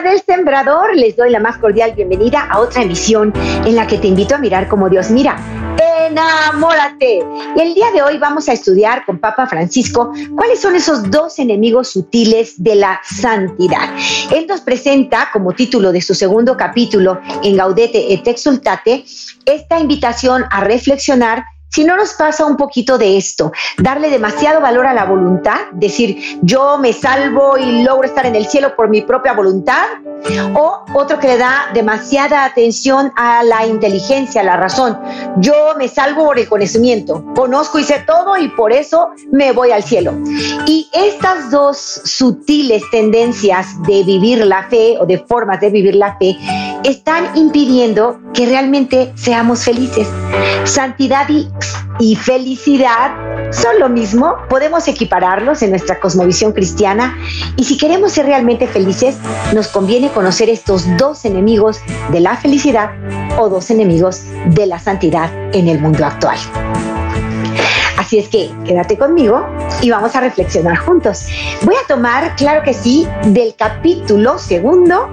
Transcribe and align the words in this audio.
Del 0.00 0.22
Sembrador, 0.22 0.96
les 0.96 1.16
doy 1.16 1.30
la 1.30 1.38
más 1.38 1.58
cordial 1.58 1.92
bienvenida 1.94 2.46
a 2.48 2.60
otra 2.60 2.82
emisión 2.82 3.30
en 3.36 3.76
la 3.76 3.86
que 3.86 3.98
te 3.98 4.06
invito 4.06 4.34
a 4.34 4.38
mirar 4.38 4.66
como 4.66 4.88
Dios 4.88 5.10
mira. 5.10 5.36
Enamórate. 6.08 7.20
Y 7.54 7.60
el 7.60 7.74
día 7.74 7.90
de 7.92 8.02
hoy 8.02 8.16
vamos 8.16 8.48
a 8.48 8.54
estudiar 8.54 9.04
con 9.04 9.18
Papa 9.18 9.46
Francisco 9.46 10.10
cuáles 10.34 10.60
son 10.60 10.76
esos 10.76 11.10
dos 11.10 11.38
enemigos 11.38 11.90
sutiles 11.90 12.54
de 12.62 12.76
la 12.76 13.00
santidad. 13.04 13.94
Él 14.30 14.46
nos 14.48 14.62
presenta 14.62 15.28
como 15.30 15.52
título 15.52 15.92
de 15.92 16.00
su 16.00 16.14
segundo 16.14 16.56
capítulo 16.56 17.20
en 17.42 17.56
Gaudete 17.56 18.14
et 18.14 18.26
Exultate 18.26 19.04
esta 19.44 19.78
invitación 19.78 20.44
a 20.50 20.64
reflexionar 20.64 21.44
si 21.72 21.84
no 21.84 21.96
nos 21.96 22.12
pasa 22.14 22.44
un 22.44 22.56
poquito 22.56 22.98
de 22.98 23.16
esto, 23.16 23.50
darle 23.78 24.10
demasiado 24.10 24.60
valor 24.60 24.86
a 24.86 24.92
la 24.92 25.04
voluntad, 25.04 25.70
decir 25.72 26.38
yo 26.42 26.78
me 26.78 26.92
salvo 26.92 27.56
y 27.56 27.82
logro 27.82 28.06
estar 28.06 28.26
en 28.26 28.36
el 28.36 28.46
cielo 28.46 28.76
por 28.76 28.90
mi 28.90 29.00
propia 29.02 29.32
voluntad, 29.32 29.84
o 30.54 30.84
otro 30.94 31.18
que 31.18 31.28
le 31.28 31.38
da 31.38 31.70
demasiada 31.74 32.44
atención 32.44 33.12
a 33.16 33.42
la 33.42 33.66
inteligencia, 33.66 34.40
a 34.40 34.44
la 34.44 34.56
razón, 34.56 34.98
yo 35.38 35.74
me 35.78 35.88
salvo 35.88 36.24
por 36.24 36.38
el 36.38 36.48
conocimiento, 36.48 37.24
conozco 37.34 37.78
y 37.78 37.84
sé 37.84 38.04
todo 38.06 38.36
y 38.36 38.48
por 38.48 38.72
eso 38.72 39.10
me 39.30 39.52
voy 39.52 39.70
al 39.70 39.82
cielo. 39.82 40.14
Y 40.66 40.88
estas 40.92 41.50
dos 41.50 41.78
sutiles 42.04 42.82
tendencias 42.90 43.82
de 43.82 44.02
vivir 44.04 44.44
la 44.46 44.68
fe 44.68 44.96
o 44.98 45.06
de 45.06 45.18
formas 45.18 45.60
de 45.60 45.70
vivir 45.70 45.94
la 45.94 46.16
fe 46.18 46.36
están 46.84 47.36
impidiendo 47.36 48.18
que 48.32 48.46
realmente 48.46 49.12
seamos 49.14 49.64
felices. 49.64 50.08
Santidad 50.64 51.28
y 51.28 51.48
y 51.98 52.16
felicidad 52.16 53.12
son 53.52 53.78
lo 53.78 53.88
mismo, 53.88 54.36
podemos 54.48 54.88
equipararlos 54.88 55.62
en 55.62 55.70
nuestra 55.70 56.00
cosmovisión 56.00 56.52
cristiana 56.52 57.16
y 57.56 57.64
si 57.64 57.76
queremos 57.76 58.12
ser 58.12 58.26
realmente 58.26 58.66
felices, 58.66 59.16
nos 59.54 59.68
conviene 59.68 60.08
conocer 60.12 60.48
estos 60.48 60.84
dos 60.96 61.24
enemigos 61.24 61.80
de 62.10 62.20
la 62.20 62.36
felicidad 62.36 62.90
o 63.38 63.48
dos 63.48 63.70
enemigos 63.70 64.22
de 64.46 64.66
la 64.66 64.78
santidad 64.78 65.30
en 65.54 65.68
el 65.68 65.80
mundo 65.80 66.04
actual. 66.04 66.38
Así 67.98 68.18
es 68.18 68.28
que 68.28 68.50
quédate 68.66 68.98
conmigo 68.98 69.46
y 69.80 69.90
vamos 69.90 70.14
a 70.14 70.20
reflexionar 70.20 70.76
juntos. 70.78 71.26
Voy 71.62 71.74
a 71.74 71.86
tomar, 71.86 72.36
claro 72.36 72.62
que 72.62 72.74
sí, 72.74 73.06
del 73.26 73.54
capítulo 73.54 74.38
segundo 74.38 75.08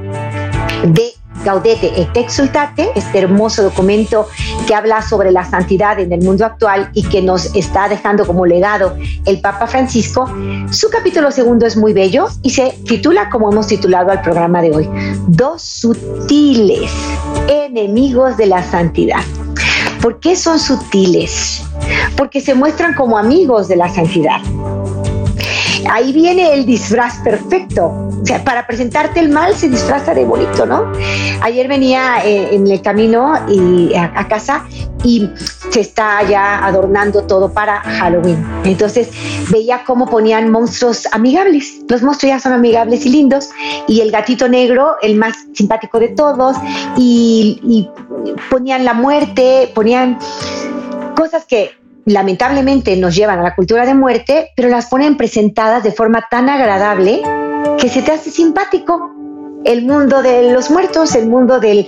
de 0.84 1.14
Gaudete 1.44 1.92
et 2.00 2.16
Exultate, 2.16 2.90
este 2.96 3.20
hermoso 3.20 3.64
documento 3.64 4.28
que 4.68 4.76
habla 4.76 5.02
sobre 5.02 5.32
la 5.32 5.46
santidad 5.46 6.00
en 6.00 6.12
el 6.12 6.22
mundo 6.22 6.46
actual 6.46 6.90
y 6.94 7.04
que 7.04 7.22
nos 7.22 7.56
está 7.56 7.88
dejando 7.88 8.26
como 8.26 8.46
legado 8.46 8.96
el 9.26 9.40
Papa 9.42 9.68
Francisco. 9.68 10.30
Su 10.72 10.90
capítulo 10.90 11.32
segundo 11.32 11.66
es 11.66 11.78
muy 11.78 11.94
bello 11.94 12.28
y 12.42 12.50
se 12.50 12.76
titula 12.86 13.30
como 13.30 13.52
hemos 13.52 13.68
titulado 13.68 14.12
al 14.12 14.22
programa 14.22 14.62
de 14.62 14.72
hoy, 14.72 14.90
Dos 15.28 15.62
sutiles 15.62 16.92
enemigos 17.48 18.38
de 18.38 18.48
la 18.48 18.64
santidad. 18.64 19.22
¿Por 20.02 20.20
qué 20.20 20.36
son 20.36 20.60
sutiles? 20.60 21.62
Porque 22.16 22.42
se 22.42 22.54
muestran 22.54 22.94
como 22.94 23.18
amigos 23.18 23.68
de 23.68 23.76
la 23.76 23.90
santidad. 23.90 24.40
Ahí 25.90 26.12
viene 26.12 26.54
el 26.54 26.66
disfraz 26.66 27.20
perfecto. 27.20 27.88
O 28.22 28.26
sea, 28.26 28.44
para 28.44 28.68
presentarte 28.68 29.20
el 29.20 29.30
mal 29.30 29.56
se 29.56 29.70
disfraza 29.70 30.14
de 30.14 30.26
bonito, 30.26 30.66
¿no? 30.66 30.92
Ayer 31.42 31.68
venía 31.68 32.26
eh, 32.26 32.56
en 32.56 32.68
el 32.68 32.82
camino 32.82 33.34
y 33.48 33.94
a, 33.96 34.28
casa 34.28 34.66
y 35.04 35.30
se 35.72 35.80
está 35.80 36.22
ya 36.24 36.66
adornando 36.66 37.24
todo 37.24 37.52
para 37.52 37.80
Halloween. 37.82 38.46
Entonces 38.66 39.10
veía 39.50 39.84
cómo 39.86 40.08
ponían 40.08 40.52
monstruos 40.52 41.08
amigables. 41.12 41.80
Los 41.88 42.04
monstruos 42.04 42.36
ya 42.36 42.40
son 42.40 42.54
amigables 42.54 43.06
y 43.06 43.10
lindos. 43.10 43.50
Y 43.88 44.02
el 44.02 44.12
gatito 44.12 44.48
negro, 44.50 44.96
el 45.02 45.16
más 45.16 45.36
simpático 45.54 46.00
de 46.00 46.10
todos. 46.10 46.58
Y, 46.98 47.60
y 47.64 47.90
ponían 48.50 48.84
la 48.84 48.94
muerte, 48.94 49.72
ponían 49.74 50.20
cosas 51.16 51.46
que 51.46 51.79
lamentablemente 52.10 52.96
nos 52.98 53.16
llevan 53.16 53.40
a 53.40 53.44
la 53.44 53.56
cultura 53.56 53.86
de 53.86 53.94
muerte, 53.94 54.52
pero 54.56 54.70
las 54.70 54.88
ponen 54.88 55.16
presentadas 55.16 55.84
de 55.84 55.92
forma 55.92 56.28
tan 56.30 56.50
agradable 56.50 57.22
que 57.78 57.88
se 57.88 58.02
te 58.02 58.12
hace 58.12 58.32
simpático 58.32 59.12
el 59.66 59.86
mundo 59.86 60.22
de 60.24 60.52
los 60.52 60.72
muertos, 60.72 61.16
el 61.16 61.28
mundo 61.28 61.60
del, 61.60 61.88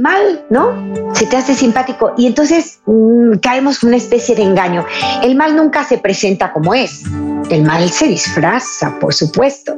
mal, 0.00 0.44
¿no? 0.50 1.14
Se 1.14 1.26
te 1.26 1.36
hace 1.36 1.54
simpático 1.54 2.14
y 2.16 2.26
entonces 2.26 2.80
mm, 2.86 3.38
caemos 3.42 3.82
en 3.82 3.88
una 3.88 3.96
especie 3.96 4.34
de 4.34 4.42
engaño. 4.42 4.86
El 5.22 5.34
mal 5.34 5.54
nunca 5.56 5.84
se 5.84 5.98
presenta 5.98 6.52
como 6.52 6.74
es. 6.74 7.02
El 7.50 7.64
mal 7.64 7.90
se 7.90 8.06
disfraza, 8.06 8.98
por 9.00 9.12
supuesto. 9.12 9.76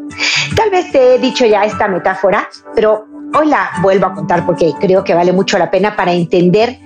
Tal 0.54 0.70
vez 0.70 0.92
te 0.92 1.14
he 1.14 1.18
dicho 1.18 1.46
ya 1.46 1.64
esta 1.64 1.88
metáfora, 1.88 2.48
pero 2.74 3.06
hoy 3.36 3.48
la 3.48 3.70
vuelvo 3.82 4.06
a 4.06 4.14
contar 4.14 4.44
porque 4.46 4.72
creo 4.78 5.02
que 5.02 5.14
vale 5.14 5.32
mucho 5.32 5.58
la 5.58 5.70
pena 5.70 5.96
para 5.96 6.12
entender 6.12 6.78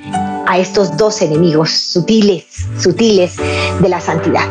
a 0.48 0.56
estos 0.56 0.96
dos 0.96 1.20
enemigos 1.20 1.70
sutiles, 1.70 2.46
sutiles 2.78 3.36
de 3.80 3.88
la 3.88 4.00
santidad. 4.00 4.44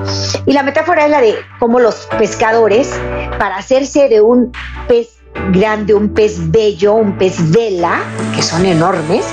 Y 0.45 0.53
la 0.53 0.61
metáfora 0.61 1.05
es 1.05 1.11
la 1.11 1.21
de 1.21 1.35
cómo 1.59 1.79
los 1.79 2.07
pescadores, 2.19 2.91
para 3.39 3.57
hacerse 3.57 4.07
de 4.07 4.21
un 4.21 4.51
pez 4.87 5.17
grande, 5.51 5.95
un 5.95 6.09
pez 6.09 6.51
bello, 6.51 6.93
un 6.93 7.17
pez 7.17 7.51
vela, 7.51 8.03
que 8.35 8.43
son 8.43 8.65
enormes, 8.67 9.25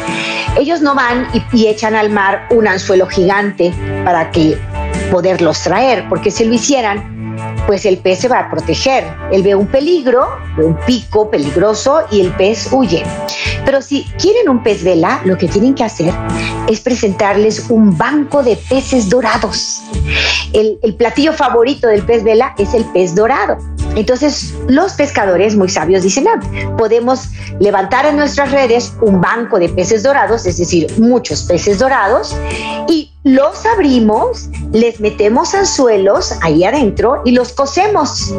ellos 0.59 0.81
no 0.81 0.95
van 0.95 1.29
y, 1.35 1.43
y 1.53 1.67
echan 1.67 1.95
al 1.95 2.09
mar 2.09 2.47
un 2.51 2.67
anzuelo 2.67 3.07
gigante 3.07 3.75
para 4.05 4.31
que 4.31 4.59
poderlos 5.11 5.61
traer, 5.61 6.09
porque 6.09 6.31
si 6.31 6.47
lo 6.47 6.55
hicieran, 6.55 7.14
pues 7.67 7.87
el 7.87 7.99
pez 7.99 8.21
se 8.21 8.29
va 8.29 8.41
a 8.41 8.51
proteger. 8.51 9.05
Él 9.33 9.43
ve 9.43 9.55
un 9.55 9.67
peligro, 9.67 10.29
ve 10.57 10.65
un 10.65 10.77
pico 10.87 11.31
peligroso 11.31 12.03
y 12.11 12.21
el 12.21 12.33
pez 12.33 12.69
huye. 12.71 13.03
Pero 13.65 13.81
si 13.81 14.05
quieren 14.19 14.49
un 14.49 14.63
pez 14.63 14.85
vela, 14.85 15.21
lo 15.25 15.39
que 15.39 15.49
tienen 15.49 15.75
que 15.75 15.85
hacer 15.85 16.13
es 16.69 16.81
presentarles 16.81 17.71
un 17.71 17.97
banco 17.97 18.43
de 18.43 18.57
peces 18.57 19.09
dorados. 19.09 19.83
El, 20.53 20.79
platillo 20.97 21.33
favorito 21.33 21.89
del 21.89 22.03
pez 22.03 22.23
vela 22.23 22.55
es 22.59 22.75
el 22.75 22.85
pez 22.87 23.15
dorado. 23.15 23.59
Entonces, 23.97 24.55
los 24.69 24.93
pescadores 24.95 25.57
muy 25.57 25.69
sabios 25.69 26.03
dicen, 26.03 26.27
ah, 26.29 26.41
podemos 26.77 27.29
levantar 27.61 28.07
en 28.07 28.17
nuestras 28.17 28.51
redes 28.51 28.93
un 29.01 29.21
banco 29.21 29.59
de 29.59 29.69
peces 29.69 30.03
dorados, 30.03 30.47
es 30.47 30.59
decir, 30.59 30.93
muchos 30.99 31.45
peces 31.45 31.79
dorados, 31.79 32.37
y 32.89 33.14
los 33.25 33.65
abrimos, 33.65 34.51
les 34.71 35.01
metemos 35.01 35.55
anzuelos 35.55 36.35
ahí 36.43 36.63
adentro 36.63 37.23
y 37.25 37.33
los 37.33 37.53
cosemos. 37.53 38.35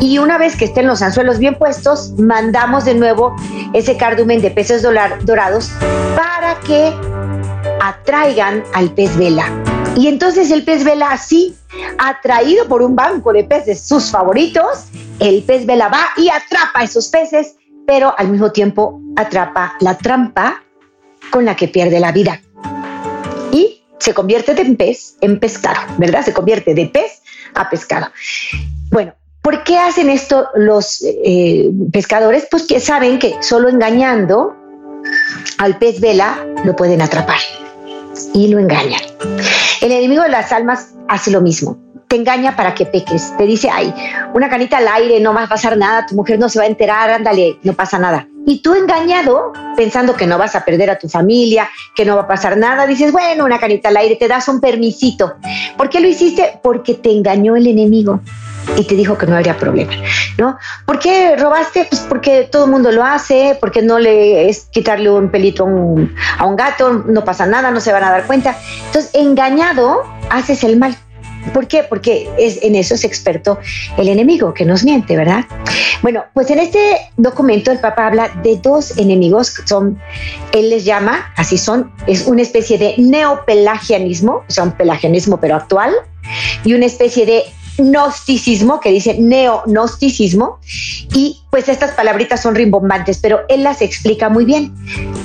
Y 0.00 0.18
una 0.18 0.38
vez 0.38 0.56
que 0.56 0.66
estén 0.66 0.86
los 0.86 1.02
anzuelos 1.02 1.38
bien 1.38 1.56
puestos, 1.56 2.12
mandamos 2.18 2.84
de 2.84 2.94
nuevo 2.94 3.34
ese 3.74 3.96
cardumen 3.96 4.40
de 4.40 4.52
peces 4.52 4.82
dorados 4.82 5.70
para 6.14 6.58
que 6.60 6.94
atraigan 7.82 8.62
al 8.74 8.92
pez 8.94 9.16
vela. 9.16 9.44
Y 9.96 10.06
entonces 10.06 10.52
el 10.52 10.64
pez 10.64 10.84
vela 10.84 11.10
así, 11.10 11.56
atraído 11.98 12.68
por 12.68 12.82
un 12.82 12.94
banco 12.94 13.32
de 13.32 13.42
peces, 13.42 13.80
sus 13.80 14.12
favoritos, 14.12 14.84
el 15.18 15.42
pez 15.42 15.66
vela 15.66 15.88
va 15.88 16.10
y 16.16 16.28
atrapa 16.28 16.80
a 16.80 16.84
esos 16.84 17.08
peces, 17.08 17.56
pero 17.88 18.14
al 18.16 18.28
mismo 18.28 18.52
tiempo 18.52 19.00
atrapa 19.16 19.74
la 19.80 19.98
trampa 19.98 20.62
con 21.32 21.44
la 21.44 21.56
que 21.56 21.66
pierde 21.66 21.98
la 21.98 22.12
vida. 22.12 22.40
Se 23.98 24.14
convierte 24.14 24.54
de 24.54 24.64
pez 24.76 25.16
en 25.20 25.38
pescado, 25.40 25.80
¿verdad? 25.98 26.24
Se 26.24 26.32
convierte 26.32 26.74
de 26.74 26.86
pez 26.86 27.22
a 27.54 27.68
pescado. 27.68 28.06
Bueno, 28.90 29.12
¿por 29.42 29.64
qué 29.64 29.78
hacen 29.78 30.10
esto 30.10 30.48
los 30.54 31.02
eh, 31.02 31.70
pescadores? 31.92 32.46
Pues 32.50 32.64
que 32.64 32.80
saben 32.80 33.18
que 33.18 33.36
solo 33.42 33.68
engañando 33.68 34.56
al 35.58 35.78
pez 35.78 36.00
vela 36.00 36.46
lo 36.64 36.76
pueden 36.76 37.02
atrapar 37.02 37.38
y 38.34 38.48
lo 38.48 38.58
engañan. 38.58 39.00
El 39.80 39.92
enemigo 39.92 40.22
de 40.22 40.28
las 40.28 40.52
almas 40.52 40.94
hace 41.08 41.30
lo 41.30 41.40
mismo. 41.40 41.78
Te 42.08 42.16
engaña 42.16 42.56
para 42.56 42.74
que 42.74 42.86
peques. 42.86 43.36
Te 43.36 43.44
dice, 43.44 43.68
ay, 43.70 43.92
una 44.32 44.48
canita 44.48 44.78
al 44.78 44.88
aire, 44.88 45.20
no 45.20 45.34
va 45.34 45.44
a 45.44 45.48
pasar 45.48 45.76
nada, 45.76 46.06
tu 46.06 46.14
mujer 46.14 46.38
no 46.38 46.48
se 46.48 46.58
va 46.58 46.64
a 46.64 46.68
enterar, 46.68 47.10
ándale, 47.10 47.58
no 47.62 47.74
pasa 47.74 47.98
nada. 47.98 48.26
Y 48.48 48.62
tú 48.62 48.74
engañado, 48.74 49.52
pensando 49.76 50.16
que 50.16 50.26
no 50.26 50.38
vas 50.38 50.56
a 50.56 50.64
perder 50.64 50.88
a 50.88 50.98
tu 50.98 51.06
familia, 51.06 51.68
que 51.94 52.06
no 52.06 52.16
va 52.16 52.22
a 52.22 52.26
pasar 52.26 52.56
nada, 52.56 52.86
dices, 52.86 53.12
bueno, 53.12 53.44
una 53.44 53.58
canita 53.58 53.90
al 53.90 53.98
aire, 53.98 54.16
te 54.16 54.26
das 54.26 54.48
un 54.48 54.58
permisito. 54.58 55.34
¿Por 55.76 55.90
qué 55.90 56.00
lo 56.00 56.08
hiciste? 56.08 56.58
Porque 56.62 56.94
te 56.94 57.12
engañó 57.12 57.56
el 57.56 57.66
enemigo. 57.66 58.20
y 58.76 58.84
te 58.84 58.94
dijo 58.94 59.16
que 59.18 59.26
no 59.26 59.36
habría 59.36 59.56
problema, 59.56 59.92
¿no? 60.38 60.56
¿Por 60.86 60.98
qué 60.98 61.36
robaste? 61.36 61.86
Pues 61.90 62.02
porque 62.02 62.48
todo 62.50 62.64
el 62.64 62.70
mundo 62.70 62.90
lo 62.90 63.04
hace, 63.04 63.56
porque 63.60 63.82
no 63.82 63.98
le 63.98 64.48
es 64.48 64.66
quitarle 64.70 65.10
un 65.10 65.30
pelito 65.30 65.64
a 65.64 65.66
un, 65.66 66.14
a 66.38 66.46
un 66.46 66.56
gato, 66.56 67.04
no 67.06 67.24
pasa 67.24 67.44
nada, 67.46 67.70
no 67.70 67.80
se 67.80 67.92
van 67.92 68.04
a 68.04 68.10
dar 68.10 68.26
cuenta. 68.26 68.56
Entonces, 68.86 69.10
engañado, 69.14 70.04
haces 70.30 70.64
el 70.64 70.78
mal. 70.78 70.96
¿Por 71.52 71.66
qué? 71.66 71.84
Porque 71.84 72.28
es, 72.38 72.58
en 72.62 72.74
eso 72.74 72.94
es 72.94 73.04
experto 73.04 73.58
el 73.96 74.08
enemigo 74.08 74.54
que 74.54 74.64
nos 74.64 74.84
miente, 74.84 75.16
¿verdad? 75.16 75.44
Bueno, 76.02 76.24
pues 76.34 76.50
en 76.50 76.58
este 76.58 77.10
documento 77.16 77.70
el 77.70 77.78
Papa 77.78 78.06
habla 78.06 78.28
de 78.42 78.56
dos 78.56 78.96
enemigos, 78.98 79.54
son, 79.64 79.98
él 80.52 80.70
les 80.70 80.84
llama, 80.84 81.32
así 81.36 81.58
son, 81.58 81.92
es 82.06 82.26
una 82.26 82.42
especie 82.42 82.78
de 82.78 82.94
neopelagianismo, 82.98 84.44
o 84.48 84.50
sea, 84.50 84.64
un 84.64 84.72
pelagianismo 84.72 85.38
pero 85.40 85.56
actual, 85.56 85.92
y 86.64 86.74
una 86.74 86.86
especie 86.86 87.26
de 87.26 87.44
gnosticismo, 87.78 88.80
que 88.80 88.90
dice 88.90 89.16
neognosticismo, 89.18 90.58
y 91.14 91.40
pues 91.50 91.68
estas 91.68 91.92
palabritas 91.92 92.42
son 92.42 92.54
rimbombantes, 92.54 93.18
pero 93.18 93.40
él 93.48 93.62
las 93.62 93.82
explica 93.82 94.28
muy 94.28 94.44
bien. 94.44 94.74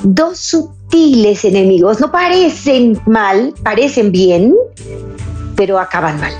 Dos 0.03 0.39
sutiles 0.39 1.45
enemigos, 1.45 1.99
no 1.99 2.11
parecen 2.11 3.01
mal, 3.05 3.53
parecen 3.63 4.11
bien, 4.11 4.55
pero 5.55 5.79
acaban 5.79 6.19
mal. 6.19 6.33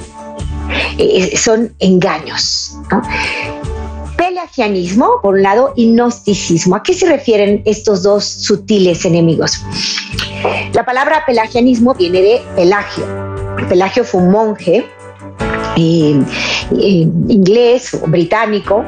Eh, 0.97 1.35
son 1.37 1.73
engaños. 1.79 2.77
Pelagianismo, 4.17 5.19
por 5.21 5.35
un 5.35 5.43
lado, 5.43 5.73
y 5.75 5.91
gnosticismo. 5.91 6.75
¿A 6.75 6.83
qué 6.83 6.93
se 6.93 7.07
refieren 7.07 7.61
estos 7.65 8.03
dos 8.03 8.25
sutiles 8.25 9.05
enemigos? 9.05 9.61
La 10.73 10.85
palabra 10.85 11.23
pelagianismo 11.25 11.93
viene 11.93 12.21
de 12.21 12.41
Pelagio. 12.55 13.05
Pelagio 13.69 14.03
fue 14.03 14.21
un 14.21 14.31
monje 14.31 14.85
eh, 15.77 16.21
eh, 16.71 17.07
inglés 17.27 17.93
o 17.93 18.07
británico 18.07 18.83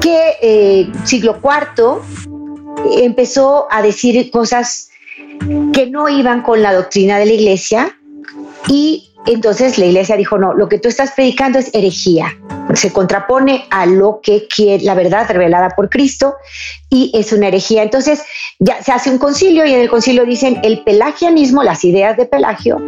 que 0.00 0.86
siglo 1.04 1.38
IV 1.42 2.00
empezó 3.02 3.66
a 3.70 3.82
decir 3.82 4.30
cosas 4.30 4.90
que 5.72 5.86
no 5.86 6.08
iban 6.08 6.42
con 6.42 6.62
la 6.62 6.72
doctrina 6.72 7.18
de 7.18 7.26
la 7.26 7.32
iglesia 7.32 7.96
y 8.68 9.09
entonces 9.26 9.78
la 9.78 9.86
iglesia 9.86 10.16
dijo, 10.16 10.38
no, 10.38 10.54
lo 10.54 10.68
que 10.68 10.78
tú 10.78 10.88
estás 10.88 11.12
predicando 11.12 11.58
es 11.58 11.74
herejía, 11.74 12.36
se 12.74 12.92
contrapone 12.92 13.66
a 13.70 13.86
lo 13.86 14.20
que 14.22 14.46
quiere 14.46 14.84
la 14.84 14.94
verdad 14.94 15.28
revelada 15.30 15.70
por 15.70 15.88
Cristo 15.88 16.34
y 16.88 17.10
es 17.14 17.32
una 17.32 17.48
herejía. 17.48 17.82
Entonces 17.82 18.22
ya 18.58 18.82
se 18.82 18.92
hace 18.92 19.10
un 19.10 19.18
concilio 19.18 19.64
y 19.64 19.72
en 19.72 19.80
el 19.80 19.88
concilio 19.88 20.24
dicen 20.24 20.60
el 20.62 20.82
pelagianismo, 20.82 21.62
las 21.62 21.84
ideas 21.84 22.16
de 22.16 22.26
Pelagio, 22.26 22.78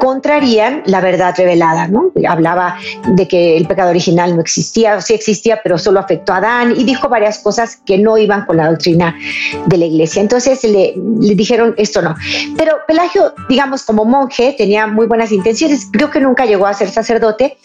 contrarían 0.00 0.82
la 0.86 1.00
verdad 1.00 1.34
revelada, 1.36 1.88
¿no? 1.88 2.12
Hablaba 2.28 2.78
de 3.08 3.28
que 3.28 3.56
el 3.56 3.66
pecado 3.66 3.90
original 3.90 4.34
no 4.34 4.40
existía, 4.40 5.00
sí 5.00 5.14
existía, 5.14 5.60
pero 5.62 5.78
solo 5.78 6.00
afectó 6.00 6.32
a 6.32 6.36
Adán 6.36 6.74
y 6.76 6.84
dijo 6.84 7.08
varias 7.08 7.38
cosas 7.38 7.76
que 7.84 7.98
no 7.98 8.16
iban 8.16 8.46
con 8.46 8.56
la 8.56 8.68
doctrina 8.68 9.16
de 9.66 9.76
la 9.76 9.84
iglesia. 9.84 10.22
Entonces 10.22 10.62
le, 10.64 10.94
le 11.20 11.34
dijeron 11.34 11.74
esto 11.76 12.02
no. 12.02 12.14
Pero 12.56 12.76
Pelagio, 12.86 13.34
digamos, 13.48 13.82
como 13.82 14.04
monje, 14.04 14.54
tenía 14.56 14.86
muy 14.86 15.06
buenas 15.06 15.32
intenciones, 15.32 15.88
creo 15.92 16.10
que 16.10 16.20
nunca 16.20 16.46
llegó 16.46 16.66
a 16.66 16.74
ser 16.74 16.90
sacerdote, 16.90 17.58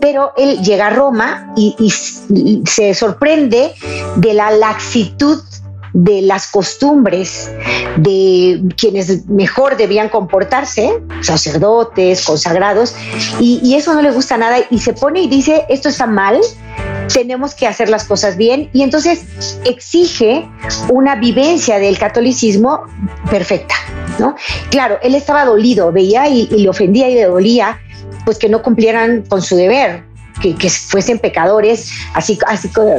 pero 0.00 0.32
él 0.36 0.60
llega 0.62 0.86
a 0.86 0.90
Roma 0.90 1.11
y, 1.56 1.74
y 1.78 2.62
se 2.68 2.94
sorprende 2.94 3.72
de 4.16 4.34
la 4.34 4.50
laxitud 4.50 5.40
de 5.92 6.22
las 6.22 6.46
costumbres 6.46 7.50
de 7.96 8.62
quienes 8.76 9.26
mejor 9.28 9.76
debían 9.76 10.08
comportarse, 10.08 11.02
sacerdotes, 11.20 12.24
consagrados, 12.24 12.94
y, 13.40 13.74
eso 13.74 13.94
no 13.94 14.02
le 14.02 14.10
gusta 14.10 14.36
nada 14.36 14.58
y 14.70 14.78
se 14.78 14.92
pone 14.92 15.22
y 15.22 15.28
dice, 15.28 15.64
esto 15.68 15.88
está 15.88 16.06
mal, 16.06 16.40
tenemos 17.12 17.54
que 17.54 17.66
hacer 17.66 17.88
las 17.88 18.04
cosas 18.04 18.36
bien 18.36 18.70
y 18.72 18.82
entonces 18.82 19.24
exige 19.64 20.48
una 20.88 21.16
vivencia 21.16 21.78
del 21.78 21.98
catolicismo 21.98 22.84
perfecta, 23.30 23.74
¿no? 24.18 24.36
Claro, 24.70 24.98
él 25.02 25.14
estaba 25.14 25.44
dolido, 25.44 25.90
veía 25.92 26.28
y, 26.28 26.48
y 26.50 26.62
le 26.62 26.68
ofendía 26.68 27.10
y 27.10 27.14
le 27.14 27.24
dolía 27.24 27.80
pues 28.24 28.38
que 28.38 28.48
no 28.48 28.62
cumplieran 28.62 29.24
con 29.28 29.42
su 29.42 29.56
deber, 29.56 30.04
que, 30.42 30.70
fuesen 30.70 31.18
pecadores, 31.18 31.90
así, 32.14 32.38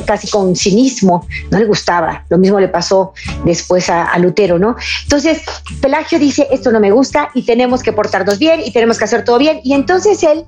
casi 0.05 0.29
con 0.29 0.55
cinismo, 0.55 1.27
no 1.51 1.59
le 1.59 1.65
gustaba. 1.65 2.25
Lo 2.29 2.37
mismo 2.37 2.59
le 2.59 2.69
pasó 2.69 3.13
después 3.43 3.89
a, 3.89 4.17
Lutero, 4.17 4.57
¿no? 4.57 4.75
Entonces, 5.03 5.41
Pelagio 5.81 6.17
dice, 6.17 6.47
esto 6.51 6.71
no 6.71 6.79
me 6.79 6.91
gusta 6.91 7.29
y 7.33 7.43
tenemos 7.43 7.83
que 7.83 7.91
portarnos 7.91 8.39
bien 8.39 8.61
y 8.63 8.71
tenemos 8.71 8.97
que 8.97 9.03
hacer 9.03 9.25
todo 9.25 9.37
bien. 9.37 9.59
Y 9.63 9.73
entonces 9.73 10.23
él 10.23 10.45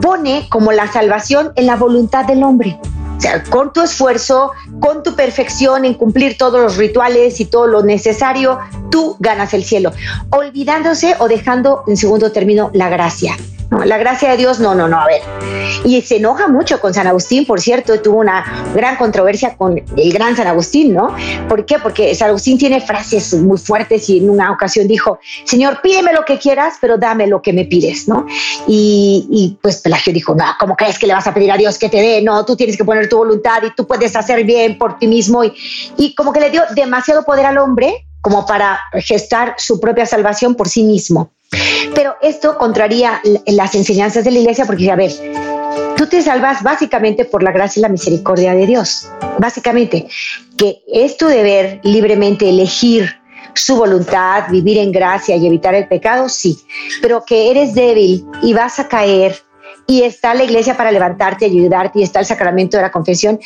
pone 0.00 0.46
como 0.48 0.72
la 0.72 0.90
salvación 0.90 1.52
en 1.56 1.66
la 1.66 1.76
voluntad 1.76 2.24
del 2.24 2.42
hombre. 2.42 2.78
O 3.16 3.20
sea, 3.20 3.42
con 3.42 3.72
tu 3.72 3.82
esfuerzo, 3.82 4.52
con 4.80 5.02
tu 5.02 5.16
perfección 5.16 5.84
en 5.84 5.94
cumplir 5.94 6.38
todos 6.38 6.60
los 6.60 6.76
rituales 6.76 7.40
y 7.40 7.46
todo 7.46 7.66
lo 7.66 7.82
necesario, 7.82 8.60
tú 8.90 9.16
ganas 9.18 9.52
el 9.54 9.64
cielo, 9.64 9.92
olvidándose 10.30 11.16
o 11.18 11.26
dejando 11.26 11.82
en 11.88 11.96
segundo 11.96 12.30
término 12.30 12.70
la 12.72 12.88
gracia. 12.88 13.36
La 13.70 13.98
gracia 13.98 14.30
de 14.30 14.36
Dios, 14.38 14.60
no, 14.60 14.74
no, 14.74 14.88
no, 14.88 14.98
a 15.00 15.06
ver. 15.06 15.20
Y 15.84 16.00
se 16.02 16.16
enoja 16.16 16.48
mucho 16.48 16.80
con 16.80 16.94
San 16.94 17.06
Agustín, 17.06 17.44
por 17.44 17.60
cierto, 17.60 18.00
tuvo 18.00 18.18
una 18.18 18.70
gran 18.74 18.96
controversia 18.96 19.56
con 19.56 19.78
el 19.78 20.12
gran 20.12 20.36
San 20.36 20.46
Agustín, 20.46 20.94
¿no? 20.94 21.14
¿Por 21.48 21.66
qué? 21.66 21.78
Porque 21.78 22.14
San 22.14 22.28
Agustín 22.30 22.56
tiene 22.56 22.80
frases 22.80 23.34
muy 23.34 23.58
fuertes 23.58 24.08
y 24.08 24.18
en 24.18 24.30
una 24.30 24.52
ocasión 24.52 24.88
dijo, 24.88 25.18
Señor, 25.44 25.80
pídeme 25.82 26.12
lo 26.12 26.24
que 26.24 26.38
quieras, 26.38 26.74
pero 26.80 26.96
dame 26.96 27.26
lo 27.26 27.42
que 27.42 27.52
me 27.52 27.66
pides, 27.66 28.08
¿no? 28.08 28.26
Y, 28.66 29.26
y 29.30 29.58
pues 29.60 29.82
Pelagio 29.82 30.12
dijo, 30.12 30.34
no, 30.34 30.44
¿cómo 30.58 30.74
crees 30.74 30.98
que 30.98 31.06
le 31.06 31.12
vas 31.12 31.26
a 31.26 31.34
pedir 31.34 31.52
a 31.52 31.56
Dios 31.56 31.78
que 31.78 31.88
te 31.88 31.98
dé? 31.98 32.22
No, 32.22 32.44
tú 32.44 32.56
tienes 32.56 32.76
que 32.76 32.84
poner 32.84 33.08
tu 33.08 33.18
voluntad 33.18 33.62
y 33.62 33.74
tú 33.74 33.86
puedes 33.86 34.16
hacer 34.16 34.44
bien 34.44 34.78
por 34.78 34.98
ti 34.98 35.06
mismo. 35.06 35.44
Y, 35.44 35.52
y 35.98 36.14
como 36.14 36.32
que 36.32 36.40
le 36.40 36.50
dio 36.50 36.62
demasiado 36.74 37.22
poder 37.22 37.46
al 37.46 37.58
hombre 37.58 38.06
como 38.20 38.46
para 38.46 38.80
gestar 38.94 39.54
su 39.58 39.78
propia 39.80 40.06
salvación 40.06 40.54
por 40.54 40.68
sí 40.68 40.82
mismo. 40.82 41.30
Pero 41.94 42.16
esto 42.20 42.56
contraría 42.58 43.20
las 43.46 43.74
enseñanzas 43.74 44.24
de 44.24 44.30
la 44.30 44.38
iglesia 44.40 44.64
porque, 44.66 44.90
a 44.90 44.96
ver, 44.96 45.12
tú 45.96 46.06
te 46.06 46.22
salvas 46.22 46.62
básicamente 46.62 47.24
por 47.24 47.42
la 47.42 47.52
gracia 47.52 47.80
y 47.80 47.82
la 47.82 47.88
misericordia 47.88 48.54
de 48.54 48.66
Dios. 48.66 49.08
Básicamente, 49.38 50.08
que 50.56 50.82
es 50.86 51.16
tu 51.16 51.26
deber 51.26 51.80
libremente 51.84 52.48
elegir 52.48 53.16
su 53.54 53.76
voluntad, 53.76 54.44
vivir 54.50 54.78
en 54.78 54.92
gracia 54.92 55.36
y 55.36 55.46
evitar 55.46 55.74
el 55.74 55.88
pecado, 55.88 56.28
sí, 56.28 56.58
pero 57.02 57.24
que 57.24 57.50
eres 57.50 57.74
débil 57.74 58.24
y 58.42 58.52
vas 58.52 58.78
a 58.78 58.88
caer 58.88 59.42
y 59.90 60.02
está 60.02 60.34
la 60.34 60.44
iglesia 60.44 60.76
para 60.76 60.92
levantarte, 60.92 61.46
ayudarte 61.46 62.00
y 62.00 62.02
está 62.02 62.20
el 62.20 62.26
sacramento 62.26 62.76
de 62.76 62.82
la 62.82 62.90
confesión, 62.90 63.40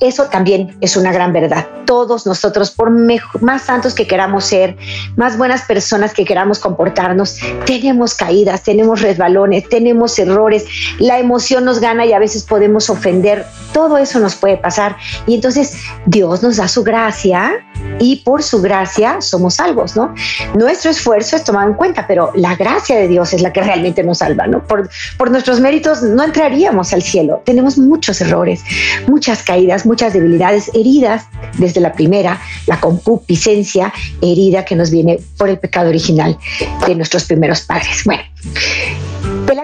eso 0.00 0.26
también 0.26 0.78
es 0.80 0.96
una 0.96 1.10
gran 1.10 1.32
verdad. 1.32 1.66
Todos 1.86 2.24
nosotros, 2.24 2.70
por 2.70 2.90
más 2.90 3.62
santos 3.62 3.94
que 3.94 4.06
queramos 4.06 4.44
ser, 4.44 4.76
más 5.16 5.36
buenas 5.36 5.62
personas 5.62 6.14
que 6.14 6.24
queramos 6.24 6.60
comportarnos, 6.60 7.38
tenemos 7.66 8.14
caídas, 8.14 8.62
tenemos 8.62 9.02
resbalones, 9.02 9.68
tenemos 9.68 10.16
errores, 10.20 10.66
la 11.00 11.18
emoción 11.18 11.64
nos 11.64 11.80
gana 11.80 12.06
y 12.06 12.12
a 12.12 12.20
veces 12.20 12.44
podemos 12.44 12.88
ofender, 12.90 13.44
todo 13.72 13.98
eso 13.98 14.20
nos 14.20 14.36
puede 14.36 14.56
pasar. 14.56 14.96
Y 15.26 15.34
entonces 15.34 15.78
Dios 16.06 16.44
nos 16.44 16.58
da 16.58 16.68
su 16.68 16.84
gracia 16.84 17.56
y 17.98 18.22
por 18.22 18.44
su 18.44 18.62
gracia 18.62 19.20
somos 19.20 19.54
salvos, 19.54 19.96
¿no? 19.96 20.14
Nuestro 20.54 20.92
esfuerzo 20.92 21.34
es 21.34 21.42
tomado 21.42 21.68
en 21.68 21.74
cuenta, 21.74 22.06
pero 22.06 22.30
la 22.36 22.54
gracia 22.54 22.96
de 22.96 23.08
Dios 23.08 23.32
es 23.32 23.42
la 23.42 23.52
que 23.52 23.62
realmente 23.62 24.04
nos 24.04 24.18
salva, 24.18 24.46
¿no? 24.46 24.62
Por 24.62 25.30
nuestros 25.32 25.58
méritos 25.58 25.87
no 26.02 26.22
entraríamos 26.22 26.92
al 26.92 27.02
cielo. 27.02 27.42
Tenemos 27.44 27.78
muchos 27.78 28.20
errores, 28.20 28.62
muchas 29.06 29.42
caídas, 29.42 29.86
muchas 29.86 30.12
debilidades, 30.12 30.70
heridas 30.74 31.24
desde 31.56 31.80
la 31.80 31.92
primera, 31.92 32.40
la 32.66 32.80
concupiscencia 32.80 33.92
herida 34.20 34.64
que 34.64 34.76
nos 34.76 34.90
viene 34.90 35.18
por 35.36 35.48
el 35.48 35.58
pecado 35.58 35.88
original 35.88 36.38
de 36.86 36.94
nuestros 36.94 37.24
primeros 37.24 37.62
padres. 37.62 38.04
Bueno, 38.04 38.22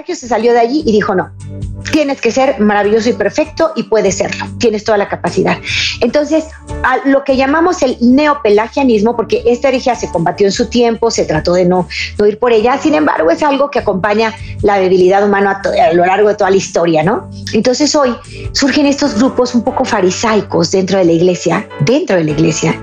Se 0.07 0.29
salió 0.29 0.53
de 0.53 0.61
allí 0.61 0.83
y 0.87 0.93
dijo, 0.93 1.15
no, 1.15 1.31
tienes 1.93 2.21
que 2.21 2.31
ser 2.31 2.61
maravilloso 2.61 3.09
y 3.09 3.13
perfecto 3.13 3.73
y 3.77 3.85
puedes 3.85 4.17
serlo, 4.17 4.47
tienes 4.59 4.85
toda 4.85 4.99
la 4.99 5.09
capacidad. 5.09 5.59
Entonces, 6.01 6.45
a 6.83 7.09
lo 7.09 7.25
que 7.25 7.37
llamamos 7.37 7.83
el 7.83 7.97
neopelagianismo, 8.01 9.17
porque 9.17 9.43
esta 9.47 9.69
herejía 9.69 9.95
se 9.95 10.11
combatió 10.11 10.47
en 10.47 10.53
su 10.53 10.69
tiempo, 10.69 11.11
se 11.11 11.25
trató 11.25 11.55
de 11.55 11.65
no, 11.65 11.89
no 12.19 12.27
ir 12.27 12.39
por 12.39 12.53
ella, 12.53 12.79
sin 12.79 12.95
embargo 12.95 13.31
es 13.31 13.43
algo 13.43 13.71
que 13.71 13.79
acompaña 13.79 14.35
la 14.63 14.79
debilidad 14.79 15.25
humana 15.25 15.61
a, 15.65 15.89
a 15.89 15.93
lo 15.93 16.05
largo 16.05 16.29
de 16.29 16.35
toda 16.35 16.51
la 16.51 16.57
historia, 16.57 17.03
¿no? 17.03 17.31
Entonces 17.53 17.95
hoy 17.95 18.15
surgen 18.53 18.87
estos 18.87 19.17
grupos 19.17 19.55
un 19.55 19.63
poco 19.63 19.85
farisaicos 19.85 20.71
dentro 20.71 20.99
de 20.99 21.05
la 21.05 21.13
iglesia, 21.13 21.69
dentro 21.81 22.17
de 22.17 22.25
la 22.25 22.31
iglesia, 22.31 22.79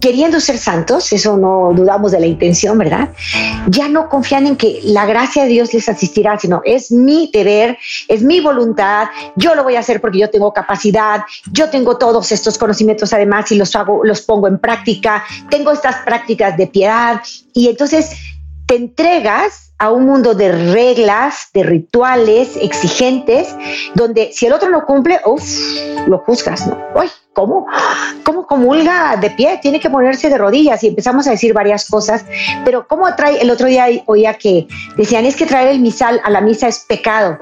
queriendo 0.00 0.40
ser 0.40 0.58
santos, 0.58 1.12
eso 1.12 1.36
no 1.36 1.72
dudamos 1.74 2.12
de 2.12 2.20
la 2.20 2.26
intención, 2.26 2.78
¿verdad? 2.78 3.10
Ya 3.68 3.88
no 3.88 4.08
confían 4.08 4.46
en 4.46 4.56
que 4.56 4.80
la 4.84 5.04
gracia 5.06 5.42
de 5.42 5.50
Dios 5.50 5.74
les 5.74 5.88
asistirá, 5.88 6.38
sino 6.38 6.62
es 6.64 6.90
mi 6.90 7.30
deber, 7.32 7.78
es 8.08 8.22
mi 8.22 8.40
voluntad, 8.40 9.08
yo 9.36 9.54
lo 9.54 9.62
voy 9.62 9.76
a 9.76 9.80
hacer 9.80 10.00
porque 10.00 10.18
yo 10.18 10.30
tengo 10.30 10.52
capacidad, 10.52 11.22
yo 11.52 11.68
tengo 11.68 11.98
todos 11.98 12.32
estos 12.32 12.56
conocimientos 12.56 13.12
además 13.12 13.52
y 13.52 13.56
los 13.56 13.76
hago, 13.76 14.04
los 14.04 14.22
pongo 14.22 14.48
en 14.48 14.58
práctica, 14.58 15.24
tengo 15.50 15.70
estas 15.70 15.96
prácticas 15.96 16.56
de 16.56 16.66
piedad 16.66 17.20
y 17.52 17.68
entonces 17.68 18.10
te 18.66 18.76
entregas 18.76 19.69
a 19.80 19.90
un 19.90 20.04
mundo 20.04 20.34
de 20.34 20.52
reglas, 20.52 21.48
de 21.54 21.62
rituales 21.62 22.56
exigentes 22.60 23.56
donde 23.94 24.30
si 24.32 24.46
el 24.46 24.52
otro 24.52 24.68
no 24.68 24.84
cumple, 24.84 25.18
uff, 25.24 25.42
lo 26.06 26.18
juzgas, 26.18 26.66
¿no? 26.66 26.78
Uy, 26.94 27.08
¿cómo? 27.32 27.66
¿Cómo 28.22 28.46
comulga 28.46 29.16
de 29.16 29.30
pie? 29.30 29.58
Tiene 29.62 29.80
que 29.80 29.88
ponerse 29.88 30.28
de 30.28 30.36
rodillas 30.36 30.84
y 30.84 30.88
empezamos 30.88 31.26
a 31.26 31.30
decir 31.30 31.54
varias 31.54 31.88
cosas, 31.88 32.26
pero 32.62 32.86
¿cómo 32.86 33.12
trae? 33.16 33.40
El 33.40 33.50
otro 33.50 33.68
día 33.68 33.86
oía 34.04 34.34
que 34.34 34.68
decían, 34.98 35.24
es 35.24 35.34
que 35.34 35.46
traer 35.46 35.68
el 35.68 35.80
misal 35.80 36.20
a 36.24 36.30
la 36.30 36.42
misa 36.42 36.68
es 36.68 36.80
pecado. 36.80 37.38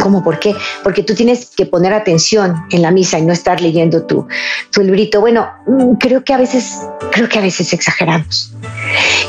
¿Cómo? 0.00 0.22
¿Por 0.22 0.38
qué? 0.38 0.54
Porque 0.82 1.02
tú 1.02 1.14
tienes 1.14 1.50
que 1.56 1.66
poner 1.66 1.92
atención 1.92 2.54
en 2.70 2.82
la 2.82 2.90
misa 2.90 3.18
y 3.18 3.22
no 3.22 3.32
estar 3.32 3.60
leyendo 3.60 4.04
tu, 4.04 4.26
tu 4.70 4.82
librito. 4.82 5.20
Bueno, 5.20 5.48
mm, 5.66 5.94
creo 5.94 6.22
que 6.22 6.34
a 6.34 6.36
veces, 6.36 6.80
creo 7.12 7.28
que 7.28 7.38
a 7.38 7.42
veces 7.42 7.72
exageramos. 7.72 8.52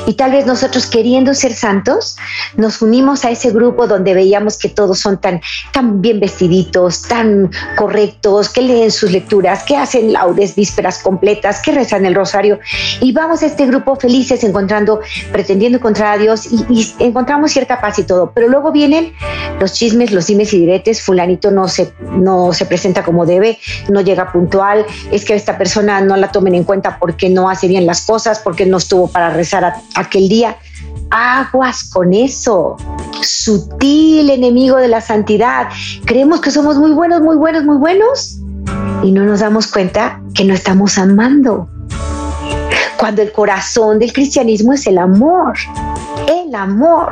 Y 0.05 0.13
tal 0.13 0.31
vez 0.31 0.45
nosotros 0.45 0.85
queriendo 0.85 1.33
ser 1.33 1.53
santos, 1.53 2.17
nos 2.55 2.81
unimos 2.81 3.25
a 3.25 3.31
ese 3.31 3.51
grupo 3.51 3.87
donde 3.87 4.13
veíamos 4.13 4.57
que 4.57 4.69
todos 4.69 4.99
son 4.99 5.19
tan, 5.19 5.41
tan 5.71 6.01
bien 6.01 6.19
vestiditos, 6.19 7.03
tan 7.03 7.51
correctos, 7.75 8.49
que 8.49 8.61
leen 8.61 8.91
sus 8.91 9.11
lecturas, 9.11 9.63
que 9.63 9.75
hacen 9.75 10.13
laudes 10.13 10.55
vísperas 10.55 10.99
completas, 10.99 11.61
que 11.61 11.71
rezan 11.71 12.05
el 12.05 12.15
rosario. 12.15 12.59
Y 13.01 13.11
vamos 13.11 13.43
a 13.43 13.47
este 13.47 13.65
grupo 13.65 13.95
felices 13.95 14.43
encontrando, 14.43 15.01
pretendiendo 15.31 15.77
encontrar 15.77 16.13
a 16.13 16.21
Dios 16.21 16.47
y, 16.51 16.65
y 16.69 16.95
encontramos 16.99 17.51
cierta 17.51 17.81
paz 17.81 17.99
y 17.99 18.03
todo. 18.03 18.31
Pero 18.33 18.47
luego 18.47 18.71
vienen 18.71 19.13
los 19.59 19.76
chismes, 19.77 20.11
los 20.11 20.27
dimes 20.27 20.53
y 20.53 20.59
diretes, 20.59 21.01
fulanito 21.01 21.51
no 21.51 21.67
se, 21.67 21.93
no 22.11 22.51
se 22.53 22.65
presenta 22.65 23.03
como 23.03 23.25
debe, 23.25 23.59
no 23.89 24.01
llega 24.01 24.31
puntual, 24.31 24.85
es 25.11 25.23
que 25.23 25.35
esta 25.35 25.57
persona 25.57 26.01
no 26.01 26.17
la 26.17 26.31
tomen 26.31 26.55
en 26.55 26.63
cuenta 26.63 26.97
porque 26.99 27.29
no 27.29 27.49
hace 27.49 27.67
bien 27.67 27.85
las 27.85 28.05
cosas, 28.05 28.39
porque 28.39 28.65
no 28.65 28.77
estuvo 28.77 29.07
para 29.07 29.29
rezar 29.29 29.73
aquel 29.95 30.29
día. 30.29 30.57
Aguas 31.09 31.89
con 31.91 32.13
eso, 32.13 32.75
sutil 33.21 34.29
enemigo 34.29 34.77
de 34.77 34.87
la 34.87 34.99
santidad. 34.99 35.67
Creemos 36.05 36.41
que 36.41 36.51
somos 36.51 36.77
muy 36.77 36.91
buenos, 36.91 37.21
muy 37.21 37.37
buenos, 37.37 37.63
muy 37.63 37.77
buenos 37.77 38.39
y 39.03 39.11
no 39.11 39.23
nos 39.23 39.41
damos 39.41 39.67
cuenta 39.67 40.21
que 40.33 40.43
no 40.43 40.53
estamos 40.53 40.97
amando. 40.97 41.69
Cuando 42.97 43.21
el 43.21 43.31
corazón 43.31 43.99
del 43.99 44.11
cristianismo 44.11 44.73
es 44.73 44.87
el 44.87 44.97
amor, 44.97 45.53
el 46.27 46.53
amor 46.55 47.11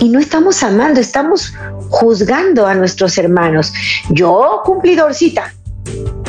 y 0.00 0.08
no 0.08 0.18
estamos 0.18 0.62
amando, 0.62 1.00
estamos 1.00 1.52
juzgando 1.88 2.66
a 2.66 2.74
nuestros 2.74 3.16
hermanos. 3.18 3.72
Yo 4.10 4.62
cumplidorcita, 4.64 5.52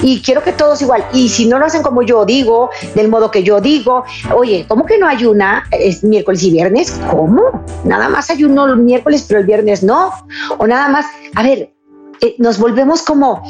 y 0.01 0.21
quiero 0.21 0.43
que 0.43 0.53
todos 0.53 0.81
igual. 0.81 1.05
Y 1.13 1.29
si 1.29 1.47
no 1.47 1.59
lo 1.59 1.65
hacen 1.65 1.81
como 1.81 2.03
yo 2.03 2.25
digo, 2.25 2.69
del 2.95 3.07
modo 3.07 3.31
que 3.31 3.43
yo 3.43 3.59
digo, 3.59 4.03
oye, 4.35 4.65
¿cómo 4.67 4.85
que 4.85 4.97
no 4.97 5.07
ayuna 5.07 5.65
es 5.71 6.03
miércoles 6.03 6.43
y 6.43 6.51
viernes? 6.51 6.91
¿Cómo? 7.09 7.63
Nada 7.83 8.09
más 8.09 8.29
ayuno 8.29 8.65
el 8.67 8.77
miércoles, 8.77 9.25
pero 9.27 9.39
el 9.39 9.45
viernes 9.45 9.83
no. 9.83 10.11
O 10.57 10.67
nada 10.67 10.87
más, 10.89 11.05
a 11.35 11.43
ver, 11.43 11.73
eh, 12.21 12.35
nos 12.37 12.59
volvemos 12.59 13.01
como, 13.01 13.43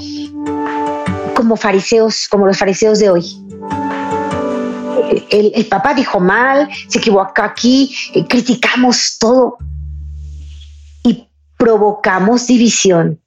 como 1.36 1.56
fariseos, 1.56 2.28
como 2.30 2.46
los 2.48 2.58
fariseos 2.58 3.00
de 3.00 3.10
hoy. 3.10 3.26
El, 5.30 5.66
papá 5.68 5.94
dijo 5.94 6.20
mal, 6.20 6.70
se 6.88 7.00
equivocó 7.00 7.42
aquí, 7.42 7.94
eh, 8.14 8.26
criticamos 8.28 9.18
todo 9.20 9.58
provocamos 11.58 12.48
división, 12.48 13.20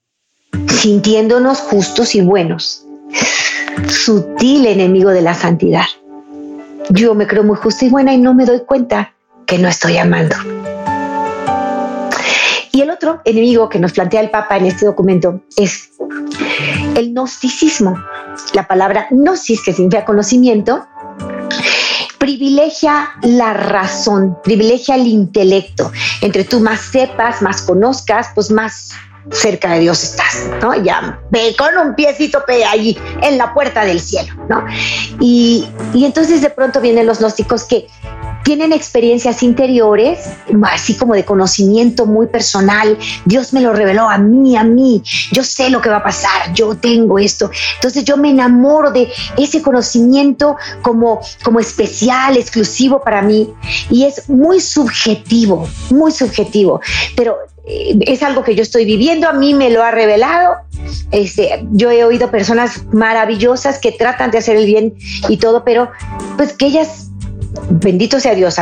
sintiéndonos 0.68 1.58
justos 1.58 2.14
y 2.14 2.20
buenos. 2.20 2.86
Sutil 3.88 4.66
enemigo 4.66 5.10
de 5.10 5.22
la 5.22 5.34
santidad. 5.34 5.84
Yo 6.90 7.14
me 7.14 7.26
creo 7.26 7.44
muy 7.44 7.56
justa 7.56 7.84
y 7.84 7.88
buena 7.88 8.14
y 8.14 8.18
no 8.18 8.34
me 8.34 8.46
doy 8.46 8.60
cuenta 8.60 9.14
que 9.46 9.58
no 9.58 9.68
estoy 9.68 9.98
amando. 9.98 10.36
Y 12.72 12.82
el 12.82 12.90
otro 12.90 13.20
enemigo 13.24 13.68
que 13.68 13.80
nos 13.80 13.92
plantea 13.92 14.20
el 14.20 14.30
Papa 14.30 14.56
en 14.56 14.66
este 14.66 14.86
documento 14.86 15.40
es 15.56 15.90
el 16.96 17.12
gnosticismo. 17.12 17.96
La 18.54 18.66
palabra 18.66 19.08
gnosis, 19.10 19.62
que 19.64 19.72
significa 19.72 20.04
conocimiento, 20.04 20.86
privilegia 22.20 23.14
la 23.22 23.54
razón, 23.54 24.38
privilegia 24.44 24.94
el 24.94 25.06
intelecto. 25.06 25.90
Entre 26.20 26.44
tú 26.44 26.60
más 26.60 26.80
sepas, 26.80 27.40
más 27.40 27.62
conozcas, 27.62 28.28
pues 28.34 28.50
más 28.50 28.90
cerca 29.32 29.72
de 29.72 29.80
Dios 29.80 30.02
estás, 30.02 30.48
¿no? 30.60 30.74
Ya 30.82 31.18
ve 31.30 31.56
con 31.56 31.76
un 31.78 31.94
piecito 31.94 32.44
ahí 32.70 32.96
en 33.22 33.38
la 33.38 33.54
puerta 33.54 33.84
del 33.84 34.00
cielo, 34.00 34.34
¿no? 34.48 34.64
Y, 35.18 35.66
y 35.94 36.04
entonces 36.04 36.42
de 36.42 36.50
pronto 36.50 36.80
vienen 36.80 37.06
los 37.06 37.20
gnósticos 37.20 37.64
que 37.64 37.86
tienen 38.44 38.72
experiencias 38.72 39.42
interiores, 39.42 40.30
así 40.64 40.96
como 40.96 41.14
de 41.14 41.24
conocimiento 41.24 42.06
muy 42.06 42.26
personal. 42.26 42.98
Dios 43.24 43.52
me 43.52 43.60
lo 43.60 43.72
reveló 43.72 44.08
a 44.08 44.18
mí, 44.18 44.56
a 44.56 44.64
mí. 44.64 45.02
Yo 45.32 45.44
sé 45.44 45.70
lo 45.70 45.80
que 45.80 45.88
va 45.88 45.96
a 45.96 46.02
pasar, 46.02 46.52
yo 46.54 46.76
tengo 46.76 47.18
esto. 47.18 47.50
Entonces 47.76 48.04
yo 48.04 48.16
me 48.16 48.30
enamoro 48.30 48.90
de 48.90 49.12
ese 49.36 49.62
conocimiento 49.62 50.56
como, 50.82 51.20
como 51.42 51.60
especial, 51.60 52.36
exclusivo 52.36 53.02
para 53.02 53.22
mí. 53.22 53.52
Y 53.90 54.04
es 54.04 54.28
muy 54.28 54.60
subjetivo, 54.60 55.68
muy 55.90 56.12
subjetivo. 56.12 56.80
Pero 57.16 57.36
eh, 57.66 57.98
es 58.00 58.22
algo 58.22 58.42
que 58.42 58.54
yo 58.54 58.62
estoy 58.62 58.84
viviendo, 58.84 59.28
a 59.28 59.32
mí 59.32 59.54
me 59.54 59.70
lo 59.70 59.82
ha 59.82 59.90
revelado. 59.90 60.56
Este, 61.10 61.66
yo 61.72 61.90
he 61.90 62.04
oído 62.04 62.30
personas 62.30 62.84
maravillosas 62.92 63.78
que 63.78 63.92
tratan 63.92 64.30
de 64.30 64.38
hacer 64.38 64.56
el 64.56 64.66
bien 64.66 64.94
y 65.28 65.36
todo, 65.36 65.64
pero 65.64 65.90
pues 66.36 66.52
que 66.52 66.66
ellas 66.66 67.09
bendito 67.70 68.20
sea 68.20 68.34
Dios, 68.34 68.56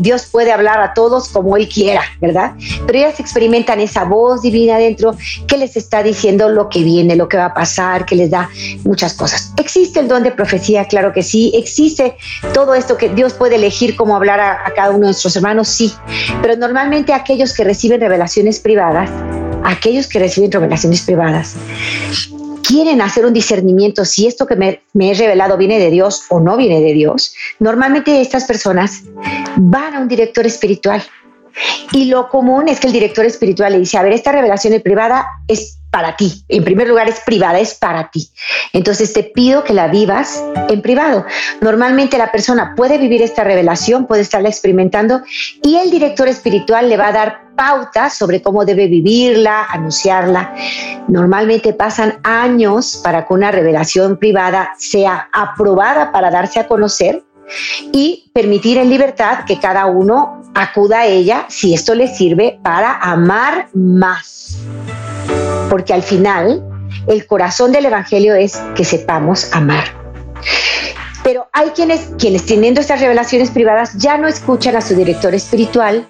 Dios 0.00 0.26
puede 0.30 0.52
hablar 0.52 0.80
a 0.80 0.94
todos 0.94 1.28
como 1.28 1.56
Él 1.56 1.68
quiera, 1.68 2.02
¿verdad? 2.20 2.52
Pero 2.86 2.98
ellas 2.98 3.20
experimentan 3.20 3.80
esa 3.80 4.04
voz 4.04 4.42
divina 4.42 4.78
dentro 4.78 5.16
que 5.46 5.56
les 5.56 5.76
está 5.76 6.02
diciendo 6.02 6.48
lo 6.48 6.68
que 6.68 6.82
viene, 6.82 7.16
lo 7.16 7.28
que 7.28 7.36
va 7.36 7.46
a 7.46 7.54
pasar, 7.54 8.06
que 8.06 8.16
les 8.16 8.30
da 8.30 8.48
muchas 8.84 9.14
cosas. 9.14 9.52
¿Existe 9.58 10.00
el 10.00 10.08
don 10.08 10.22
de 10.22 10.30
profecía? 10.30 10.86
Claro 10.86 11.12
que 11.12 11.22
sí. 11.22 11.52
¿Existe 11.54 12.16
todo 12.54 12.74
esto 12.74 12.96
que 12.96 13.08
Dios 13.08 13.34
puede 13.34 13.56
elegir 13.56 13.96
cómo 13.96 14.16
hablar 14.16 14.40
a, 14.40 14.66
a 14.66 14.72
cada 14.74 14.90
uno 14.90 15.00
de 15.00 15.06
nuestros 15.06 15.36
hermanos? 15.36 15.68
Sí. 15.68 15.92
Pero 16.40 16.56
normalmente 16.56 17.12
aquellos 17.12 17.54
que 17.54 17.64
reciben 17.64 18.00
revelaciones 18.00 18.60
privadas, 18.60 19.10
aquellos 19.64 20.06
que 20.06 20.18
reciben 20.18 20.50
revelaciones 20.50 21.02
privadas, 21.02 21.56
quieren 22.62 23.00
hacer 23.00 23.26
un 23.26 23.32
discernimiento 23.32 24.04
si 24.04 24.26
esto 24.26 24.46
que 24.46 24.56
me, 24.56 24.82
he 24.94 25.14
revelado 25.14 25.56
viene 25.56 25.78
de 25.78 25.90
Dios 25.90 26.24
o 26.30 26.40
no 26.40 26.56
viene 26.56 26.80
de 26.80 26.92
Dios, 26.92 27.34
normalmente 27.58 28.20
estas 28.20 28.44
personas 28.44 29.02
van 29.56 29.94
a 29.94 30.00
un 30.00 30.08
director 30.08 30.46
espiritual. 30.46 31.02
Y 31.92 32.06
lo 32.06 32.28
común 32.28 32.68
es 32.68 32.80
que 32.80 32.86
el 32.86 32.92
director 32.92 33.24
espiritual 33.24 33.72
le 33.72 33.78
dice, 33.78 33.98
a 33.98 34.02
ver, 34.02 34.12
esta 34.12 34.32
revelación 34.32 34.80
privada 34.80 35.26
es 35.48 35.78
para 35.92 36.16
ti. 36.16 36.42
En 36.48 36.64
primer 36.64 36.88
lugar, 36.88 37.08
es 37.08 37.20
privada, 37.20 37.60
es 37.60 37.74
para 37.74 38.10
ti. 38.10 38.30
Entonces 38.72 39.12
te 39.12 39.24
pido 39.24 39.62
que 39.62 39.74
la 39.74 39.88
vivas 39.88 40.42
en 40.70 40.80
privado. 40.80 41.26
Normalmente 41.60 42.16
la 42.16 42.32
persona 42.32 42.72
puede 42.74 42.96
vivir 42.96 43.20
esta 43.20 43.44
revelación, 43.44 44.06
puede 44.06 44.22
estarla 44.22 44.48
experimentando 44.48 45.20
y 45.62 45.76
el 45.76 45.90
director 45.90 46.28
espiritual 46.28 46.88
le 46.88 46.96
va 46.96 47.08
a 47.08 47.12
dar 47.12 47.42
pautas 47.56 48.14
sobre 48.14 48.40
cómo 48.40 48.64
debe 48.64 48.86
vivirla, 48.86 49.64
anunciarla. 49.64 50.54
Normalmente 51.08 51.74
pasan 51.74 52.20
años 52.22 52.98
para 53.04 53.26
que 53.26 53.34
una 53.34 53.50
revelación 53.50 54.16
privada 54.16 54.72
sea 54.78 55.28
aprobada 55.30 56.10
para 56.10 56.30
darse 56.30 56.58
a 56.58 56.66
conocer 56.66 57.22
y 57.92 58.30
permitir 58.32 58.78
en 58.78 58.88
libertad 58.88 59.44
que 59.46 59.58
cada 59.58 59.84
uno 59.84 60.41
acuda 60.54 61.00
a 61.00 61.06
ella 61.06 61.46
si 61.48 61.74
esto 61.74 61.94
le 61.94 62.08
sirve 62.08 62.58
para 62.62 62.98
amar 62.98 63.68
más 63.74 64.58
porque 65.72 65.94
al 65.94 66.02
final 66.02 66.62
el 67.06 67.26
corazón 67.26 67.72
del 67.72 67.86
Evangelio 67.86 68.34
es 68.34 68.58
que 68.76 68.84
sepamos 68.84 69.50
amar. 69.54 69.84
Pero 71.24 71.48
hay 71.50 71.70
quienes, 71.70 72.10
quienes 72.18 72.44
teniendo 72.44 72.82
estas 72.82 73.00
revelaciones 73.00 73.50
privadas 73.50 73.96
ya 73.96 74.18
no 74.18 74.28
escuchan 74.28 74.76
a 74.76 74.82
su 74.82 74.94
director 74.94 75.34
espiritual 75.34 76.06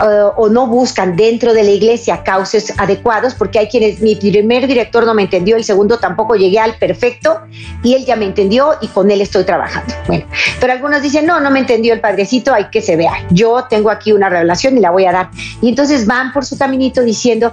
uh, 0.00 0.32
o 0.36 0.48
no 0.48 0.66
buscan 0.66 1.16
dentro 1.16 1.52
de 1.52 1.62
la 1.62 1.70
iglesia 1.70 2.22
cauces 2.22 2.72
adecuados, 2.78 3.34
porque 3.34 3.58
hay 3.58 3.68
quienes, 3.68 4.00
mi 4.00 4.16
primer 4.16 4.66
director 4.66 5.04
no 5.06 5.14
me 5.14 5.22
entendió, 5.22 5.56
el 5.56 5.64
segundo 5.64 5.98
tampoco 5.98 6.34
llegué 6.36 6.58
al 6.58 6.74
perfecto 6.76 7.40
y 7.82 7.94
él 7.94 8.04
ya 8.04 8.16
me 8.16 8.24
entendió 8.24 8.74
y 8.80 8.88
con 8.88 9.10
él 9.10 9.20
estoy 9.20 9.44
trabajando. 9.44 9.94
Bueno, 10.06 10.26
pero 10.60 10.72
algunos 10.72 11.02
dicen, 11.02 11.26
no, 11.26 11.40
no 11.40 11.50
me 11.50 11.60
entendió 11.60 11.92
el 11.94 12.00
padrecito, 12.00 12.52
hay 12.52 12.66
que 12.70 12.82
se 12.82 12.96
vea. 12.96 13.12
Yo 13.30 13.64
tengo 13.68 13.90
aquí 13.90 14.12
una 14.12 14.28
revelación 14.28 14.76
y 14.76 14.80
la 14.80 14.90
voy 14.90 15.06
a 15.06 15.12
dar. 15.12 15.30
Y 15.60 15.68
entonces 15.68 16.06
van 16.06 16.32
por 16.32 16.44
su 16.44 16.58
caminito 16.58 17.02
diciendo, 17.02 17.52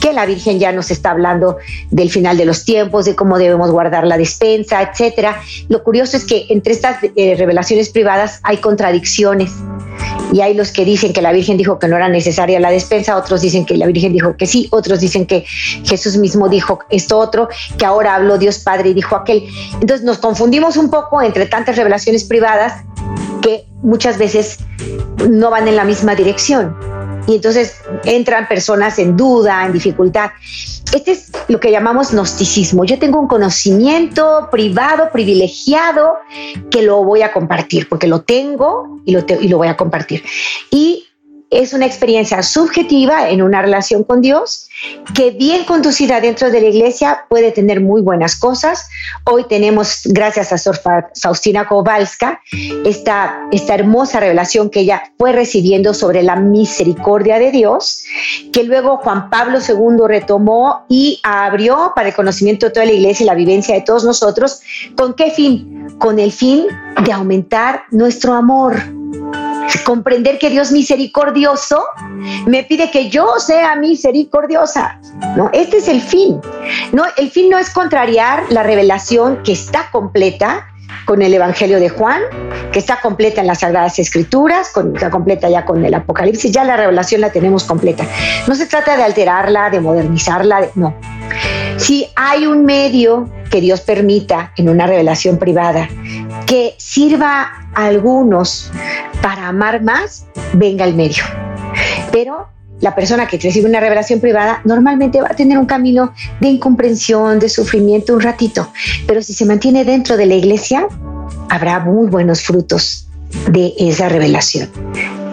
que 0.00 0.12
la 0.12 0.26
Virgen 0.26 0.58
ya 0.58 0.72
nos 0.72 0.90
está 0.90 1.10
hablando 1.10 1.58
del 1.90 2.10
final 2.10 2.36
de 2.36 2.46
los 2.46 2.64
tiempos, 2.64 3.04
de 3.04 3.14
cómo 3.14 3.38
debemos 3.38 3.70
guardar 3.70 4.06
la 4.06 4.16
despensa, 4.16 4.82
etcétera. 4.82 5.40
Lo 5.68 5.84
curioso 5.84 6.16
es 6.16 6.24
que 6.24 6.46
entre 6.48 6.72
estas 6.72 6.98
eh, 7.02 7.36
revelaciones 7.36 7.90
privadas 7.90 8.40
hay 8.42 8.56
contradicciones 8.56 9.52
y 10.32 10.40
hay 10.40 10.54
los 10.54 10.72
que 10.72 10.84
dicen 10.84 11.12
que 11.12 11.22
la 11.22 11.32
Virgen 11.32 11.56
dijo 11.56 11.78
que 11.78 11.88
no 11.88 11.96
era 11.96 12.08
necesaria 12.08 12.60
la 12.60 12.70
despensa, 12.70 13.16
otros 13.16 13.40
dicen 13.40 13.64
que 13.64 13.76
la 13.76 13.86
Virgen 13.86 14.12
dijo 14.12 14.36
que 14.36 14.46
sí, 14.46 14.68
otros 14.70 15.00
dicen 15.00 15.26
que 15.26 15.44
Jesús 15.84 16.16
mismo 16.16 16.48
dijo 16.48 16.80
esto 16.90 17.18
otro, 17.18 17.48
que 17.78 17.84
ahora 17.84 18.14
habló 18.14 18.38
Dios 18.38 18.58
Padre 18.58 18.90
y 18.90 18.94
dijo 18.94 19.16
aquel. 19.16 19.44
Entonces 19.80 20.02
nos 20.02 20.18
confundimos 20.18 20.76
un 20.76 20.90
poco 20.90 21.22
entre 21.22 21.46
tantas 21.46 21.76
revelaciones 21.76 22.24
privadas 22.24 22.84
que 23.42 23.64
muchas 23.82 24.18
veces 24.18 24.58
no 25.28 25.50
van 25.50 25.68
en 25.68 25.76
la 25.76 25.84
misma 25.84 26.14
dirección. 26.14 26.99
Y 27.26 27.36
entonces 27.36 27.76
entran 28.04 28.48
personas 28.48 28.98
en 28.98 29.16
duda, 29.16 29.64
en 29.66 29.72
dificultad. 29.72 30.30
Este 30.94 31.12
es 31.12 31.30
lo 31.48 31.60
que 31.60 31.70
llamamos 31.70 32.12
gnosticismo. 32.12 32.84
Yo 32.84 32.98
tengo 32.98 33.20
un 33.20 33.28
conocimiento 33.28 34.48
privado, 34.50 35.10
privilegiado, 35.12 36.14
que 36.70 36.82
lo 36.82 37.04
voy 37.04 37.22
a 37.22 37.32
compartir, 37.32 37.88
porque 37.88 38.08
lo 38.08 38.22
tengo 38.22 39.00
y 39.04 39.12
lo, 39.12 39.24
y 39.40 39.48
lo 39.48 39.58
voy 39.58 39.68
a 39.68 39.76
compartir. 39.76 40.24
Y 40.70 41.06
es 41.50 41.72
una 41.72 41.84
experiencia 41.84 42.42
subjetiva 42.42 43.28
en 43.28 43.42
una 43.42 43.60
relación 43.60 44.04
con 44.04 44.20
Dios 44.20 44.68
que 45.14 45.32
bien 45.32 45.64
conducida 45.64 46.20
dentro 46.20 46.50
de 46.50 46.60
la 46.60 46.68
iglesia 46.68 47.26
puede 47.28 47.50
tener 47.50 47.80
muy 47.80 48.00
buenas 48.02 48.36
cosas. 48.36 48.88
Hoy 49.24 49.44
tenemos, 49.48 50.02
gracias 50.04 50.52
a 50.52 50.58
Sor 50.58 50.80
Faustina 51.20 51.66
Kowalska, 51.66 52.40
esta, 52.84 53.48
esta 53.50 53.74
hermosa 53.74 54.20
revelación 54.20 54.70
que 54.70 54.80
ella 54.80 55.02
fue 55.18 55.32
recibiendo 55.32 55.92
sobre 55.92 56.22
la 56.22 56.36
misericordia 56.36 57.38
de 57.38 57.50
Dios, 57.50 58.04
que 58.52 58.62
luego 58.62 58.98
Juan 58.98 59.28
Pablo 59.28 59.58
II 59.58 60.06
retomó 60.06 60.86
y 60.88 61.20
abrió 61.24 61.92
para 61.96 62.08
el 62.08 62.14
conocimiento 62.14 62.66
de 62.66 62.72
toda 62.72 62.86
la 62.86 62.92
iglesia 62.92 63.24
y 63.24 63.26
la 63.26 63.34
vivencia 63.34 63.74
de 63.74 63.82
todos 63.82 64.04
nosotros. 64.04 64.60
¿Con 64.96 65.14
qué 65.14 65.30
fin? 65.32 65.88
Con 65.98 66.20
el 66.20 66.30
fin 66.30 66.66
de 67.04 67.12
aumentar 67.12 67.82
nuestro 67.90 68.34
amor 68.34 68.99
comprender 69.78 70.38
que 70.38 70.50
Dios 70.50 70.72
misericordioso 70.72 71.84
me 72.46 72.64
pide 72.64 72.90
que 72.90 73.08
yo 73.08 73.38
sea 73.38 73.76
misericordiosa. 73.76 75.00
¿no? 75.36 75.50
Este 75.52 75.78
es 75.78 75.88
el 75.88 76.00
fin. 76.00 76.40
¿no? 76.92 77.04
El 77.16 77.30
fin 77.30 77.50
no 77.50 77.58
es 77.58 77.70
contrariar 77.70 78.44
la 78.50 78.62
revelación 78.62 79.42
que 79.42 79.52
está 79.52 79.90
completa 79.90 80.66
con 81.04 81.22
el 81.22 81.34
Evangelio 81.34 81.80
de 81.80 81.88
Juan, 81.88 82.22
que 82.72 82.78
está 82.78 83.00
completa 83.00 83.40
en 83.40 83.46
las 83.46 83.60
Sagradas 83.60 83.98
Escrituras, 83.98 84.70
con, 84.70 84.94
está 84.94 85.10
completa 85.10 85.48
ya 85.48 85.64
con 85.64 85.84
el 85.84 85.94
Apocalipsis, 85.94 86.52
ya 86.52 86.64
la 86.64 86.76
revelación 86.76 87.20
la 87.20 87.32
tenemos 87.32 87.64
completa. 87.64 88.06
No 88.46 88.54
se 88.54 88.66
trata 88.66 88.96
de 88.96 89.02
alterarla, 89.02 89.70
de 89.70 89.80
modernizarla, 89.80 90.68
no. 90.74 90.94
Si 91.76 92.08
hay 92.14 92.46
un 92.46 92.64
medio 92.64 93.28
que 93.50 93.60
Dios 93.60 93.80
permita 93.80 94.52
en 94.56 94.68
una 94.68 94.86
revelación 94.86 95.38
privada 95.38 95.88
que 96.50 96.74
sirva 96.78 97.48
a 97.76 97.86
algunos 97.86 98.72
para 99.22 99.46
amar 99.46 99.84
más, 99.84 100.26
venga 100.52 100.84
el 100.84 100.96
medio. 100.96 101.22
Pero 102.10 102.48
la 102.80 102.92
persona 102.96 103.28
que 103.28 103.38
recibe 103.38 103.68
una 103.68 103.78
revelación 103.78 104.18
privada 104.18 104.60
normalmente 104.64 105.20
va 105.20 105.28
a 105.28 105.36
tener 105.36 105.58
un 105.58 105.66
camino 105.66 106.12
de 106.40 106.48
incomprensión, 106.48 107.38
de 107.38 107.48
sufrimiento 107.48 108.14
un 108.14 108.20
ratito, 108.20 108.72
pero 109.06 109.22
si 109.22 109.32
se 109.32 109.44
mantiene 109.44 109.84
dentro 109.84 110.16
de 110.16 110.26
la 110.26 110.34
iglesia, 110.34 110.88
habrá 111.48 111.78
muy 111.78 112.08
buenos 112.08 112.42
frutos 112.42 113.06
de 113.50 113.74
esa 113.78 114.08
revelación 114.08 114.70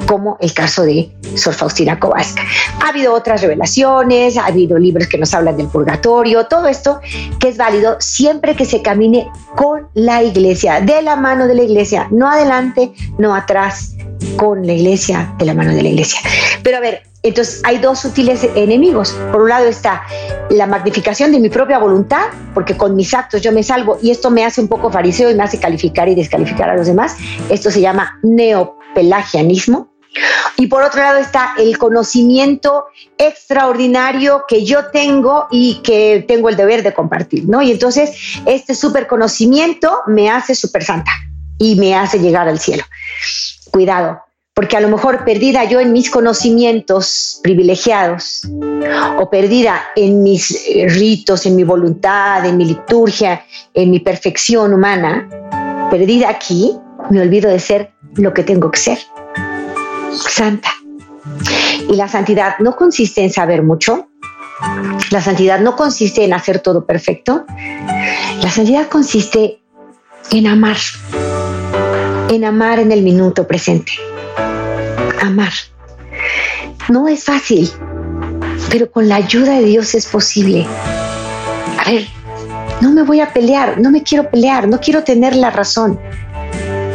como 0.07 0.37
el 0.39 0.53
caso 0.53 0.83
de 0.83 1.11
Sor 1.35 1.53
Faustina 1.53 1.99
Kowalska. 1.99 2.41
Ha 2.83 2.89
habido 2.89 3.13
otras 3.13 3.41
revelaciones, 3.41 4.37
ha 4.37 4.45
habido 4.45 4.79
libros 4.79 5.07
que 5.07 5.17
nos 5.17 5.33
hablan 5.33 5.57
del 5.57 5.67
purgatorio, 5.67 6.47
todo 6.47 6.67
esto 6.67 6.99
que 7.39 7.49
es 7.49 7.57
válido 7.57 7.97
siempre 7.99 8.55
que 8.55 8.65
se 8.65 8.81
camine 8.81 9.29
con 9.55 9.89
la 9.93 10.23
iglesia, 10.23 10.81
de 10.81 11.01
la 11.01 11.15
mano 11.17 11.47
de 11.47 11.55
la 11.55 11.63
iglesia, 11.63 12.07
no 12.09 12.29
adelante, 12.29 12.93
no 13.19 13.35
atrás, 13.35 13.95
con 14.37 14.65
la 14.65 14.73
iglesia, 14.73 15.33
de 15.37 15.45
la 15.45 15.53
mano 15.53 15.73
de 15.73 15.83
la 15.83 15.89
iglesia. 15.89 16.19
Pero 16.63 16.77
a 16.77 16.79
ver, 16.79 17.03
entonces 17.23 17.61
hay 17.63 17.79
dos 17.79 17.99
sutiles 17.99 18.47
enemigos. 18.55 19.11
Por 19.31 19.41
un 19.41 19.49
lado 19.49 19.65
está 19.65 20.03
la 20.49 20.65
magnificación 20.65 21.31
de 21.31 21.39
mi 21.39 21.49
propia 21.49 21.79
voluntad, 21.79 22.27
porque 22.53 22.77
con 22.77 22.95
mis 22.95 23.13
actos 23.13 23.41
yo 23.41 23.51
me 23.51 23.63
salvo 23.63 23.97
y 24.01 24.11
esto 24.11 24.29
me 24.29 24.45
hace 24.45 24.61
un 24.61 24.67
poco 24.67 24.91
fariseo 24.91 25.29
y 25.29 25.35
me 25.35 25.43
hace 25.43 25.59
calificar 25.59 26.07
y 26.07 26.15
descalificar 26.15 26.69
a 26.69 26.75
los 26.75 26.87
demás. 26.87 27.17
Esto 27.49 27.71
se 27.71 27.81
llama 27.81 28.19
neopelagianismo. 28.23 29.89
Y 30.55 30.67
por 30.67 30.81
otro 30.81 31.01
lado 31.01 31.19
está 31.19 31.53
el 31.57 31.77
conocimiento 31.77 32.85
extraordinario 33.17 34.45
que 34.47 34.65
yo 34.65 34.87
tengo 34.87 35.47
y 35.51 35.81
que 35.83 36.25
tengo 36.27 36.49
el 36.49 36.55
deber 36.55 36.81
de 36.81 36.93
compartir, 36.93 37.47
¿no? 37.47 37.61
Y 37.61 37.71
entonces 37.71 38.39
este 38.45 38.73
super 38.73 39.05
conocimiento 39.05 39.99
me 40.07 40.31
hace 40.31 40.55
super 40.55 40.83
santa 40.83 41.11
y 41.59 41.75
me 41.75 41.93
hace 41.93 42.19
llegar 42.19 42.47
al 42.47 42.59
cielo. 42.59 42.83
Cuidado, 43.71 44.21
porque 44.57 44.75
a 44.75 44.79
lo 44.79 44.89
mejor 44.89 45.23
perdida 45.23 45.65
yo 45.65 45.79
en 45.79 45.93
mis 45.93 46.09
conocimientos 46.09 47.39
privilegiados 47.43 48.41
o 49.19 49.29
perdida 49.29 49.83
en 49.95 50.23
mis 50.23 50.49
eh, 50.49 50.87
ritos, 50.89 51.45
en 51.45 51.55
mi 51.55 51.63
voluntad, 51.63 52.43
en 52.43 52.57
mi 52.57 52.65
liturgia, 52.65 53.45
en 53.75 53.91
mi 53.91 53.99
perfección 53.99 54.73
humana, 54.73 55.29
perdida 55.91 56.31
aquí, 56.31 56.75
me 57.11 57.21
olvido 57.21 57.51
de 57.51 57.59
ser 57.59 57.91
lo 58.15 58.33
que 58.33 58.41
tengo 58.41 58.71
que 58.71 58.79
ser. 58.79 58.97
Santa. 60.11 60.71
Y 61.87 61.95
la 61.95 62.07
santidad 62.07 62.55
no 62.57 62.75
consiste 62.75 63.21
en 63.23 63.29
saber 63.29 63.61
mucho, 63.61 64.07
la 65.11 65.21
santidad 65.21 65.59
no 65.59 65.75
consiste 65.75 66.23
en 66.23 66.33
hacer 66.33 66.61
todo 66.61 66.83
perfecto, 66.83 67.45
la 68.41 68.49
santidad 68.49 68.87
consiste 68.87 69.61
en 70.31 70.47
amar, 70.47 70.77
en 72.31 72.43
amar 72.43 72.79
en 72.79 72.91
el 72.91 73.03
minuto 73.03 73.45
presente, 73.45 73.91
amar. 75.21 75.53
No 76.89 77.07
es 77.07 77.23
fácil, 77.23 77.69
pero 78.69 78.89
con 78.91 79.07
la 79.09 79.15
ayuda 79.15 79.53
de 79.59 79.65
Dios 79.65 79.95
es 79.95 80.07
posible. 80.07 80.65
A 81.85 81.91
ver, 81.91 82.07
no 82.81 82.91
me 82.91 83.03
voy 83.03 83.21
a 83.21 83.33
pelear, 83.33 83.79
no 83.79 83.91
me 83.91 84.03
quiero 84.03 84.29
pelear, 84.29 84.67
no 84.67 84.79
quiero 84.79 85.03
tener 85.03 85.35
la 85.35 85.49
razón, 85.49 85.99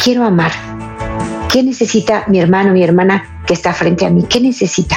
quiero 0.03 0.25
amar 0.25 0.53
¿Qué 1.53 1.63
necesita 1.63 2.25
mi 2.29 2.41
hermano, 2.41 2.73
mi 2.73 2.83
hermana 2.83 3.43
que 3.47 3.53
está 3.53 3.75
frente 3.75 4.07
a 4.07 4.11
mí? 4.11 4.25
¿Qué 4.27 4.41
necesita? 4.41 4.97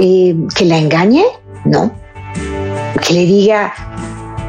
Eh, 0.00 0.34
¿Que 0.54 0.64
la 0.64 0.78
engañe? 0.78 1.26
No. 1.66 1.92
¿Que 3.06 3.12
le 3.12 3.26
diga 3.26 3.74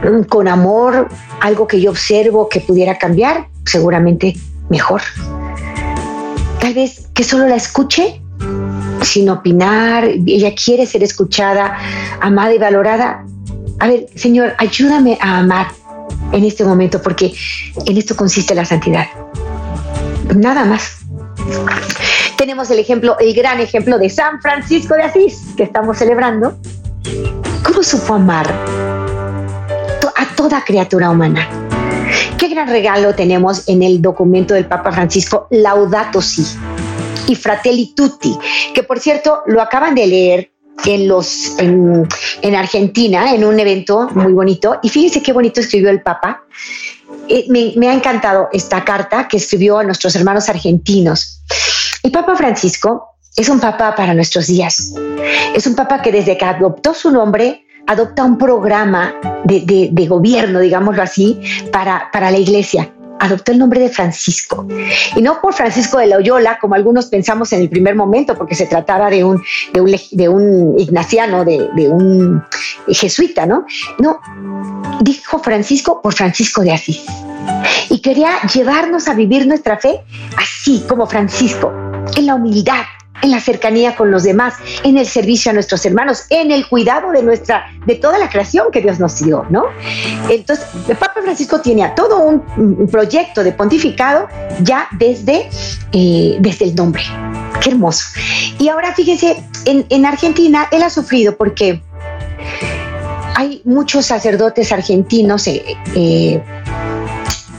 mm, 0.01 0.23
con 0.29 0.47
amor 0.47 1.09
algo 1.41 1.67
que 1.67 1.81
yo 1.81 1.91
observo 1.91 2.47
que 2.47 2.61
pudiera 2.61 2.97
cambiar? 2.97 3.49
Seguramente 3.65 4.37
mejor. 4.69 5.01
Tal 6.59 6.73
vez 6.73 7.07
que 7.13 7.23
solo 7.23 7.47
la 7.47 7.55
escuche 7.55 8.21
sin 9.03 9.29
opinar, 9.29 10.05
ella 10.05 10.53
quiere 10.53 10.85
ser 10.85 11.03
escuchada, 11.03 11.77
amada 12.21 12.53
y 12.53 12.57
valorada. 12.57 13.25
A 13.79 13.87
ver, 13.87 14.07
Señor, 14.15 14.53
ayúdame 14.57 15.17
a 15.21 15.39
amar 15.39 15.67
en 16.31 16.43
este 16.43 16.63
momento 16.63 17.01
porque 17.01 17.33
en 17.85 17.97
esto 17.97 18.15
consiste 18.15 18.53
la 18.55 18.65
santidad 18.65 19.07
nada 20.35 20.65
más. 20.65 20.97
Tenemos 22.37 22.69
el 22.69 22.79
ejemplo, 22.79 23.17
el 23.19 23.33
gran 23.33 23.59
ejemplo 23.59 23.97
de 23.97 24.09
San 24.09 24.41
Francisco 24.41 24.95
de 24.95 25.03
Asís, 25.03 25.41
que 25.55 25.63
estamos 25.63 25.97
celebrando. 25.97 26.57
¿Cómo 27.63 27.83
supo 27.83 28.13
amar 28.15 28.47
a 30.15 30.35
toda 30.35 30.63
criatura 30.63 31.09
humana? 31.09 31.47
Qué 32.37 32.49
gran 32.49 32.67
regalo 32.67 33.15
tenemos 33.15 33.67
en 33.67 33.81
el 33.81 34.01
documento 34.01 34.53
del 34.53 34.67
Papa 34.67 34.91
Francisco 34.91 35.47
Laudato 35.49 36.21
Si 36.21 36.45
y 37.27 37.35
Fratelli 37.35 37.93
Tutti, 37.95 38.37
que 38.73 38.83
por 38.83 38.99
cierto 38.99 39.41
lo 39.47 39.61
acaban 39.61 39.95
de 39.95 40.07
leer 40.07 40.51
en, 40.85 41.07
los, 41.07 41.57
en, 41.57 42.07
en, 42.41 42.55
Argentina, 42.55 43.33
en 43.33 43.43
un 43.43 43.59
evento 43.59 44.09
muy 44.13 44.33
bonito. 44.33 44.79
Y 44.83 44.89
fíjense 44.89 45.21
qué 45.23 45.33
bonito 45.33 45.59
escribió 45.59 45.89
el 45.89 46.01
Papa. 46.01 46.43
Eh, 47.27 47.45
me, 47.49 47.89
ha 47.89 47.93
encantado 47.93 48.49
esta 48.53 48.85
carta 48.85 49.27
que 49.27 49.37
escribió 49.37 49.79
a 49.79 49.83
nuestros 49.83 50.15
hermanos 50.15 50.47
argentinos. 50.47 51.41
El 52.03 52.11
Papa 52.11 52.35
Francisco 52.35 53.17
es 53.35 53.49
un 53.49 53.59
papa 53.59 53.95
para 53.95 54.13
nuestros 54.13 54.47
días. 54.47 54.93
Es 55.53 55.67
un 55.67 55.75
papa 55.75 56.01
que 56.01 56.11
desde 56.11 56.37
que 56.37 56.45
adoptó 56.45 56.93
su 56.93 57.11
nombre 57.11 57.66
adopta 57.87 58.23
un 58.23 58.37
programa 58.37 59.15
de, 59.45 59.89
de, 59.91 60.07
gobierno, 60.07 60.59
digámoslo 60.59 61.01
así, 61.01 61.39
para, 61.71 62.09
para 62.11 62.29
la 62.31 62.37
iglesia 62.37 62.91
adoptó 63.19 63.51
el 63.51 63.59
nombre 63.59 63.79
de 63.79 63.89
Francisco. 63.89 64.67
Y 65.15 65.21
no 65.21 65.41
por 65.41 65.53
Francisco 65.53 65.97
de 65.97 66.07
Loyola, 66.07 66.59
como 66.59 66.75
algunos 66.75 67.07
pensamos 67.07 67.51
en 67.53 67.61
el 67.61 67.69
primer 67.69 67.95
momento, 67.95 68.35
porque 68.35 68.55
se 68.55 68.67
trataba 68.67 69.09
de 69.09 69.23
un, 69.23 69.41
de 69.73 69.81
un, 69.81 69.95
de 70.11 70.29
un 70.29 70.75
ignaciano, 70.77 71.43
de, 71.43 71.69
de, 71.75 71.89
un 71.89 72.43
jesuita, 72.87 73.45
¿no? 73.45 73.65
No, 73.99 74.19
dijo 75.01 75.39
Francisco 75.39 76.01
por 76.01 76.13
Francisco 76.13 76.61
de 76.61 76.73
Asís. 76.73 77.03
Y 77.89 78.01
quería 78.01 78.41
llevarnos 78.53 79.07
a 79.07 79.13
vivir 79.13 79.47
nuestra 79.47 79.77
fe 79.77 80.01
así 80.37 80.83
como 80.87 81.07
Francisco, 81.07 81.71
en 82.15 82.25
la 82.25 82.35
humildad, 82.35 82.83
en 83.21 83.31
la 83.31 83.39
cercanía 83.39 83.95
con 83.95 84.11
los 84.11 84.23
demás, 84.23 84.55
en 84.83 84.97
el 84.97 85.07
servicio 85.07 85.51
a 85.51 85.53
nuestros 85.53 85.85
hermanos, 85.85 86.25
en 86.29 86.51
el 86.51 86.67
cuidado 86.67 87.11
de 87.11 87.23
nuestra, 87.23 87.65
de 87.85 87.95
toda 87.95 88.17
la 88.17 88.29
creación 88.29 88.67
que 88.71 88.81
Dios 88.81 88.99
nos 88.99 89.19
dio, 89.23 89.45
¿no? 89.49 89.65
Entonces, 90.29 90.65
el 90.87 90.95
Papa 90.95 91.21
Francisco 91.21 91.61
tenía 91.61 91.95
todo 91.95 92.19
un, 92.19 92.87
proyecto 92.87 93.43
de 93.43 93.51
pontificado 93.51 94.27
ya 94.61 94.87
desde, 94.91 95.49
eh, 95.91 96.37
desde 96.39 96.65
el 96.65 96.75
nombre. 96.75 97.03
Qué 97.61 97.71
hermoso. 97.71 98.05
Y 98.59 98.69
ahora 98.69 98.93
fíjense, 98.93 99.43
en, 99.65 99.85
en 99.89 100.05
Argentina 100.05 100.67
él 100.71 100.83
ha 100.83 100.89
sufrido 100.89 101.35
porque 101.35 101.81
hay 103.37 103.61
muchos 103.65 104.07
sacerdotes 104.07 104.71
argentinos 104.71 105.45
eh, 105.45 105.63
eh, 105.93 106.41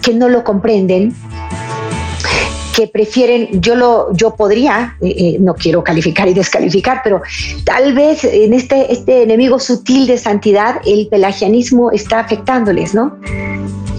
que 0.03 0.13
no 0.13 0.29
lo 0.29 0.43
comprenden, 0.43 1.15
que 2.79 2.87
prefieren, 2.87 3.61
yo 3.61 3.75
lo, 3.75 4.13
yo 4.13 4.37
podría, 4.37 4.97
eh, 5.01 5.09
eh, 5.09 5.37
no 5.41 5.55
quiero 5.55 5.83
calificar 5.83 6.29
y 6.29 6.33
descalificar, 6.33 7.01
pero 7.03 7.21
tal 7.65 7.93
vez 7.93 8.23
en 8.23 8.55
este, 8.55 8.93
este 8.93 9.25
enemigo 9.25 9.59
sutil 9.59 10.07
de 10.07 10.17
santidad, 10.17 10.77
el 10.87 11.09
pelagianismo 11.09 11.91
está 11.91 12.21
afectándoles, 12.21 12.95
¿no? 12.95 13.19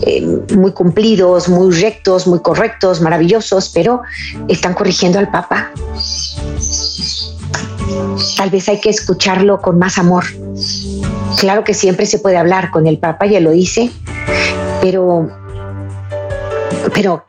Eh, 0.03 0.25
muy 0.55 0.71
cumplidos, 0.71 1.49
muy 1.49 1.75
rectos, 1.75 2.25
muy 2.25 2.39
correctos, 2.39 3.01
maravillosos, 3.01 3.67
pero 3.73 4.01
están 4.47 4.73
corrigiendo 4.73 5.19
al 5.19 5.29
Papa. 5.29 5.73
Tal 8.37 8.49
vez 8.49 8.69
hay 8.69 8.79
que 8.79 8.91
escucharlo 8.91 9.59
con 9.59 9.77
más 9.77 9.97
amor. 9.97 10.23
Claro 11.37 11.65
que 11.65 11.73
siempre 11.73 12.05
se 12.05 12.19
puede 12.19 12.37
hablar 12.37 12.71
con 12.71 12.87
el 12.87 12.97
Papa, 12.97 13.25
ya 13.25 13.41
lo 13.41 13.51
hice, 13.51 13.91
pero, 14.81 15.29
pero 16.93 17.25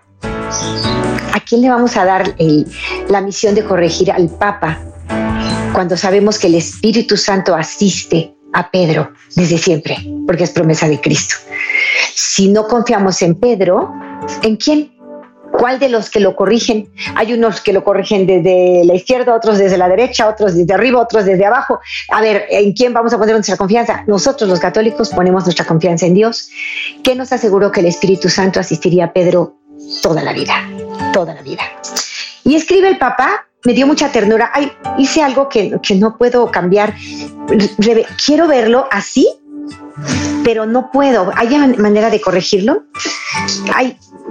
¿a 1.33 1.41
quién 1.41 1.63
le 1.63 1.71
vamos 1.71 1.97
a 1.97 2.05
dar 2.05 2.35
la 3.09 3.21
misión 3.21 3.55
de 3.55 3.65
corregir 3.65 4.11
al 4.11 4.29
Papa 4.29 4.79
cuando 5.73 5.97
sabemos 5.97 6.39
que 6.39 6.49
el 6.49 6.57
Espíritu 6.57 7.17
Santo 7.17 7.55
asiste 7.55 8.35
a 8.53 8.71
Pedro 8.71 9.13
desde 9.37 9.59
siempre, 9.59 9.97
porque 10.27 10.45
es 10.45 10.51
promesa 10.51 10.89
de 10.89 11.01
Cristo? 11.01 11.37
Si 12.15 12.49
no 12.49 12.67
confiamos 12.67 13.23
en 13.23 13.35
Pedro, 13.35 13.93
¿en 14.43 14.57
quién? 14.57 14.93
¿Cuál 15.53 15.81
de 15.81 15.89
los 15.89 16.11
que 16.11 16.21
lo 16.21 16.37
corrigen? 16.37 16.93
Hay 17.17 17.33
unos 17.33 17.61
que 17.61 17.73
lo 17.73 17.83
corrigen 17.83 18.27
desde 18.27 18.85
la 18.85 18.95
izquierda, 18.95 19.35
otros 19.35 19.59
desde 19.59 19.77
la 19.77 19.89
derecha, 19.89 20.29
otros 20.29 20.55
desde 20.55 20.73
arriba, 20.73 21.01
otros 21.01 21.25
desde 21.25 21.45
abajo. 21.45 21.81
A 22.11 22.21
ver, 22.21 22.47
¿en 22.51 22.73
quién 22.73 22.95
vamos 22.95 23.13
a 23.13 23.19
poner 23.19 23.35
nuestra 23.35 23.57
confianza? 23.57 24.05
Nosotros 24.07 24.49
los 24.49 24.61
católicos 24.61 25.11
ponemos 25.11 25.45
nuestra 25.45 25.67
confianza 25.67 26.07
en 26.07 26.15
Dios, 26.15 26.51
que 27.03 27.17
nos 27.17 27.33
aseguró 27.33 27.73
que 27.73 27.81
el 27.81 27.87
Espíritu 27.87 28.29
Santo 28.29 28.61
asistiría 28.61 29.07
a 29.07 29.13
Pedro 29.13 29.57
toda 30.03 30.23
la 30.23 30.33
vida, 30.33 30.55
toda 31.13 31.35
la 31.35 31.43
vida. 31.43 31.63
Y 32.45 32.55
escribe 32.55 32.89
el 32.89 32.99
papá, 32.99 33.47
me 33.65 33.75
dio 33.75 33.87
mucha 33.87 34.11
ternura, 34.11 34.51
ay, 34.55 34.73
hice 34.99 35.23
algo 35.23 35.49
que, 35.49 35.79
que 35.83 35.95
no 35.95 36.17
puedo 36.17 36.51
cambiar, 36.51 36.95
quiero 38.25 38.47
verlo 38.47 38.87
así 38.91 39.29
pero 40.45 40.67
no 40.67 40.91
puedo. 40.91 41.31
¿Hay 41.37 41.49
manera 41.77 42.11
de 42.11 42.21
corregirlo? 42.21 42.85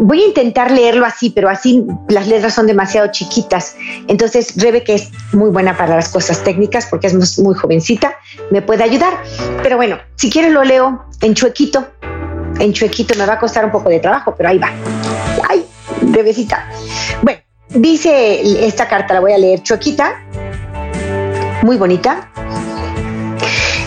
voy 0.02 0.22
a 0.22 0.28
intentar 0.28 0.72
leerlo 0.72 1.06
así, 1.06 1.30
pero 1.30 1.50
así 1.50 1.86
las 2.08 2.28
letras 2.28 2.54
son 2.54 2.68
demasiado 2.68 3.12
chiquitas. 3.12 3.76
Entonces, 4.08 4.54
Rebe, 4.62 4.84
que 4.84 4.96
es 4.96 5.10
muy 5.34 5.50
buena 5.50 5.78
para 5.78 5.96
las 5.96 6.10
cosas 6.10 6.44
técnicas 6.44 6.88
porque 6.90 7.08
es 7.08 7.40
muy 7.40 7.54
jovencita, 7.54 8.18
me 8.50 8.62
puede 8.62 8.84
ayudar. 8.84 9.22
Pero 9.62 9.78
bueno, 9.78 9.98
si 10.16 10.30
quieres 10.30 10.52
lo 10.52 10.64
leo 10.64 11.06
en 11.22 11.34
chuequito. 11.34 11.88
En 12.60 12.74
chuequito 12.74 13.14
me 13.18 13.26
va 13.26 13.34
a 13.34 13.40
costar 13.40 13.64
un 13.64 13.72
poco 13.72 13.90
de 13.90 14.00
trabajo, 14.00 14.34
pero 14.38 14.50
ahí 14.50 14.58
va. 14.58 14.72
Ay, 15.48 15.66
Rebecita. 16.02 16.70
Bueno, 17.22 17.40
dice 17.70 18.66
esta 18.66 18.88
carta, 18.88 19.14
la 19.14 19.20
voy 19.20 19.34
a 19.34 19.38
leer 19.38 19.64
chuequita. 19.64 20.22
Muy 21.64 21.78
bonita. 21.78 22.32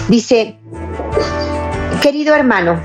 Dice, 0.08 0.58
Querido 2.02 2.34
hermano, 2.34 2.80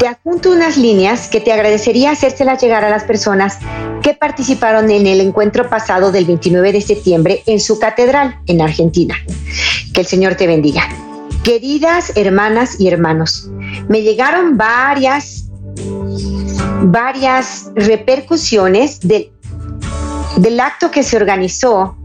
te 0.00 0.08
adjunto 0.08 0.50
unas 0.50 0.76
líneas 0.76 1.28
que 1.28 1.40
te 1.40 1.52
agradecería 1.52 2.10
hacérselas 2.10 2.60
llegar 2.60 2.84
a 2.84 2.90
las 2.90 3.04
personas 3.04 3.58
que 4.02 4.12
participaron 4.12 4.90
en 4.90 5.06
el 5.06 5.20
encuentro 5.20 5.70
pasado 5.70 6.10
del 6.10 6.24
29 6.24 6.72
de 6.72 6.80
septiembre 6.80 7.44
en 7.46 7.60
su 7.60 7.78
catedral 7.78 8.40
en 8.48 8.60
Argentina. 8.60 9.14
Que 9.94 10.00
el 10.00 10.06
Señor 10.08 10.34
te 10.34 10.48
bendiga. 10.48 10.88
Queridas 11.44 12.16
hermanas 12.16 12.80
y 12.80 12.88
hermanos, 12.88 13.48
me 13.88 14.02
llegaron 14.02 14.56
varias, 14.56 15.44
varias 16.84 17.70
repercusiones 17.74 19.00
del 19.00 20.60
acto 20.60 20.90
que 20.90 21.02
se 21.02 21.16
organizó. 21.16 21.96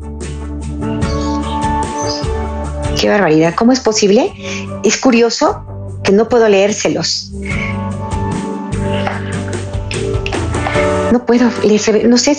Qué 3.00 3.10
barbaridad, 3.10 3.54
¿cómo 3.56 3.72
es 3.72 3.80
posible? 3.80 4.32
Es 4.84 4.98
curioso 4.98 6.00
que 6.04 6.12
no 6.12 6.28
puedo 6.30 6.48
leérselos. 6.48 7.32
No 11.12 11.26
puedo, 11.26 11.50
no 12.06 12.18
sé, 12.18 12.38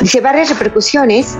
dice 0.00 0.20
varias 0.20 0.50
repercusiones. 0.50 1.36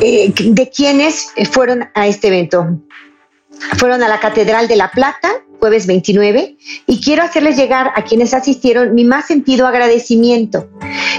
Eh, 0.00 0.32
de 0.38 0.70
quienes 0.70 1.32
fueron 1.50 1.88
a 1.94 2.06
este 2.06 2.28
evento. 2.28 2.78
Fueron 3.78 4.02
a 4.02 4.08
la 4.08 4.20
Catedral 4.20 4.68
de 4.68 4.76
La 4.76 4.90
Plata, 4.90 5.28
jueves 5.58 5.86
29, 5.86 6.56
y 6.86 7.00
quiero 7.02 7.22
hacerles 7.22 7.56
llegar 7.56 7.92
a 7.94 8.04
quienes 8.04 8.34
asistieron 8.34 8.94
mi 8.94 9.04
más 9.04 9.26
sentido 9.26 9.66
agradecimiento. 9.66 10.68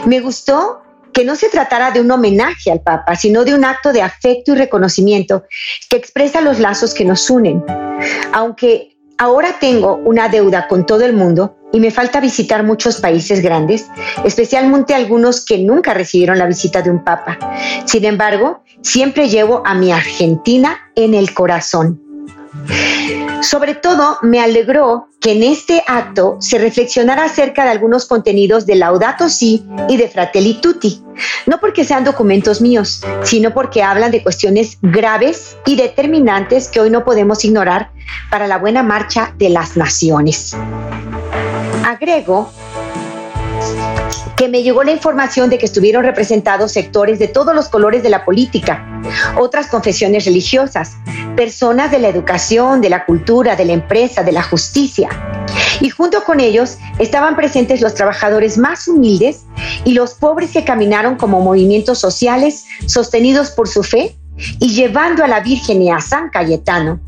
Me 0.06 0.20
gustó 0.20 0.82
que 1.14 1.26
no 1.26 1.36
se 1.36 1.50
tratara 1.50 1.92
de 1.92 2.00
un 2.00 2.12
homenaje 2.12 2.72
al 2.72 2.82
Papa, 2.82 3.16
sino 3.16 3.44
de 3.44 3.56
un 3.56 3.66
acto 3.66 3.92
de 3.92 4.04
afecto 4.04 4.54
y 4.54 4.56
reconocimiento 4.56 5.46
que 5.90 5.98
expresa 5.98 6.42
los 6.42 6.60
lazos 6.60 6.94
que 6.94 7.06
nos 7.06 7.30
unen. 7.30 7.64
Aunque 8.34 8.98
ahora 9.18 9.58
tengo 9.60 9.96
una 9.96 10.30
deuda 10.30 10.68
con 10.68 10.86
todo 10.86 11.04
el 11.04 11.14
mundo 11.14 11.58
y 11.74 11.80
me 11.80 11.92
falta 11.92 12.20
visitar 12.20 12.64
muchos 12.64 12.98
países 12.98 13.42
grandes, 13.42 13.88
especialmente 14.24 14.94
algunos 14.94 15.44
que 15.44 15.58
nunca 15.58 15.94
recibieron 15.94 16.38
la 16.38 16.46
visita 16.46 16.82
de 16.82 16.92
un 16.92 17.04
Papa. 17.04 17.38
Sin 17.86 18.06
embargo, 18.06 18.64
siempre 18.82 19.28
llevo 19.28 19.64
a 19.66 19.74
mi 19.74 19.92
Argentina 19.92 20.78
en 20.96 21.14
el 21.14 21.34
corazón. 21.34 22.07
Sobre 23.42 23.76
todo, 23.76 24.18
me 24.24 24.40
alegró 24.40 25.10
que 25.22 25.32
en 25.34 25.44
este 25.44 25.84
acto 25.88 26.38
se 26.40 26.58
reflexionara 26.58 27.26
acerca 27.26 27.64
de 27.64 27.72
algunos 27.72 28.06
contenidos 28.06 28.66
de 28.66 28.76
Laudato 28.76 29.30
Si 29.30 29.66
y 29.88 29.98
de 29.98 30.10
Fratelli 30.10 30.56
Tutti, 30.56 31.04
no 31.46 31.60
porque 31.60 31.86
sean 31.86 32.04
documentos 32.04 32.62
míos, 32.62 33.04
sino 33.24 33.54
porque 33.54 33.84
hablan 33.84 34.12
de 34.12 34.24
cuestiones 34.24 34.78
graves 34.82 35.58
y 35.66 35.76
determinantes 35.76 36.68
que 36.68 36.80
hoy 36.80 36.90
no 36.90 37.04
podemos 37.06 37.46
ignorar 37.46 37.92
para 38.30 38.48
la 38.48 38.58
buena 38.58 38.84
marcha 38.84 39.34
de 39.38 39.50
las 39.50 39.78
naciones. 39.78 40.56
Agrego 41.86 42.52
que 44.38 44.48
me 44.48 44.62
llegó 44.62 44.84
la 44.84 44.92
información 44.92 45.50
de 45.50 45.58
que 45.58 45.66
estuvieron 45.66 46.04
representados 46.04 46.72
sectores 46.72 47.18
de 47.18 47.28
todos 47.28 47.56
los 47.56 47.70
colores 47.70 48.04
de 48.04 48.10
la 48.10 48.24
política, 48.24 49.02
otras 49.36 49.66
confesiones 49.66 50.26
religiosas, 50.26 50.96
personas 51.36 51.90
de 51.90 51.98
la 51.98 52.08
educación, 52.08 52.80
de 52.80 52.92
la 52.92 53.04
cultura, 53.04 53.56
de 53.56 53.66
la 53.66 53.74
empresa, 53.74 54.24
de 54.24 54.32
la 54.32 54.44
justicia. 54.44 55.10
Y 55.82 55.90
junto 55.90 56.24
con 56.24 56.40
ellos 56.40 56.78
estaban 57.00 57.36
presentes 57.36 57.82
los 57.82 57.96
trabajadores 57.96 58.60
más 58.60 58.88
humildes 58.88 59.46
y 59.86 59.94
los 59.94 60.14
pobres 60.14 60.52
que 60.52 60.64
caminaron 60.64 61.16
como 61.16 61.42
movimientos 61.42 61.98
sociales 61.98 62.66
sostenidos 62.86 63.50
por 63.50 63.68
su 63.68 63.82
fe 63.82 64.16
y 64.60 64.70
llevando 64.70 65.24
a 65.24 65.28
la 65.28 65.40
Virgen 65.40 65.82
y 65.82 65.90
a 65.90 66.00
San 66.00 66.30
Cayetano 66.30 67.00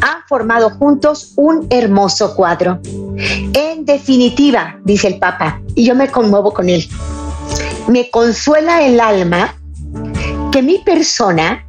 han 0.00 0.22
formado 0.28 0.70
juntos 0.70 1.32
un 1.36 1.66
hermoso 1.70 2.34
cuadro. 2.34 2.80
En 3.52 3.84
definitiva, 3.84 4.78
dice 4.84 5.08
el 5.08 5.18
Papa, 5.18 5.60
y 5.74 5.84
yo 5.84 5.94
me 5.94 6.08
conmuevo 6.08 6.52
con 6.52 6.68
él, 6.68 6.88
me 7.88 8.10
consuela 8.10 8.82
el 8.82 9.00
alma 9.00 9.54
que 10.52 10.62
mi 10.62 10.78
persona 10.78 11.64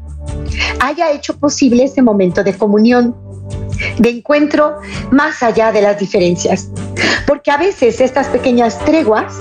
haya 0.80 1.12
hecho 1.12 1.38
posible 1.38 1.84
este 1.84 2.02
momento 2.02 2.44
de 2.44 2.58
comunión, 2.58 3.16
de 3.98 4.10
encuentro 4.10 4.78
más 5.12 5.44
allá 5.44 5.72
de 5.72 5.82
las 5.82 6.00
diferencias. 6.00 6.70
Porque 7.28 7.52
a 7.52 7.58
veces 7.58 8.02
estas 8.02 8.28
pequeñas 8.28 8.78
treguas 8.86 9.34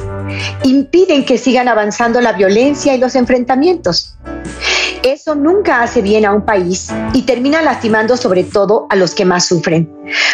impiden 0.65 1.25
que 1.25 1.39
sigan 1.39 1.69
avanzando 1.69 2.21
la 2.21 2.33
violencia 2.33 2.95
y 2.95 2.99
los 2.99 3.15
enfrentamientos. 3.15 4.17
Eso 5.03 5.35
nunca 5.35 5.83
hace 5.83 6.03
bien 6.03 6.27
a 6.27 6.33
un 6.33 6.45
país 6.45 6.89
y 7.15 7.23
termina 7.23 7.63
lastimando 7.63 8.19
sobre 8.19 8.45
todo 8.45 8.87
a 8.91 8.97
los 8.97 9.15
que 9.15 9.25
más 9.25 9.47
sufren, 9.47 9.91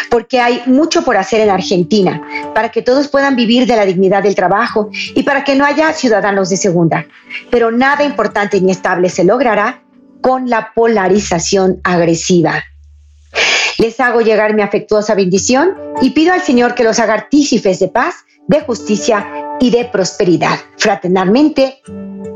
porque 0.09 0.41
hay 0.41 0.61
mucho 0.65 1.03
por 1.03 1.15
hacer 1.15 1.39
en 1.39 1.49
Argentina 1.49 2.21
para 2.53 2.69
que 2.69 2.81
todos 2.81 3.07
puedan 3.07 3.35
vivir 3.37 3.65
de 3.65 3.77
la 3.77 3.85
dignidad 3.85 4.23
del 4.23 4.35
trabajo 4.35 4.89
y 5.15 5.23
para 5.23 5.45
que 5.45 5.55
no 5.55 5.65
haya 5.65 5.93
ciudadanos 5.93 6.49
de 6.49 6.57
segunda. 6.57 7.05
Pero 7.49 7.71
nada 7.71 8.03
importante 8.03 8.59
ni 8.59 8.71
estable 8.71 9.09
se 9.09 9.23
logrará 9.23 9.83
con 10.21 10.49
la 10.49 10.73
polarización 10.73 11.79
agresiva. 11.83 12.63
Les 13.77 13.99
hago 13.99 14.21
llegar 14.21 14.53
mi 14.53 14.63
afectuosa 14.63 15.15
bendición 15.15 15.75
y 16.01 16.09
pido 16.09 16.33
al 16.33 16.41
Señor 16.41 16.75
que 16.75 16.83
los 16.83 16.99
haga 16.99 17.13
artícipes 17.13 17.79
de 17.79 17.87
paz, 17.87 18.15
de 18.47 18.61
justicia 18.61 19.46
y 19.59 19.71
de 19.71 19.85
prosperidad. 19.85 20.57
Fraternalmente, 20.77 21.81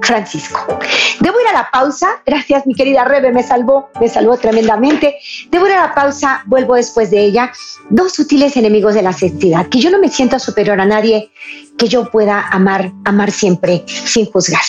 Francisco. 0.02 0.80
Debo 1.20 1.40
ir 1.40 1.48
a 1.48 1.54
la 1.54 1.72
pausa. 1.72 2.22
Gracias, 2.26 2.66
mi 2.66 2.74
querida 2.74 3.04
Rebe, 3.06 3.32
me 3.32 3.44
salvó, 3.44 3.90
me 4.00 4.10
salvó 4.10 4.38
tremendamente. 4.38 5.18
Debo 5.50 5.68
ir 5.68 5.74
a 5.74 5.88
la 5.88 5.94
pausa, 5.94 6.44
vuelvo 6.46 6.76
después 6.76 7.12
de 7.12 7.24
ella. 7.24 7.52
Dos 7.90 8.14
sutiles 8.14 8.58
enemigos 8.58 8.96
de 8.96 9.02
la 9.02 9.14
santidad, 9.14 9.68
que 9.68 9.80
yo 9.80 9.90
no 9.90 10.00
me 10.00 10.10
sienta 10.10 10.40
superior 10.40 10.80
a 10.82 10.86
nadie, 10.86 11.32
que 11.78 11.88
yo 11.88 12.10
pueda 12.10 12.48
amar, 12.50 12.92
amar 13.06 13.32
siempre 13.32 13.84
sin 13.88 14.26
juzgar. 14.32 14.62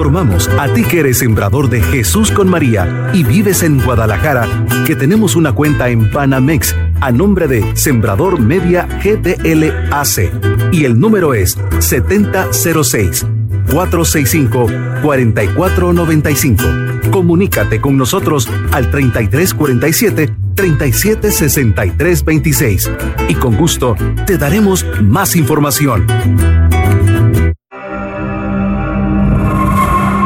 informamos 0.00 0.48
a 0.58 0.72
ti 0.72 0.82
que 0.84 1.00
eres 1.00 1.18
sembrador 1.18 1.68
de 1.68 1.82
Jesús 1.82 2.30
con 2.30 2.48
María 2.48 3.10
y 3.12 3.22
vives 3.22 3.62
en 3.62 3.78
Guadalajara 3.80 4.48
que 4.86 4.96
tenemos 4.96 5.36
una 5.36 5.52
cuenta 5.52 5.88
en 5.88 6.10
Panamex 6.10 6.74
a 7.00 7.12
nombre 7.12 7.46
de 7.46 7.76
Sembrador 7.76 8.40
Media 8.40 8.88
GDLAC 9.04 10.72
y 10.72 10.84
el 10.84 10.98
número 10.98 11.34
es 11.34 11.58
7006 11.78 13.26
465 13.70 14.66
4495. 15.02 16.64
Comunícate 17.10 17.80
con 17.80 17.96
nosotros 17.96 18.46
al 18.72 18.90
3347 18.90 20.34
376326 20.54 22.90
y 23.28 23.34
con 23.34 23.56
gusto 23.56 23.96
te 24.26 24.36
daremos 24.36 24.84
más 25.02 25.36
información. 25.36 26.06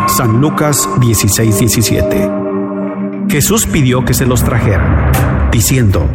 San 0.09 0.41
Lucas 0.41 0.89
16:17. 1.01 3.29
Jesús 3.29 3.67
pidió 3.67 4.05
que 4.05 4.15
se 4.15 4.27
los 4.27 4.45
trajeran, 4.45 5.11
diciendo, 5.51 6.09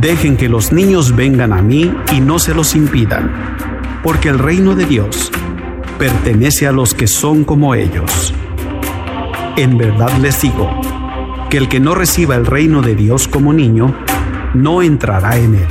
Dejen 0.00 0.36
que 0.36 0.50
los 0.50 0.72
niños 0.72 1.16
vengan 1.16 1.54
a 1.54 1.62
mí 1.62 1.90
y 2.12 2.20
no 2.20 2.38
se 2.38 2.52
los 2.54 2.74
impidan, 2.74 3.56
porque 4.02 4.28
el 4.28 4.38
reino 4.38 4.74
de 4.74 4.84
Dios 4.84 5.32
pertenece 5.98 6.66
a 6.66 6.72
los 6.72 6.94
que 6.94 7.06
son 7.06 7.44
como 7.44 7.74
ellos. 7.74 8.32
En 9.56 9.76
verdad 9.76 10.16
les 10.18 10.40
digo, 10.40 10.70
que 11.50 11.58
el 11.58 11.68
que 11.68 11.80
no 11.80 11.94
reciba 11.94 12.36
el 12.36 12.46
reino 12.46 12.80
de 12.82 12.94
Dios 12.94 13.26
como 13.28 13.52
niño, 13.52 13.94
no 14.54 14.80
entrará 14.82 15.36
en 15.36 15.56
él. 15.56 15.66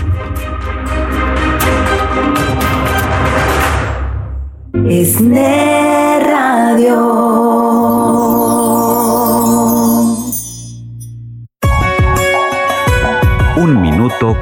Es 4.90 5.20
Radio. 5.20 7.18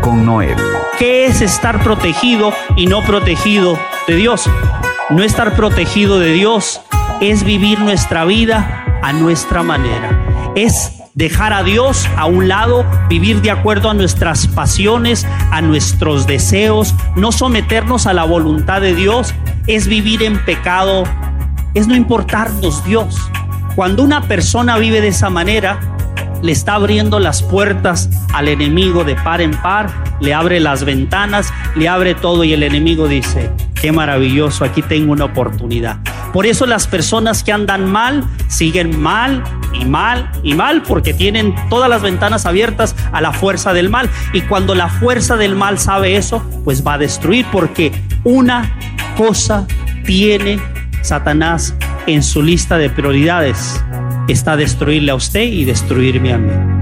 con 0.02 0.26
Noel. 0.26 0.56
¿Qué 0.98 1.26
es 1.26 1.41
estar 1.41 1.84
protegido 1.84 2.54
y 2.76 2.88
no 2.88 3.02
protegido 3.04 3.78
de 4.08 4.15
Dios? 4.15 4.50
No 5.12 5.22
estar 5.22 5.56
protegido 5.56 6.18
de 6.18 6.34
Dios 6.34 6.82
es 7.22 7.44
vivir 7.44 7.80
nuestra 7.80 8.26
vida 8.26 9.00
a 9.04 9.13
nuestra 9.13 9.62
manera. 9.62 10.20
Es 10.56 11.04
dejar 11.13 11.54
a 11.54 11.62
Dios 11.62 12.08
a 12.18 12.26
un 12.26 12.48
lado, 12.48 12.84
vivir 13.08 13.44
de 13.44 13.52
acuerdo 13.52 13.91
a 13.91 13.94
nuestras 13.94 14.48
pasiones, 14.48 15.28
a 15.52 15.62
nuestros 15.62 16.26
deseos, 16.26 16.96
no 17.15 17.32
someternos 17.32 18.08
a 18.08 18.13
la 18.13 18.24
voluntad 18.24 18.82
de 18.82 18.96
Dios, 18.96 19.36
es 19.68 19.88
vivir 19.88 20.24
en 20.24 20.44
pecado, 20.44 21.04
es 21.76 21.88
no 21.88 21.96
importarnos 21.96 22.84
Dios. 22.84 23.15
Cuando 23.76 24.02
una 24.02 24.22
persona 24.22 24.80
vive 24.80 25.02
de 25.02 25.10
esa 25.10 25.30
manera, 25.30 25.80
le 26.41 26.52
está 26.52 26.74
abriendo 26.74 27.20
las 27.20 27.44
puertas 27.44 28.10
al 28.34 28.48
enemigo 28.48 29.04
de 29.04 29.13
par 29.13 29.39
en 29.39 29.52
par, 29.52 29.88
le 30.20 30.34
abre 30.34 30.60
las 30.60 30.84
ventanas, 30.84 31.54
le 31.76 31.88
abre 31.88 32.15
todo 32.15 32.44
y 32.44 32.54
el 32.54 32.63
enemigo 32.63 33.08
dice, 33.08 33.52
qué 33.80 33.92
maravilloso, 33.92 34.64
aquí 34.64 34.82
tengo 34.82 35.12
una 35.12 35.26
oportunidad. 35.26 36.00
Por 36.34 36.46
eso 36.46 36.66
las 36.66 36.88
personas 36.88 37.44
que 37.44 37.52
andan 37.52 37.90
mal 37.90 38.24
siguen 38.48 39.00
mal 39.00 39.44
y 39.74 39.86
mal 39.86 40.30
y 40.44 40.54
mal 40.54 40.82
porque 40.82 41.14
tienen 41.14 41.56
todas 41.70 41.90
las 41.90 42.02
ventanas 42.02 42.46
abiertas 42.46 42.96
a 43.12 43.22
la 43.22 43.32
fuerza 43.32 43.74
del 43.74 43.90
mal. 43.90 44.10
Y 44.34 44.42
cuando 44.42 44.76
la 44.76 44.90
fuerza 44.90 45.38
del 45.38 45.56
mal 45.56 45.80
sabe 45.80 46.18
eso, 46.18 46.44
pues 46.64 46.86
va 46.86 46.94
a 46.94 46.98
destruir 46.98 47.46
porque 47.52 47.92
una 48.24 48.78
cosa 49.16 49.66
tiene 50.06 50.60
Satanás 51.02 51.76
en 52.08 52.24
su 52.24 52.42
lista 52.42 52.78
de 52.78 52.90
prioridades 52.90 53.82
está 54.28 54.58
destruirle 54.58 55.12
a 55.12 55.16
usted 55.16 55.44
y 55.44 55.66
destruirme 55.66 56.34
a 56.34 56.38
mí. 56.38 56.75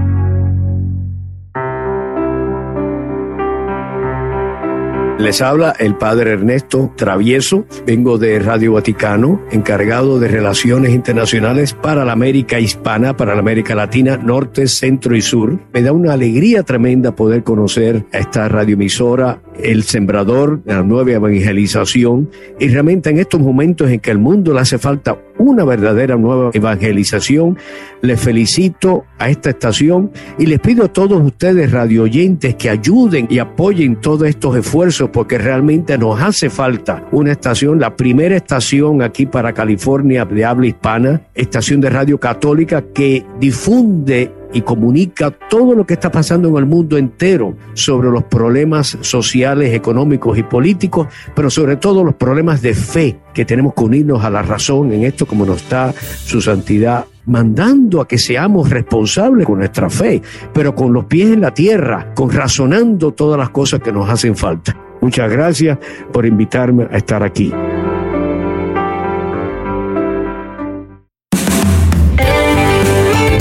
Les 5.18 5.40
habla 5.40 5.74
el 5.78 5.94
padre 5.94 6.32
Ernesto 6.32 6.92
Travieso, 6.96 7.66
vengo 7.86 8.18
de 8.18 8.40
Radio 8.40 8.72
Vaticano, 8.72 9.40
encargado 9.52 10.18
de 10.18 10.26
relaciones 10.26 10.92
internacionales 10.92 11.72
para 11.72 12.04
la 12.04 12.12
América 12.12 12.58
hispana, 12.58 13.16
para 13.16 13.34
la 13.34 13.40
América 13.40 13.76
Latina, 13.76 14.16
norte, 14.16 14.66
centro 14.66 15.14
y 15.14 15.22
sur. 15.22 15.60
Me 15.72 15.82
da 15.82 15.92
una 15.92 16.14
alegría 16.14 16.64
tremenda 16.64 17.14
poder 17.14 17.44
conocer 17.44 18.04
a 18.12 18.18
esta 18.18 18.48
radioemisora, 18.48 19.40
el 19.62 19.84
sembrador 19.84 20.64
de 20.64 20.74
la 20.74 20.82
nueva 20.82 21.12
evangelización, 21.12 22.28
y 22.58 22.68
realmente 22.68 23.10
en 23.10 23.18
estos 23.18 23.40
momentos 23.40 23.88
en 23.90 24.00
que 24.00 24.10
el 24.10 24.18
mundo 24.18 24.52
le 24.52 24.60
hace 24.60 24.78
falta 24.78 25.16
una 25.44 25.64
verdadera 25.64 26.16
nueva 26.16 26.50
evangelización. 26.52 27.58
Les 28.00 28.20
felicito 28.20 29.04
a 29.18 29.28
esta 29.28 29.50
estación 29.50 30.10
y 30.38 30.46
les 30.46 30.60
pido 30.60 30.84
a 30.84 30.88
todos 30.92 31.20
ustedes 31.22 31.70
radioyentes 31.70 32.54
que 32.56 32.70
ayuden 32.70 33.26
y 33.30 33.38
apoyen 33.38 34.00
todos 34.00 34.28
estos 34.28 34.56
esfuerzos 34.56 35.10
porque 35.10 35.38
realmente 35.38 35.96
nos 35.98 36.20
hace 36.20 36.50
falta 36.50 37.06
una 37.12 37.32
estación, 37.32 37.78
la 37.78 37.96
primera 37.96 38.36
estación 38.36 39.02
aquí 39.02 39.26
para 39.26 39.52
California 39.52 40.24
de 40.24 40.44
habla 40.44 40.66
hispana, 40.66 41.22
estación 41.34 41.80
de 41.80 41.90
radio 41.90 42.18
católica 42.18 42.82
que 42.92 43.24
difunde 43.38 44.30
y 44.54 44.62
comunica 44.62 45.30
todo 45.30 45.74
lo 45.74 45.84
que 45.84 45.94
está 45.94 46.10
pasando 46.10 46.48
en 46.48 46.56
el 46.56 46.66
mundo 46.66 46.96
entero 46.96 47.56
sobre 47.74 48.08
los 48.08 48.24
problemas 48.24 48.96
sociales, 49.02 49.74
económicos 49.74 50.38
y 50.38 50.42
políticos, 50.42 51.08
pero 51.34 51.50
sobre 51.50 51.76
todo 51.76 52.02
los 52.02 52.14
problemas 52.14 52.62
de 52.62 52.72
fe 52.74 53.18
que 53.34 53.44
tenemos 53.44 53.74
que 53.74 53.84
unirnos 53.84 54.24
a 54.24 54.30
la 54.30 54.40
razón 54.40 54.92
en 54.92 55.04
esto 55.04 55.26
como 55.26 55.44
nos 55.44 55.58
está 55.58 55.92
su 55.92 56.40
santidad 56.40 57.04
mandando 57.26 58.00
a 58.00 58.08
que 58.08 58.18
seamos 58.18 58.70
responsables 58.70 59.46
con 59.46 59.58
nuestra 59.58 59.90
fe, 59.90 60.22
pero 60.52 60.74
con 60.74 60.92
los 60.92 61.06
pies 61.06 61.30
en 61.30 61.40
la 61.40 61.52
tierra, 61.52 62.12
con 62.14 62.30
razonando 62.30 63.12
todas 63.12 63.38
las 63.38 63.50
cosas 63.50 63.80
que 63.80 63.92
nos 63.92 64.08
hacen 64.08 64.36
falta. 64.36 64.76
Muchas 65.00 65.30
gracias 65.30 65.78
por 66.12 66.26
invitarme 66.26 66.86
a 66.90 66.96
estar 66.96 67.22
aquí. 67.22 67.52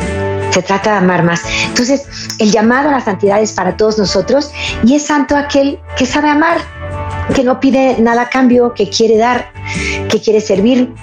Se 0.51 0.61
trata 0.61 0.91
de 0.91 0.97
amar 0.97 1.23
más. 1.23 1.43
Entonces, 1.67 2.07
el 2.39 2.51
llamado 2.51 2.89
a 2.89 2.91
la 2.93 3.01
santidad 3.01 3.41
es 3.41 3.53
para 3.53 3.77
todos 3.77 3.97
nosotros 3.97 4.51
y 4.83 4.95
es 4.95 5.05
santo 5.05 5.35
aquel 5.37 5.79
que 5.97 6.05
sabe 6.05 6.29
amar, 6.29 6.57
que 7.35 7.43
no 7.43 7.59
pide 7.59 7.97
nada 7.99 8.23
a 8.23 8.29
cambio, 8.29 8.73
que 8.73 8.89
quiere 8.89 9.17
dar, 9.17 9.51
que 10.09 10.19
quiere 10.19 10.41
servir. 10.41 10.93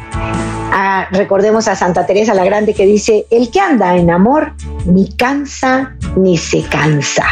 Ah, 0.73 1.07
recordemos 1.11 1.69
a 1.69 1.77
Santa 1.77 2.05
Teresa 2.05 2.35
la 2.35 2.45
Grande 2.45 2.75
que 2.75 2.85
dice, 2.85 3.27
el 3.31 3.51
que 3.51 3.61
anda 3.61 3.97
en 3.97 4.11
amor 4.11 4.53
ni 4.85 5.11
cansa 5.13 5.95
ni 6.17 6.37
se 6.37 6.63
cansa 6.63 7.25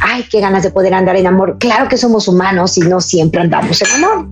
ay, 0.00 0.26
qué 0.30 0.40
ganas 0.40 0.62
de 0.62 0.70
poder 0.70 0.94
andar 0.94 1.16
en 1.16 1.26
amor. 1.26 1.56
Claro 1.58 1.88
que 1.88 1.96
somos 1.96 2.28
humanos 2.28 2.76
y 2.78 2.80
no 2.80 3.00
siempre 3.00 3.40
andamos 3.40 3.80
en 3.82 4.04
amor. 4.04 4.28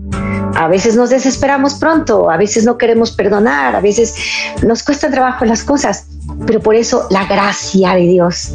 A 0.55 0.67
veces 0.67 0.97
nos 0.97 1.11
desesperamos 1.11 1.75
pronto, 1.75 2.31
a 2.31 2.37
veces 2.37 2.65
no 2.65 2.79
queremos 2.79 3.13
perdonar, 3.13 3.77
a 3.77 3.81
veces 3.81 4.15
nos 4.63 4.83
cuesta 4.83 5.11
trabajo 5.11 5.45
las 5.45 5.63
cosas, 5.63 6.07
pero 6.47 6.61
por 6.61 6.75
eso 6.75 7.07
la 7.11 7.27
gracia 7.27 7.95
de 7.95 8.03
Dios 8.03 8.53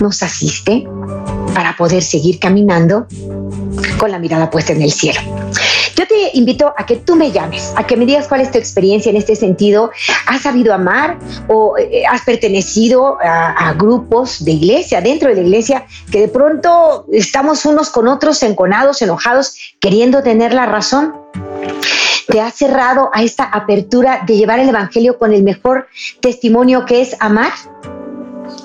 nos 0.00 0.22
asiste 0.22 0.86
para 1.54 1.76
poder 1.76 2.02
seguir 2.02 2.38
caminando 2.38 3.06
con 3.98 4.10
la 4.10 4.18
mirada 4.18 4.50
puesta 4.50 4.72
en 4.72 4.82
el 4.82 4.92
cielo. 4.92 5.20
Yo 5.96 6.06
te 6.06 6.30
invito 6.34 6.72
a 6.76 6.86
que 6.86 6.96
tú 6.96 7.16
me 7.16 7.30
llames, 7.30 7.72
a 7.76 7.86
que 7.86 7.96
me 7.96 8.06
digas 8.06 8.28
cuál 8.28 8.40
es 8.40 8.50
tu 8.50 8.58
experiencia 8.58 9.10
en 9.10 9.16
este 9.16 9.36
sentido. 9.36 9.90
¿Has 10.26 10.42
sabido 10.42 10.72
amar 10.74 11.18
o 11.48 11.76
eh, 11.78 12.04
has 12.06 12.22
pertenecido 12.22 13.18
a, 13.20 13.72
grupos 13.74 14.44
de 14.44 14.52
iglesia, 14.52 15.00
dentro 15.00 15.28
de 15.28 15.36
la 15.36 15.40
iglesia, 15.42 15.86
que 16.10 16.20
de 16.20 16.28
pronto 16.28 17.06
estamos 17.12 17.64
unos 17.64 17.90
con 17.90 18.08
otros 18.08 18.42
enconados, 18.42 19.02
enojados, 19.02 19.54
queriendo 19.80 20.22
tener 20.22 20.52
la 20.54 20.66
razón? 20.66 21.14
te 22.26 22.40
has 22.40 22.54
cerrado 22.54 23.10
a 23.12 23.24
esta 23.24 23.42
apertura 23.42 24.22
de 24.24 24.36
llevar 24.36 24.60
el 24.60 24.68
Evangelio 24.68 25.18
con 25.18 25.32
el 25.32 25.42
mejor 25.42 25.88
testimonio 26.20 26.84
que 26.86 27.00
es 27.00 27.16
amar? 27.18 27.50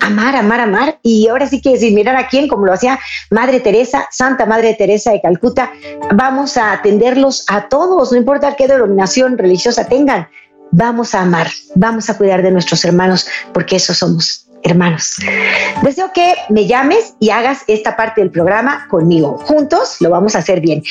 Amar, 0.02 0.36
amar, 0.36 0.60
amar. 0.60 1.00
Y 1.04 1.28
ahora 1.28 1.48
sí 1.48 1.62
que 1.62 1.78
sin 1.78 1.96
mirar 1.96 2.16
a 2.16 2.28
quién, 2.28 2.48
como 2.48 2.66
lo 2.66 2.74
hacía 2.74 3.00
Madre 3.32 3.60
Teresa, 3.60 4.08
Santa 4.12 4.46
Madre 4.46 4.74
Teresa 4.74 5.12
de 5.12 5.22
Calcuta, 5.22 5.72
vamos 6.14 6.58
a 6.58 6.74
atenderlos 6.74 7.46
a 7.48 7.68
todos, 7.68 8.12
no 8.12 8.18
importa 8.18 8.56
qué 8.56 8.68
denominación 8.68 9.38
religiosa 9.38 9.88
tengan. 9.88 10.28
Vamos 10.72 11.16
a 11.16 11.22
amar, 11.22 11.48
vamos 11.76 12.10
a 12.10 12.18
cuidar 12.18 12.42
de 12.42 12.52
nuestros 12.52 12.84
hermanos, 12.84 13.28
porque 13.54 13.78
esos 13.78 13.98
somos 13.98 14.46
hermanos. 14.66 15.18
Deseo 15.84 16.12
que 16.12 16.34
me 16.50 16.66
llames 16.66 17.14
y 17.20 17.30
hagas 17.30 17.64
esta 17.68 17.96
parte 17.96 18.22
del 18.22 18.32
programa 18.32 18.88
conmigo. 18.90 19.38
Juntos 19.46 19.98
lo 20.00 20.10
vamos 20.10 20.36
a 20.36 20.40
hacer 20.40 20.60
bien. 20.60 20.84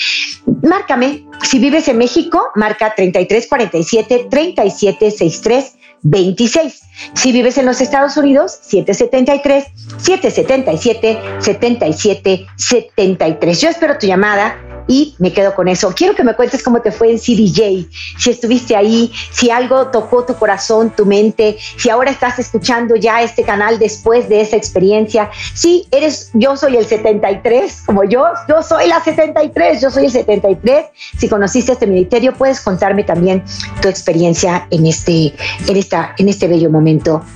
Márcame, 0.62 1.26
si 1.42 1.58
vives 1.58 1.88
en 1.88 1.98
México, 1.98 2.50
marca 2.54 2.94
3347 2.94 4.28
3763 4.30 5.74
26. 6.02 6.83
Si 7.14 7.32
vives 7.32 7.58
en 7.58 7.66
los 7.66 7.80
Estados 7.80 8.16
Unidos, 8.16 8.58
773 8.62 9.64
777 9.98 11.18
77 11.40 12.46
73. 12.56 13.60
Yo 13.60 13.68
espero 13.68 13.98
tu 13.98 14.06
llamada 14.06 14.56
y 14.86 15.14
me 15.18 15.32
quedo 15.32 15.54
con 15.54 15.68
eso. 15.68 15.92
Quiero 15.94 16.14
que 16.14 16.24
me 16.24 16.34
cuentes 16.34 16.62
cómo 16.62 16.80
te 16.82 16.92
fue 16.92 17.10
en 17.10 17.18
CDJ, 17.18 17.88
si 18.18 18.30
estuviste 18.30 18.76
ahí, 18.76 19.10
si 19.30 19.50
algo 19.50 19.88
tocó 19.88 20.24
tu 20.24 20.34
corazón, 20.34 20.90
tu 20.90 21.06
mente, 21.06 21.56
si 21.76 21.90
ahora 21.90 22.10
estás 22.10 22.38
escuchando 22.38 22.96
ya 22.96 23.22
este 23.22 23.42
canal 23.42 23.78
después 23.78 24.28
de 24.28 24.40
esa 24.40 24.56
experiencia. 24.56 25.30
Si 25.54 25.86
eres, 25.90 26.30
yo 26.34 26.56
soy 26.56 26.76
el 26.76 26.86
73, 26.86 27.82
como 27.86 28.04
yo, 28.04 28.26
yo 28.48 28.62
soy 28.62 28.88
la 28.88 29.02
73, 29.02 29.80
yo 29.80 29.90
soy 29.90 30.06
el 30.06 30.12
73. 30.12 30.86
Si 31.18 31.28
conociste 31.28 31.72
este 31.72 31.86
ministerio, 31.86 32.34
puedes 32.34 32.60
contarme 32.60 33.04
también 33.04 33.42
tu 33.80 33.88
experiencia 33.88 34.66
en 34.70 34.86
este, 34.86 35.34
en 35.66 35.76
esta, 35.76 36.14
en 36.18 36.28
este 36.28 36.46
bello 36.46 36.70
momento 36.70 36.83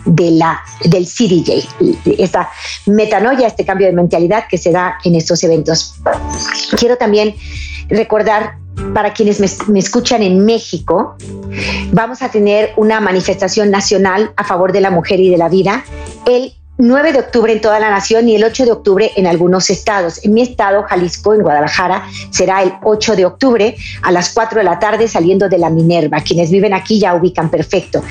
de 0.04 0.30
la, 0.32 0.60
del 0.84 1.06
CDJ, 1.06 1.68
esta 2.18 2.50
metanoia, 2.86 3.46
este 3.46 3.64
cambio 3.64 3.86
de 3.86 3.92
mentalidad 3.92 4.44
que 4.48 4.58
se 4.58 4.70
da 4.72 4.98
en 5.04 5.14
estos 5.14 5.42
eventos. 5.44 5.96
Quiero 6.76 6.96
también 6.96 7.34
recordar 7.88 8.56
para 8.94 9.12
quienes 9.12 9.40
me, 9.68 9.78
escuchan 9.78 10.22
en 10.22 10.44
México, 10.44 11.16
vamos 11.92 12.22
a 12.22 12.30
tener 12.30 12.72
una 12.76 13.00
manifestación 13.00 13.70
nacional 13.70 14.32
a 14.36 14.44
favor 14.44 14.72
de 14.72 14.80
la 14.80 14.90
mujer 14.90 15.20
y 15.20 15.30
de 15.30 15.36
la 15.36 15.48
vida 15.48 15.84
el 16.26 16.52
9 16.78 17.12
de 17.12 17.18
octubre 17.18 17.52
en 17.52 17.60
toda 17.60 17.80
la 17.80 17.90
nación 17.90 18.28
y 18.28 18.36
el 18.36 18.44
8 18.44 18.64
de 18.64 18.72
octubre 18.72 19.10
en 19.16 19.26
algunos 19.26 19.68
estados. 19.68 20.24
En 20.24 20.32
mi 20.32 20.42
estado, 20.42 20.84
Jalisco, 20.84 21.34
en 21.34 21.42
Guadalajara, 21.42 22.06
será 22.30 22.62
el 22.62 22.72
8 22.82 23.16
de 23.16 23.26
octubre 23.26 23.76
a 24.02 24.12
las 24.12 24.32
4 24.32 24.58
de 24.58 24.64
la 24.64 24.78
tarde 24.78 25.08
saliendo 25.08 25.48
de 25.48 25.58
la 25.58 25.70
Minerva. 25.70 26.20
Quienes 26.20 26.50
viven 26.52 26.72
aquí 26.72 27.00
ya 27.00 27.14
ubican 27.14 27.50
perfecto. 27.50 28.02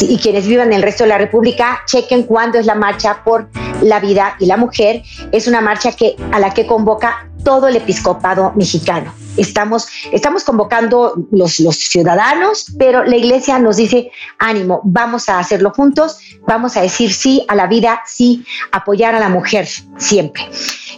y 0.00 0.16
quienes 0.16 0.46
vivan 0.46 0.68
en 0.68 0.74
el 0.74 0.82
resto 0.82 1.04
de 1.04 1.10
la 1.10 1.18
República, 1.18 1.82
chequen 1.86 2.22
cuándo 2.22 2.58
es 2.58 2.64
la 2.64 2.74
marcha 2.74 3.22
por 3.24 3.48
la 3.82 4.00
vida 4.00 4.36
y 4.40 4.46
la 4.46 4.56
mujer. 4.56 5.02
Es 5.30 5.46
una 5.46 5.60
marcha 5.60 5.92
que, 5.92 6.16
a 6.32 6.40
la 6.40 6.54
que 6.54 6.66
convoca 6.66 7.28
todo 7.44 7.68
el 7.68 7.76
episcopado 7.76 8.52
mexicano. 8.56 9.14
Estamos, 9.36 9.88
estamos 10.12 10.44
convocando 10.44 11.14
los, 11.30 11.52
ciudadanos, 11.52 12.66
pero 12.78 13.04
la 13.04 13.16
iglesia 13.16 13.58
nos 13.58 13.76
dice, 13.76 14.10
ánimo, 14.38 14.80
vamos 14.84 15.28
a 15.28 15.38
hacerlo 15.38 15.70
juntos, 15.70 16.18
vamos 16.46 16.76
a 16.76 16.82
decir 16.82 17.12
sí 17.12 17.44
a 17.48 17.54
la 17.54 17.66
vida, 17.66 18.02
sí, 18.06 18.44
apoyar 18.72 19.14
a 19.14 19.20
la 19.20 19.28
mujer 19.28 19.68
siempre. 19.98 20.48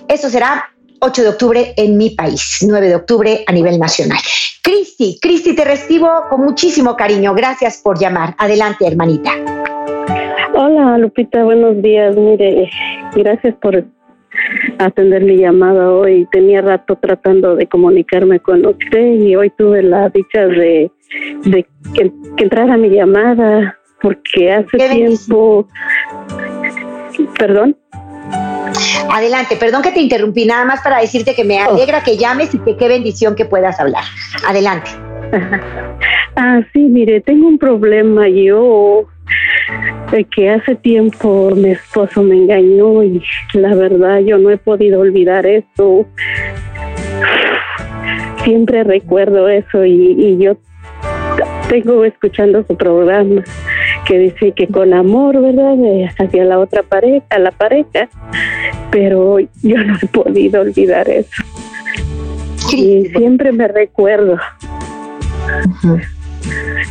Eso 0.09 0.30
será 0.30 0.70
8 1.00 1.22
de 1.22 1.28
octubre 1.28 1.74
en 1.76 1.96
mi 1.96 2.11
país, 2.11 2.64
9 2.66 2.88
de 2.88 2.94
octubre 2.94 3.44
a 3.46 3.52
nivel 3.52 3.78
nacional. 3.78 4.18
Cristi, 4.62 5.18
Cristi, 5.20 5.54
te 5.54 5.64
recibo 5.64 6.09
con 6.30 6.42
muchísimo 6.42 6.96
cariño. 6.96 7.35
Gracias 7.35 7.78
por 7.78 7.98
llamar. 7.98 8.35
Adelante, 8.38 8.87
hermanita. 8.87 9.32
Hola, 10.54 10.96
Lupita, 10.98 11.44
buenos 11.44 11.82
días. 11.82 12.16
Mire, 12.16 12.70
gracias 13.14 13.54
por 13.61 13.85
atender 14.79 15.25
mi 15.25 15.37
llamada 15.37 15.90
hoy. 15.90 16.27
Tenía 16.33 16.61
rato 16.62 16.96
tratando 16.96 17.57
de 17.57 17.66
comunicarme 17.66 18.40
con 18.40 18.64
usted 18.66 19.14
y 19.14 19.37
hoy 19.37 19.51
tuve 19.51 19.83
la 19.83 20.09
dicha 20.09 20.46
de, 20.46 20.90
de 21.44 21.66
que, 21.94 22.12
entrara 22.38 22.77
mi 22.77 22.90
llamada 22.90 23.79
porque 24.01 24.53
hace 24.53 24.77
tiempo... 24.77 25.66
Perdón. 27.38 27.77
Adelante, 29.11 29.57
perdón 29.57 29.83
que 29.83 29.92
te 29.92 30.01
interrumpí, 30.01 30.44
nada 30.44 30.64
más 30.66 30.83
para 30.83 31.01
decirte 31.01 31.35
que 31.35 31.44
me 31.44 31.64
oh. 31.64 31.70
alegra 31.70 32.03
que 32.03 32.18
llames 32.18 32.55
y 32.55 32.59
que 32.59 32.77
qué 32.77 32.88
bendición 32.88 33.35
que 33.35 33.46
puedas 33.46 33.81
hablar. 33.81 34.05
Adelante. 34.46 34.90
Ah, 36.38 36.61
sí, 36.75 36.81
mire, 36.81 37.22
tengo 37.22 37.49
un 37.49 37.57
problema. 37.57 38.29
Yo 38.29 39.07
que 40.31 40.50
hace 40.50 40.74
tiempo 40.76 41.50
mi 41.55 41.70
esposo 41.70 42.22
me 42.22 42.37
engañó 42.37 43.02
y 43.02 43.22
la 43.55 43.74
verdad 43.74 44.20
yo 44.20 44.38
no 44.38 44.50
he 44.50 44.57
podido 44.57 45.00
olvidar 45.00 45.46
eso. 45.46 46.07
Siempre 48.44 48.85
recuerdo 48.85 49.48
eso 49.48 49.85
y, 49.85 50.38
yo 50.38 50.57
tengo 51.68 52.05
escuchando 52.05 52.64
su 52.64 52.76
programa 52.76 53.43
que 54.07 54.18
dice 54.18 54.53
que 54.53 54.68
con 54.68 54.95
amor, 54.95 55.40
¿verdad? 55.43 55.74
Hacia 56.18 56.45
la 56.45 56.61
otra 56.61 56.82
pareja, 56.84 57.38
la 57.38 57.51
pareja, 57.51 58.09
pero 58.93 59.40
yo 59.40 59.78
no 59.78 59.97
he 60.01 60.07
podido 60.07 60.61
olvidar 60.61 61.09
eso. 61.09 61.43
Y 62.72 63.07
siempre 63.07 63.53
me 63.53 63.66
recuerdo 63.66 64.38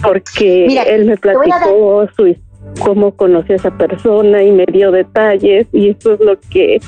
porque 0.04 0.66
él 0.88 1.06
me 1.06 1.18
platicó 1.18 2.08
su, 2.16 2.36
cómo 2.80 3.12
conoció 3.16 3.54
a 3.54 3.58
esa 3.58 3.72
persona 3.72 4.44
y 4.44 4.52
me 4.52 4.66
dio 4.66 4.92
detalles 4.92 5.68
y 5.72 5.90
eso 5.90 6.14
es 6.14 6.20
lo 6.20 6.40
que 6.50 6.80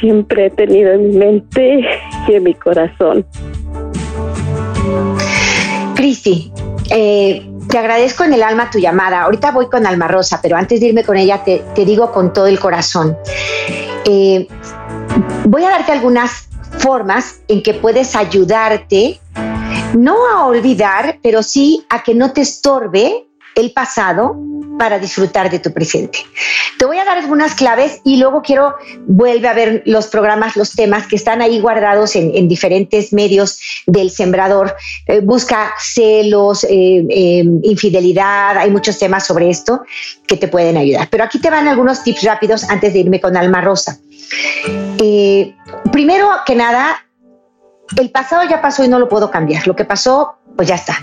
siempre 0.00 0.46
he 0.46 0.50
tenido 0.50 0.92
en 0.92 1.08
mi 1.08 1.16
mente 1.16 1.84
y 2.28 2.34
en 2.34 2.42
mi 2.42 2.54
corazón. 2.54 3.24
Cristi, 5.94 6.52
eh, 6.90 7.46
te 7.68 7.78
agradezco 7.78 8.24
en 8.24 8.34
el 8.34 8.42
alma 8.42 8.70
tu 8.70 8.78
llamada. 8.78 9.22
Ahorita 9.22 9.52
voy 9.52 9.68
con 9.68 9.86
Alma 9.86 10.08
Rosa, 10.08 10.40
pero 10.42 10.56
antes 10.56 10.80
de 10.80 10.88
irme 10.88 11.04
con 11.04 11.16
ella 11.16 11.44
te, 11.44 11.62
digo 11.84 12.10
con 12.10 12.32
todo 12.32 12.46
el 12.46 12.58
corazón. 12.58 13.16
Eh, 14.04 14.48
voy 15.44 15.64
a 15.64 15.70
darte 15.70 15.92
algunas 15.92 16.48
formas 16.78 17.40
en 17.48 17.62
que 17.62 17.74
puedes 17.74 18.16
ayudarte 18.16 19.20
no 19.96 20.16
a 20.28 20.46
olvidar, 20.46 21.18
pero 21.22 21.42
sí 21.42 21.84
a 21.88 22.02
que 22.02 22.14
no 22.14 22.32
te 22.32 22.40
estorbe 22.42 23.26
el 23.54 23.72
pasado 23.72 24.36
para 24.80 24.98
disfrutar 24.98 25.50
de 25.50 25.58
tu 25.58 25.72
presente. 25.72 26.20
Te 26.78 26.86
voy 26.86 26.96
a 26.96 27.04
dar 27.04 27.18
algunas 27.18 27.54
claves 27.54 28.00
y 28.02 28.16
luego 28.16 28.40
quiero 28.40 28.76
vuelve 29.06 29.46
a 29.46 29.52
ver 29.52 29.82
los 29.84 30.06
programas, 30.06 30.56
los 30.56 30.72
temas 30.72 31.06
que 31.06 31.16
están 31.16 31.42
ahí 31.42 31.60
guardados 31.60 32.16
en, 32.16 32.48
diferentes 32.48 33.12
medios 33.12 33.60
del 33.86 34.10
sembrador. 34.10 34.74
Eh, 35.06 35.20
busca 35.20 35.74
celos, 35.78 36.64
eh, 36.64 37.04
eh, 37.10 37.44
infidelidad, 37.62 38.56
hay 38.56 38.70
muchos 38.70 38.98
temas 38.98 39.26
sobre 39.26 39.50
esto 39.50 39.82
que 40.26 40.38
te 40.38 40.48
pueden 40.48 40.78
ayudar. 40.78 41.08
Pero 41.10 41.24
aquí 41.24 41.38
te 41.38 41.50
van 41.50 41.68
algunos 41.68 42.02
tips 42.02 42.22
rápidos 42.22 42.64
antes 42.70 42.94
de 42.94 43.00
irme 43.00 43.20
con 43.20 43.36
Alma 43.36 43.60
Rosa. 43.60 43.98
primero 45.92 46.30
que 46.46 46.54
nada, 46.54 47.04
el 47.96 48.10
pasado 48.10 48.48
ya 48.48 48.60
pasó 48.60 48.84
y 48.84 48.88
no 48.88 48.98
lo 48.98 49.08
puedo 49.08 49.30
cambiar. 49.30 49.66
Lo 49.66 49.74
que 49.74 49.84
pasó, 49.84 50.36
pues 50.56 50.68
ya 50.68 50.74
está. 50.76 50.96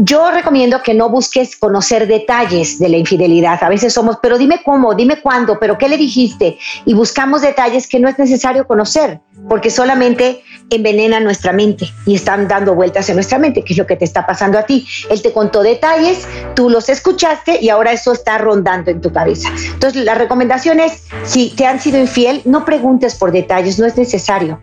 Yo 0.00 0.30
recomiendo 0.30 0.82
que 0.82 0.94
no 0.94 1.08
busques 1.08 1.56
conocer 1.56 2.06
detalles 2.06 2.78
de 2.78 2.88
la 2.88 2.96
infidelidad. 2.96 3.62
A 3.62 3.68
veces 3.68 3.92
somos, 3.92 4.18
pero 4.20 4.38
dime 4.38 4.62
cómo, 4.64 4.94
dime 4.94 5.20
cuándo, 5.20 5.58
pero 5.58 5.78
qué 5.78 5.88
le 5.88 5.96
dijiste. 5.96 6.58
Y 6.84 6.94
buscamos 6.94 7.42
detalles 7.42 7.88
que 7.88 7.98
no 7.98 8.08
es 8.08 8.18
necesario 8.18 8.66
conocer, 8.66 9.20
porque 9.48 9.70
solamente 9.70 10.42
envenena 10.70 11.20
nuestra 11.20 11.52
mente 11.52 11.92
y 12.06 12.14
están 12.14 12.48
dando 12.48 12.74
vueltas 12.74 13.08
en 13.08 13.16
nuestra 13.16 13.38
mente, 13.38 13.62
que 13.64 13.72
es 13.72 13.78
lo 13.78 13.86
que 13.86 13.96
te 13.96 14.04
está 14.04 14.26
pasando 14.26 14.58
a 14.58 14.64
ti. 14.64 14.86
Él 15.10 15.22
te 15.22 15.32
contó 15.32 15.62
detalles, 15.62 16.26
tú 16.54 16.68
los 16.68 16.88
escuchaste 16.88 17.58
y 17.60 17.68
ahora 17.70 17.92
eso 17.92 18.12
está 18.12 18.38
rondando 18.38 18.90
en 18.90 19.00
tu 19.00 19.12
cabeza. 19.12 19.48
Entonces, 19.72 20.04
la 20.04 20.14
recomendación 20.14 20.80
es, 20.80 21.04
si 21.24 21.50
te 21.50 21.66
han 21.66 21.80
sido 21.80 21.98
infiel, 21.98 22.42
no 22.44 22.64
preguntes 22.64 23.14
por 23.14 23.32
detalles, 23.32 23.78
no 23.78 23.86
es 23.86 23.96
necesario. 23.96 24.60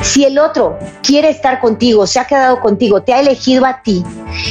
Si 0.00 0.24
el 0.24 0.38
otro 0.38 0.78
quiere 1.02 1.30
estar 1.30 1.60
contigo, 1.60 2.06
se 2.06 2.20
ha 2.20 2.26
quedado 2.26 2.60
contigo, 2.60 3.02
te 3.02 3.12
ha 3.12 3.20
elegido 3.20 3.66
a 3.66 3.82
ti, 3.82 4.02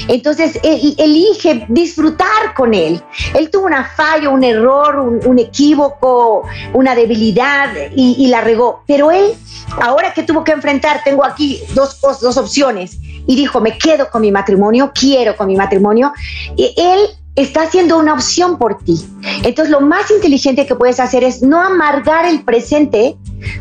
entonces 0.07 0.59
elige 0.63 1.65
disfrutar 1.67 2.53
con 2.55 2.73
él. 2.73 3.01
Él 3.33 3.49
tuvo 3.49 3.65
una 3.65 3.85
falla, 3.85 4.29
un 4.29 4.43
error, 4.43 4.99
un, 4.99 5.39
equívoco, 5.39 6.43
una 6.73 6.93
debilidad 6.95 7.69
y, 7.95 8.15
y 8.19 8.27
la 8.27 8.41
regó, 8.41 8.83
pero 8.85 9.11
él, 9.11 9.33
ahora 9.79 10.13
que 10.13 10.23
tuvo 10.23 10.43
que 10.43 10.51
enfrentar 10.51 10.90
tengo 11.03 11.23
aquí 11.23 11.61
dos, 11.73 11.99
dos 12.01 12.37
opciones. 12.37 12.97
Y 13.27 13.35
dijo, 13.35 13.61
me 13.61 13.77
quedo 13.77 14.09
con 14.09 14.21
mi 14.21 14.31
matrimonio, 14.31 14.91
quiero 14.93 15.37
con 15.37 15.47
mi 15.47 15.55
matrimonio. 15.55 16.11
Y 16.55 16.73
él 16.77 16.99
está 17.35 17.63
haciendo 17.63 17.97
una 17.97 18.13
opción 18.13 18.57
por 18.57 18.79
ti. 18.79 19.05
Entonces 19.43 19.69
lo 19.69 19.81
más 19.81 20.11
inteligente 20.11 20.65
que 20.65 20.75
puedes 20.75 20.99
hacer 20.99 21.23
es 21.23 21.41
no 21.41 21.61
amargar 21.61 22.25
el 22.25 22.43
presente 22.43 23.17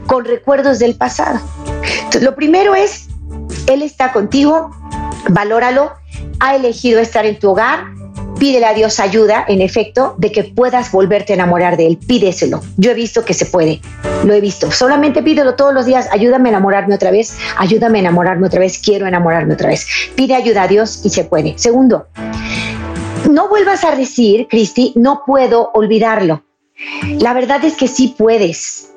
con 0.06 0.24
recuerdos 0.24 0.78
del 0.78 0.96
pasado. 0.96 1.40
Lo 2.20 2.34
primero 2.34 2.74
es, 2.74 3.08
él 3.66 3.82
está 3.82 4.12
contigo, 4.12 4.70
valóralo, 5.28 5.92
ha 6.40 6.56
elegido 6.56 7.00
estar 7.00 7.24
en 7.26 7.38
tu 7.38 7.50
hogar, 7.50 7.84
pídele 8.40 8.66
a 8.66 8.74
Dios 8.74 8.98
ayuda, 8.98 9.44
en 9.46 9.60
efecto, 9.60 10.16
de 10.18 10.32
que 10.32 10.42
puedas 10.42 10.90
volverte 10.90 11.34
a 11.34 11.36
enamorar 11.36 11.76
de 11.76 11.86
Él. 11.86 11.98
Pídeselo. 11.98 12.62
Yo 12.78 12.90
he 12.90 12.94
visto 12.94 13.24
que 13.24 13.34
se 13.34 13.46
puede. 13.46 13.80
Lo 14.24 14.32
he 14.32 14.40
visto. 14.40 14.72
Solamente 14.72 15.22
pídelo 15.22 15.54
todos 15.54 15.72
los 15.72 15.86
días. 15.86 16.08
Ayúdame 16.10 16.48
a 16.48 16.52
enamorarme 16.52 16.94
otra 16.94 17.12
vez. 17.12 17.36
Ayúdame 17.58 17.98
a 17.98 18.00
enamorarme 18.00 18.46
otra 18.46 18.58
vez. 18.58 18.78
Quiero 18.78 19.06
enamorarme 19.06 19.54
otra 19.54 19.68
vez. 19.68 19.86
Pide 20.16 20.34
ayuda 20.34 20.62
a 20.62 20.68
Dios 20.68 21.02
y 21.04 21.10
se 21.10 21.24
puede. 21.24 21.56
Segundo, 21.58 22.06
no 23.30 23.48
vuelvas 23.48 23.84
a 23.84 23.94
decir, 23.94 24.48
Cristi, 24.48 24.94
no 24.96 25.22
puedo 25.26 25.70
olvidarlo. 25.74 26.42
La 27.18 27.34
verdad 27.34 27.62
es 27.64 27.76
que 27.76 27.86
sí 27.86 28.14
puedes. 28.16 28.90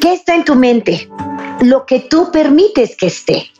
¿Qué 0.00 0.14
está 0.14 0.34
en 0.34 0.44
tu 0.44 0.54
mente? 0.54 1.08
Lo 1.60 1.84
que 1.84 2.00
tú 2.00 2.30
permites 2.32 2.96
que 2.96 3.06
esté. 3.06 3.51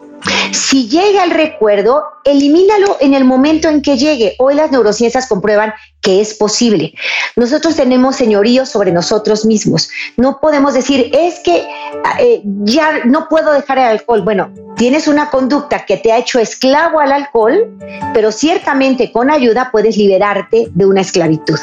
Si 0.52 0.88
llega 0.88 1.24
el 1.24 1.30
recuerdo, 1.30 2.04
elimínalo 2.24 2.96
en 3.00 3.14
el 3.14 3.24
momento 3.24 3.68
en 3.68 3.82
que 3.82 3.96
llegue. 3.96 4.34
Hoy 4.38 4.54
las 4.54 4.70
neurociencias 4.70 5.26
comprueban 5.26 5.72
que 6.00 6.20
es 6.20 6.34
posible. 6.34 6.94
Nosotros 7.36 7.76
tenemos 7.76 8.16
señorío 8.16 8.66
sobre 8.66 8.92
nosotros 8.92 9.44
mismos. 9.44 9.88
No 10.16 10.40
podemos 10.40 10.74
decir, 10.74 11.10
es 11.14 11.38
que 11.40 11.66
eh, 12.18 12.42
ya 12.64 13.04
no 13.04 13.28
puedo 13.28 13.52
dejar 13.52 13.78
el 13.78 13.84
alcohol. 13.84 14.22
Bueno, 14.22 14.52
tienes 14.76 15.06
una 15.06 15.30
conducta 15.30 15.86
que 15.86 15.96
te 15.96 16.12
ha 16.12 16.18
hecho 16.18 16.38
esclavo 16.38 17.00
al 17.00 17.12
alcohol, 17.12 17.78
pero 18.12 18.32
ciertamente 18.32 19.12
con 19.12 19.30
ayuda 19.30 19.70
puedes 19.70 19.96
liberarte 19.96 20.68
de 20.72 20.86
una 20.86 21.02
esclavitud. 21.02 21.58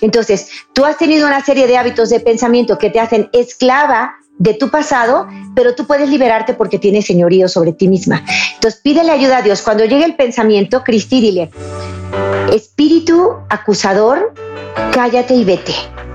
Entonces, 0.00 0.48
tú 0.72 0.84
has 0.84 0.96
tenido 0.96 1.26
una 1.26 1.44
serie 1.44 1.66
de 1.66 1.76
hábitos 1.76 2.08
de 2.08 2.20
pensamiento 2.20 2.78
que 2.78 2.90
te 2.90 3.00
hacen 3.00 3.28
esclava 3.32 4.16
de 4.38 4.54
tu 4.54 4.70
pasado, 4.70 5.26
pero 5.54 5.74
tú 5.74 5.86
puedes 5.86 6.08
liberarte 6.08 6.54
porque 6.54 6.78
tienes 6.78 7.06
señorío 7.06 7.48
sobre 7.48 7.72
ti 7.72 7.88
misma. 7.88 8.24
Entonces 8.54 8.80
pídele 8.82 9.10
ayuda 9.10 9.38
a 9.38 9.42
Dios. 9.42 9.62
Cuando 9.62 9.84
llegue 9.84 10.04
el 10.04 10.16
pensamiento, 10.16 10.82
Cristi, 10.82 11.20
dile, 11.20 11.50
espíritu 12.52 13.34
acusador, 13.48 14.34
cállate 14.92 15.34
y 15.34 15.44
vete. 15.44 15.74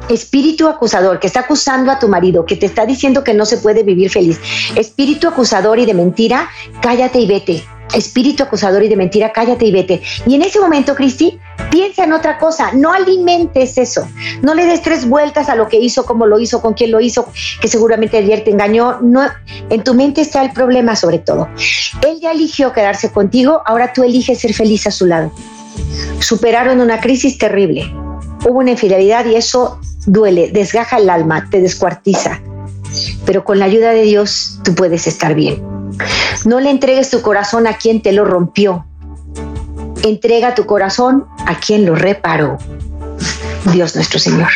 Espíritu 0.10 0.68
acusador 0.68 1.20
que 1.20 1.28
está 1.28 1.42
acusando 1.42 1.92
a 1.92 2.00
tu 2.00 2.08
marido, 2.08 2.46
que 2.46 2.56
te 2.56 2.66
está 2.66 2.86
diciendo 2.86 3.24
que 3.24 3.34
no 3.34 3.46
se 3.46 3.58
puede 3.58 3.84
vivir 3.84 4.10
feliz. 4.10 4.40
Espíritu 4.76 5.28
acusador 5.28 5.80
y 5.80 5.86
de 5.86 5.94
mentira, 5.94 6.50
cállate 6.82 7.20
y 7.20 7.28
vete 7.28 7.64
espíritu 7.94 8.44
acusador 8.44 8.84
y 8.84 8.90
de 8.90 8.96
mentira, 8.96 9.32
cállate 9.32 9.66
y 9.66 9.72
vete. 9.72 10.02
Y 10.26 10.36
en 10.36 10.42
ese 10.42 10.60
momento, 10.60 10.96
Cristi, 10.96 11.40
piensa 11.70 12.04
en 12.04 12.14
otra 12.14 12.38
cosa, 12.38 12.72
no 12.74 12.94
alimentes 12.94 13.78
eso, 13.78 14.08
no 14.42 14.54
le 14.54 14.66
des 14.66 14.82
tres 14.82 15.08
vueltas 15.08 15.50
a 15.50 15.56
lo 15.56 15.68
que 15.68 15.78
hizo, 15.78 16.06
cómo 16.06 16.26
lo 16.26 16.40
hizo, 16.40 16.62
con 16.62 16.74
quién 16.74 16.92
lo 16.92 17.00
hizo, 17.00 17.30
que 17.62 17.68
seguramente 17.68 18.18
ayer 18.18 18.44
te 18.44 18.52
engañó, 18.52 19.00
no, 19.02 19.24
en 19.70 19.84
tu 19.84 19.94
mente 19.94 20.22
está 20.22 20.44
el 20.44 20.52
problema 20.52 20.96
sobre 20.96 21.20
todo. 21.20 21.48
Él 22.06 22.20
ya 22.22 22.32
eligió 22.32 22.74
quedarse 22.74 23.12
contigo, 23.12 23.62
ahora 23.66 23.94
tú 23.94 24.04
eliges 24.04 24.40
ser 24.40 24.54
feliz 24.54 24.88
a 24.88 24.92
su 24.92 25.06
lado. 25.06 25.32
Superaron 26.20 26.80
una 26.80 27.00
crisis 27.00 27.38
terrible, 27.38 27.92
hubo 28.46 28.60
una 28.60 28.72
infidelidad 28.72 29.26
y 29.26 29.36
eso 29.36 29.80
duele, 30.06 30.50
desgaja 30.52 30.98
el 30.98 31.10
alma, 31.10 31.48
te 31.52 31.62
descuartiza, 31.62 32.42
pero 33.26 33.44
con 33.44 33.60
la 33.60 33.66
ayuda 33.66 33.92
de 33.92 34.04
Dios 34.04 34.60
tú 34.64 34.74
puedes 34.74 35.06
estar 35.06 35.36
bien. 35.36 35.77
No 36.46 36.60
le 36.60 36.70
entregues 36.70 37.10
tu 37.10 37.22
corazón 37.22 37.68
a 37.68 37.78
quien 37.78 38.02
te 38.02 38.12
lo 38.12 38.26
rompió. 38.26 38.86
Entrega 40.04 40.56
tu 40.56 40.66
corazón 40.66 41.26
a 41.46 41.60
quien 41.60 41.86
lo 41.86 41.96
reparó. 41.96 42.58
Dios 43.72 43.96
nuestro 43.96 44.20
Señor. 44.20 44.50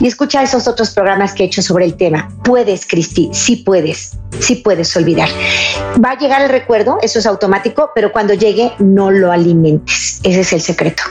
Y 0.00 0.06
escucha 0.06 0.42
esos 0.42 0.68
otros 0.68 0.90
programas 0.90 1.32
que 1.32 1.42
he 1.42 1.46
hecho 1.46 1.62
sobre 1.62 1.84
el 1.84 1.94
tema. 1.94 2.28
Puedes, 2.44 2.86
Cristi, 2.86 3.30
sí 3.32 3.56
puedes, 3.56 4.16
sí 4.38 4.56
puedes 4.56 4.96
olvidar. 4.96 5.28
Va 6.02 6.12
a 6.12 6.18
llegar 6.18 6.42
el 6.42 6.48
recuerdo, 6.48 6.98
eso 7.02 7.18
es 7.18 7.26
automático, 7.26 7.90
pero 7.94 8.12
cuando 8.12 8.34
llegue 8.34 8.72
no 8.78 9.10
lo 9.10 9.32
alimentes. 9.32 10.20
Ese 10.22 10.40
es 10.40 10.52
el 10.52 10.60
secreto. 10.60 11.02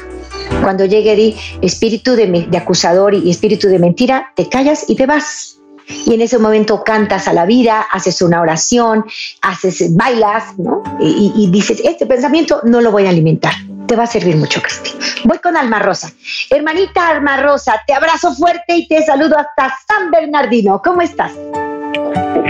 Cuando 0.63 0.85
llegue 0.85 1.15
di 1.15 1.35
espíritu 1.61 2.15
de, 2.15 2.47
de 2.49 2.57
acusador 2.57 3.13
y 3.13 3.29
espíritu 3.29 3.67
de 3.67 3.79
mentira, 3.79 4.31
te 4.35 4.49
callas 4.49 4.85
y 4.87 4.95
te 4.95 5.05
vas 5.05 5.58
y 6.05 6.13
en 6.13 6.21
ese 6.21 6.37
momento 6.37 6.83
cantas 6.83 7.27
a 7.27 7.33
la 7.33 7.45
vida, 7.45 7.85
haces 7.91 8.21
una 8.21 8.41
oración, 8.41 9.05
haces, 9.41 9.95
bailas, 9.95 10.57
¿no? 10.57 10.83
Y, 10.99 11.49
dices, 11.51 11.81
este 11.83 12.05
pensamiento 12.05 12.61
no 12.63 12.81
lo 12.81 12.91
voy 12.91 13.05
a 13.05 13.09
alimentar. 13.09 13.53
Te 13.87 13.95
va 13.95 14.03
a 14.03 14.07
servir 14.07 14.35
mucho, 14.35 14.61
Cristi. 14.61 14.91
Voy 15.23 15.39
con 15.39 15.57
Alma 15.57 15.79
Rosa. 15.79 16.11
Hermanita 16.49 17.09
Alma 17.09 17.37
Rosa, 17.37 17.81
te 17.87 17.93
abrazo 17.93 18.33
fuerte 18.35 18.75
y 18.75 18.87
te 18.87 19.03
saludo 19.03 19.35
hasta 19.37 19.75
San 19.87 20.11
Bernardino. 20.11 20.81
¿Cómo 20.83 21.01
estás? 21.01 21.33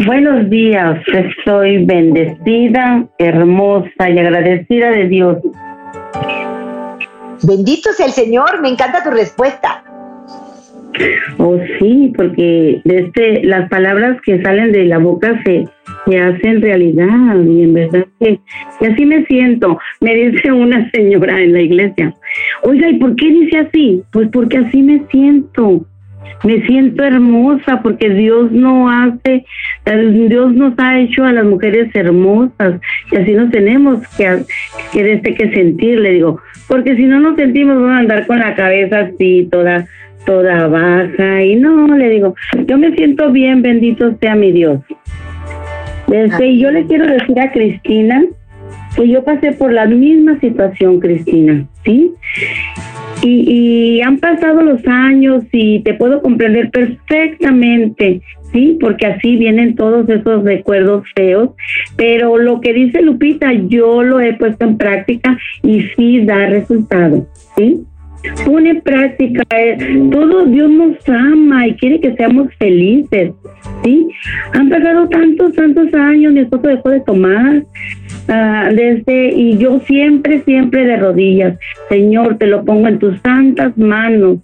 Buenos 0.05 0.49
días, 0.49 0.99
estoy 1.07 1.85
bendecida, 1.85 3.05
hermosa 3.17 4.09
y 4.09 4.19
agradecida 4.19 4.91
de 4.91 5.07
Dios. 5.07 5.37
Bendito 7.43 7.93
sea 7.93 8.05
el 8.05 8.11
Señor, 8.11 8.61
me 8.61 8.69
encanta 8.69 9.03
tu 9.03 9.11
respuesta. 9.11 9.83
Oh, 11.37 11.57
sí, 11.79 12.11
porque 12.15 12.81
este, 12.83 13.43
las 13.43 13.69
palabras 13.69 14.19
que 14.21 14.41
salen 14.41 14.71
de 14.71 14.85
la 14.85 14.97
boca 14.97 15.41
se, 15.45 15.65
se 16.05 16.17
hacen 16.17 16.61
realidad 16.61 17.43
y 17.45 17.63
en 17.63 17.73
verdad 17.73 18.05
que, 18.19 18.39
así 18.81 19.05
me 19.05 19.25
siento. 19.25 19.79
Me 20.01 20.13
dice 20.15 20.51
una 20.51 20.89
señora 20.91 21.39
en 21.41 21.53
la 21.53 21.61
iglesia, 21.61 22.13
oiga, 22.63 22.89
¿y 22.89 22.97
por 22.97 23.15
qué 23.15 23.29
dice 23.29 23.57
así? 23.59 24.03
Pues 24.11 24.29
porque 24.31 24.57
así 24.57 24.81
me 24.81 25.03
siento. 25.11 25.85
Me 26.43 26.65
siento 26.65 27.03
hermosa 27.03 27.81
porque 27.81 28.09
Dios 28.09 28.51
no 28.51 28.89
hace, 28.89 29.45
Dios 29.85 30.53
nos 30.53 30.73
ha 30.77 30.99
hecho 30.99 31.25
a 31.25 31.33
las 31.33 31.43
mujeres 31.43 31.93
hermosas 31.93 32.79
y 33.11 33.17
así 33.17 33.33
nos 33.33 33.51
tenemos 33.51 33.99
que, 34.15 34.43
que, 34.93 35.13
este, 35.13 35.33
que 35.33 35.51
sentir, 35.51 35.99
le 35.99 36.11
digo, 36.11 36.39
porque 36.67 36.95
si 36.95 37.03
no 37.03 37.19
nos 37.19 37.35
sentimos 37.35 37.75
vamos 37.75 37.91
a 37.91 37.97
andar 37.99 38.27
con 38.27 38.39
la 38.39 38.55
cabeza 38.55 38.99
así, 38.99 39.49
toda 39.51 39.85
toda 40.25 40.67
baja 40.67 41.43
y 41.43 41.55
no, 41.55 41.87
le 41.95 42.09
digo, 42.09 42.35
yo 42.67 42.77
me 42.77 42.95
siento 42.95 43.31
bien, 43.31 43.61
bendito 43.61 44.15
sea 44.19 44.35
mi 44.35 44.51
Dios. 44.51 44.79
Este, 46.11 46.47
y 46.47 46.59
yo 46.59 46.71
le 46.71 46.85
quiero 46.85 47.05
decir 47.05 47.39
a 47.39 47.51
Cristina 47.51 48.23
que 48.95 49.07
yo 49.07 49.23
pasé 49.23 49.51
por 49.51 49.71
la 49.71 49.85
misma 49.85 50.39
situación, 50.39 50.99
Cristina, 50.99 51.65
¿sí? 51.85 52.13
y, 53.21 54.01
han 54.01 54.17
pasado 54.17 54.61
los 54.61 54.85
años 54.87 55.43
y 55.51 55.81
te 55.81 55.93
puedo 55.93 56.21
comprender 56.21 56.71
perfectamente, 56.71 58.21
sí, 58.51 58.77
porque 58.79 59.07
así 59.07 59.35
vienen 59.37 59.75
todos 59.75 60.07
esos 60.09 60.43
recuerdos 60.43 61.03
feos, 61.15 61.51
pero 61.95 62.37
lo 62.37 62.61
que 62.61 62.73
dice 62.73 63.01
Lupita, 63.01 63.51
yo 63.53 64.03
lo 64.03 64.19
he 64.19 64.33
puesto 64.33 64.65
en 64.65 64.77
práctica 64.77 65.37
y 65.63 65.81
sí 65.95 66.25
da 66.25 66.47
resultado, 66.47 67.27
sí. 67.57 67.83
Pone 68.45 68.75
práctica, 68.81 69.43
eh, 69.55 69.77
todo 70.11 70.45
Dios 70.45 70.69
nos 70.69 70.97
ama 71.07 71.67
y 71.67 71.75
quiere 71.75 72.01
que 72.01 72.15
seamos 72.15 72.53
felices, 72.57 73.31
¿sí? 73.83 74.07
Han 74.53 74.69
pasado 74.69 75.07
tantos, 75.07 75.53
tantos 75.53 75.93
años, 75.93 76.33
mi 76.33 76.41
esposo 76.41 76.67
dejó 76.67 76.89
de 76.89 76.99
tomar, 77.01 77.63
Ah, 78.31 78.69
desde 78.71 79.33
y 79.33 79.57
yo 79.57 79.79
siempre, 79.79 80.41
siempre 80.41 80.85
de 80.85 80.97
rodillas, 80.97 81.57
Señor, 81.89 82.37
te 82.37 82.45
lo 82.45 82.63
pongo 82.63 82.87
en 82.87 82.99
tus 82.99 83.19
santas 83.21 83.75
manos. 83.75 84.37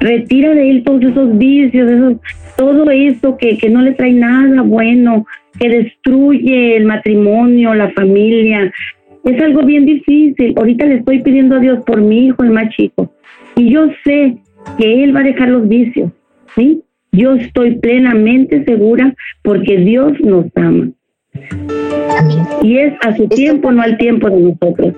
Retira 0.00 0.54
de 0.54 0.70
él 0.70 0.84
todos 0.84 1.02
esos 1.02 1.36
vicios, 1.36 1.90
esos, 1.90 2.14
todo 2.56 2.90
eso 2.90 3.36
que, 3.36 3.58
que 3.58 3.68
no 3.68 3.82
le 3.82 3.92
trae 3.92 4.12
nada 4.12 4.62
bueno, 4.62 5.26
que 5.60 5.68
destruye 5.68 6.76
el 6.76 6.86
matrimonio, 6.86 7.74
la 7.74 7.90
familia. 7.90 8.72
Es 9.24 9.42
algo 9.42 9.66
bien 9.66 9.84
difícil. 9.84 10.54
Ahorita 10.56 10.86
le 10.86 10.94
estoy 10.96 11.20
pidiendo 11.22 11.56
a 11.56 11.60
Dios 11.60 11.80
por 11.84 12.00
mi 12.00 12.28
hijo, 12.28 12.42
el 12.42 12.50
más 12.50 12.70
chico. 12.70 13.12
Y 13.56 13.72
yo 13.72 13.86
sé 14.04 14.36
que 14.78 15.04
él 15.04 15.16
va 15.16 15.20
a 15.20 15.24
dejar 15.24 15.48
los 15.48 15.66
vicios, 15.66 16.12
¿sí? 16.54 16.82
Yo 17.12 17.34
estoy 17.34 17.78
plenamente 17.78 18.62
segura 18.64 19.14
porque 19.42 19.78
Dios 19.78 20.12
nos 20.20 20.44
ama. 20.56 20.90
Y 22.62 22.78
es 22.78 22.92
a 23.00 23.16
su 23.16 23.26
tiempo, 23.28 23.72
no 23.72 23.82
al 23.82 23.96
tiempo 23.96 24.28
de 24.28 24.40
nosotros. 24.40 24.94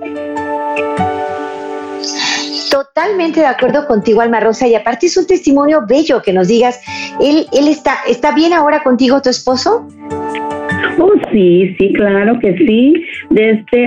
Totalmente 2.71 3.41
de 3.41 3.47
acuerdo 3.47 3.87
contigo, 3.87 4.21
Alma 4.21 4.41
Rosa, 4.41 4.67
y 4.67 4.75
aparte 4.75 5.07
es 5.07 5.17
un 5.17 5.27
testimonio 5.27 5.83
bello 5.89 6.21
que 6.21 6.33
nos 6.33 6.49
digas, 6.49 6.81
él, 7.21 7.47
él 7.53 7.69
está, 7.69 7.99
¿está 8.09 8.35
bien 8.35 8.53
ahora 8.53 8.83
contigo 8.83 9.23
tu 9.23 9.31
esposo? 9.31 9.87
Oh, 10.99 11.13
sí, 11.33 11.77
sí, 11.79 11.93
claro 11.93 12.39
que 12.41 12.57
sí. 12.57 13.05
Desde, 13.31 13.51
este, 13.53 13.87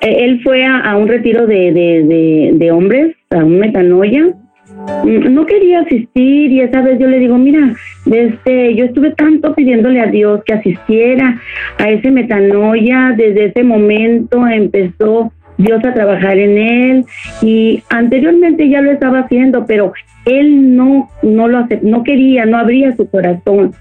e, 0.00 0.24
él 0.24 0.40
fue 0.42 0.64
a, 0.64 0.96
un 0.96 1.08
retiro 1.08 1.46
de, 1.46 1.72
de, 1.72 2.50
de, 2.52 2.70
hombres, 2.70 3.16
a 3.32 3.44
un 3.44 3.58
metanoia, 3.58 4.34
no 5.04 5.46
quería 5.46 5.80
asistir 5.80 6.52
y 6.52 6.60
esa 6.60 6.82
vez 6.82 6.98
yo 6.98 7.06
le 7.06 7.18
digo, 7.18 7.36
mira, 7.36 7.74
desde, 8.06 8.74
yo 8.74 8.84
estuve 8.84 9.12
tanto 9.12 9.54
pidiéndole 9.54 10.00
a 10.00 10.06
Dios 10.06 10.42
que 10.44 10.54
asistiera 10.54 11.40
a 11.78 11.90
ese 11.90 12.10
metanoia, 12.10 13.14
desde 13.16 13.46
ese 13.46 13.62
momento 13.62 14.46
empezó 14.46 15.32
Dios 15.58 15.84
a 15.84 15.94
trabajar 15.94 16.38
en 16.38 16.58
él 16.58 17.04
y 17.42 17.82
anteriormente 17.90 18.68
ya 18.68 18.80
lo 18.80 18.90
estaba 18.90 19.20
haciendo, 19.20 19.66
pero 19.66 19.92
él 20.24 20.76
no 20.76 21.08
no 21.22 21.48
lo 21.48 21.58
hace, 21.58 21.80
no 21.82 22.02
quería, 22.04 22.46
no 22.46 22.58
abría 22.58 22.96
su 22.96 23.08
corazón 23.08 23.72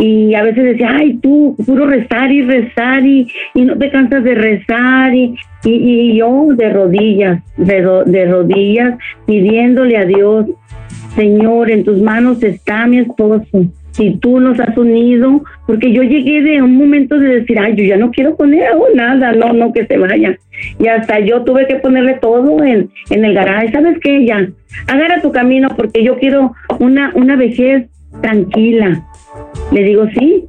y 0.00 0.34
a 0.34 0.42
veces 0.42 0.64
decía, 0.64 0.90
ay, 0.98 1.18
tú, 1.18 1.56
puro 1.64 1.86
rezar 1.86 2.30
y 2.32 2.42
rezar 2.42 3.06
y, 3.06 3.28
no 3.54 3.76
te 3.78 3.90
cansas 3.90 4.24
de 4.24 4.34
rezar 4.34 5.14
y, 5.14 5.36
y, 5.64 6.16
yo 6.16 6.48
de 6.54 6.72
rodillas, 6.72 7.42
de, 7.56 8.02
de 8.06 8.24
rodillas, 8.26 8.98
pidiéndole 9.26 9.96
a 9.96 10.04
Dios, 10.04 10.46
Señor, 11.14 11.70
en 11.70 11.84
tus 11.84 12.00
manos 12.02 12.42
está 12.42 12.86
mi 12.86 12.98
esposo. 12.98 13.70
Si 13.92 14.18
tú 14.18 14.40
nos 14.40 14.58
has 14.58 14.76
unido, 14.76 15.44
porque 15.68 15.92
yo 15.92 16.02
llegué 16.02 16.42
de 16.42 16.60
un 16.60 16.76
momento 16.76 17.16
de 17.16 17.40
decir, 17.40 17.56
ay, 17.60 17.76
yo 17.76 17.84
ya 17.84 17.96
no 17.96 18.10
quiero 18.10 18.34
poner 18.36 18.70
nada, 18.96 19.32
no, 19.32 19.52
no, 19.52 19.72
que 19.72 19.86
se 19.86 19.96
vaya. 19.96 20.36
Y 20.80 20.88
hasta 20.88 21.20
yo 21.20 21.44
tuve 21.44 21.68
que 21.68 21.76
ponerle 21.76 22.14
todo 22.14 22.64
en, 22.64 22.90
en 23.10 23.24
el 23.24 23.34
garaje. 23.34 23.70
¿Sabes 23.70 23.98
qué? 24.02 24.26
Ya, 24.26 24.48
agarra 24.88 25.22
tu 25.22 25.30
camino 25.30 25.68
porque 25.76 26.02
yo 26.02 26.18
quiero 26.18 26.54
una, 26.80 27.12
una 27.14 27.36
vejez 27.36 27.88
tranquila, 28.20 29.04
le 29.72 29.82
digo, 29.82 30.06
sí. 30.16 30.44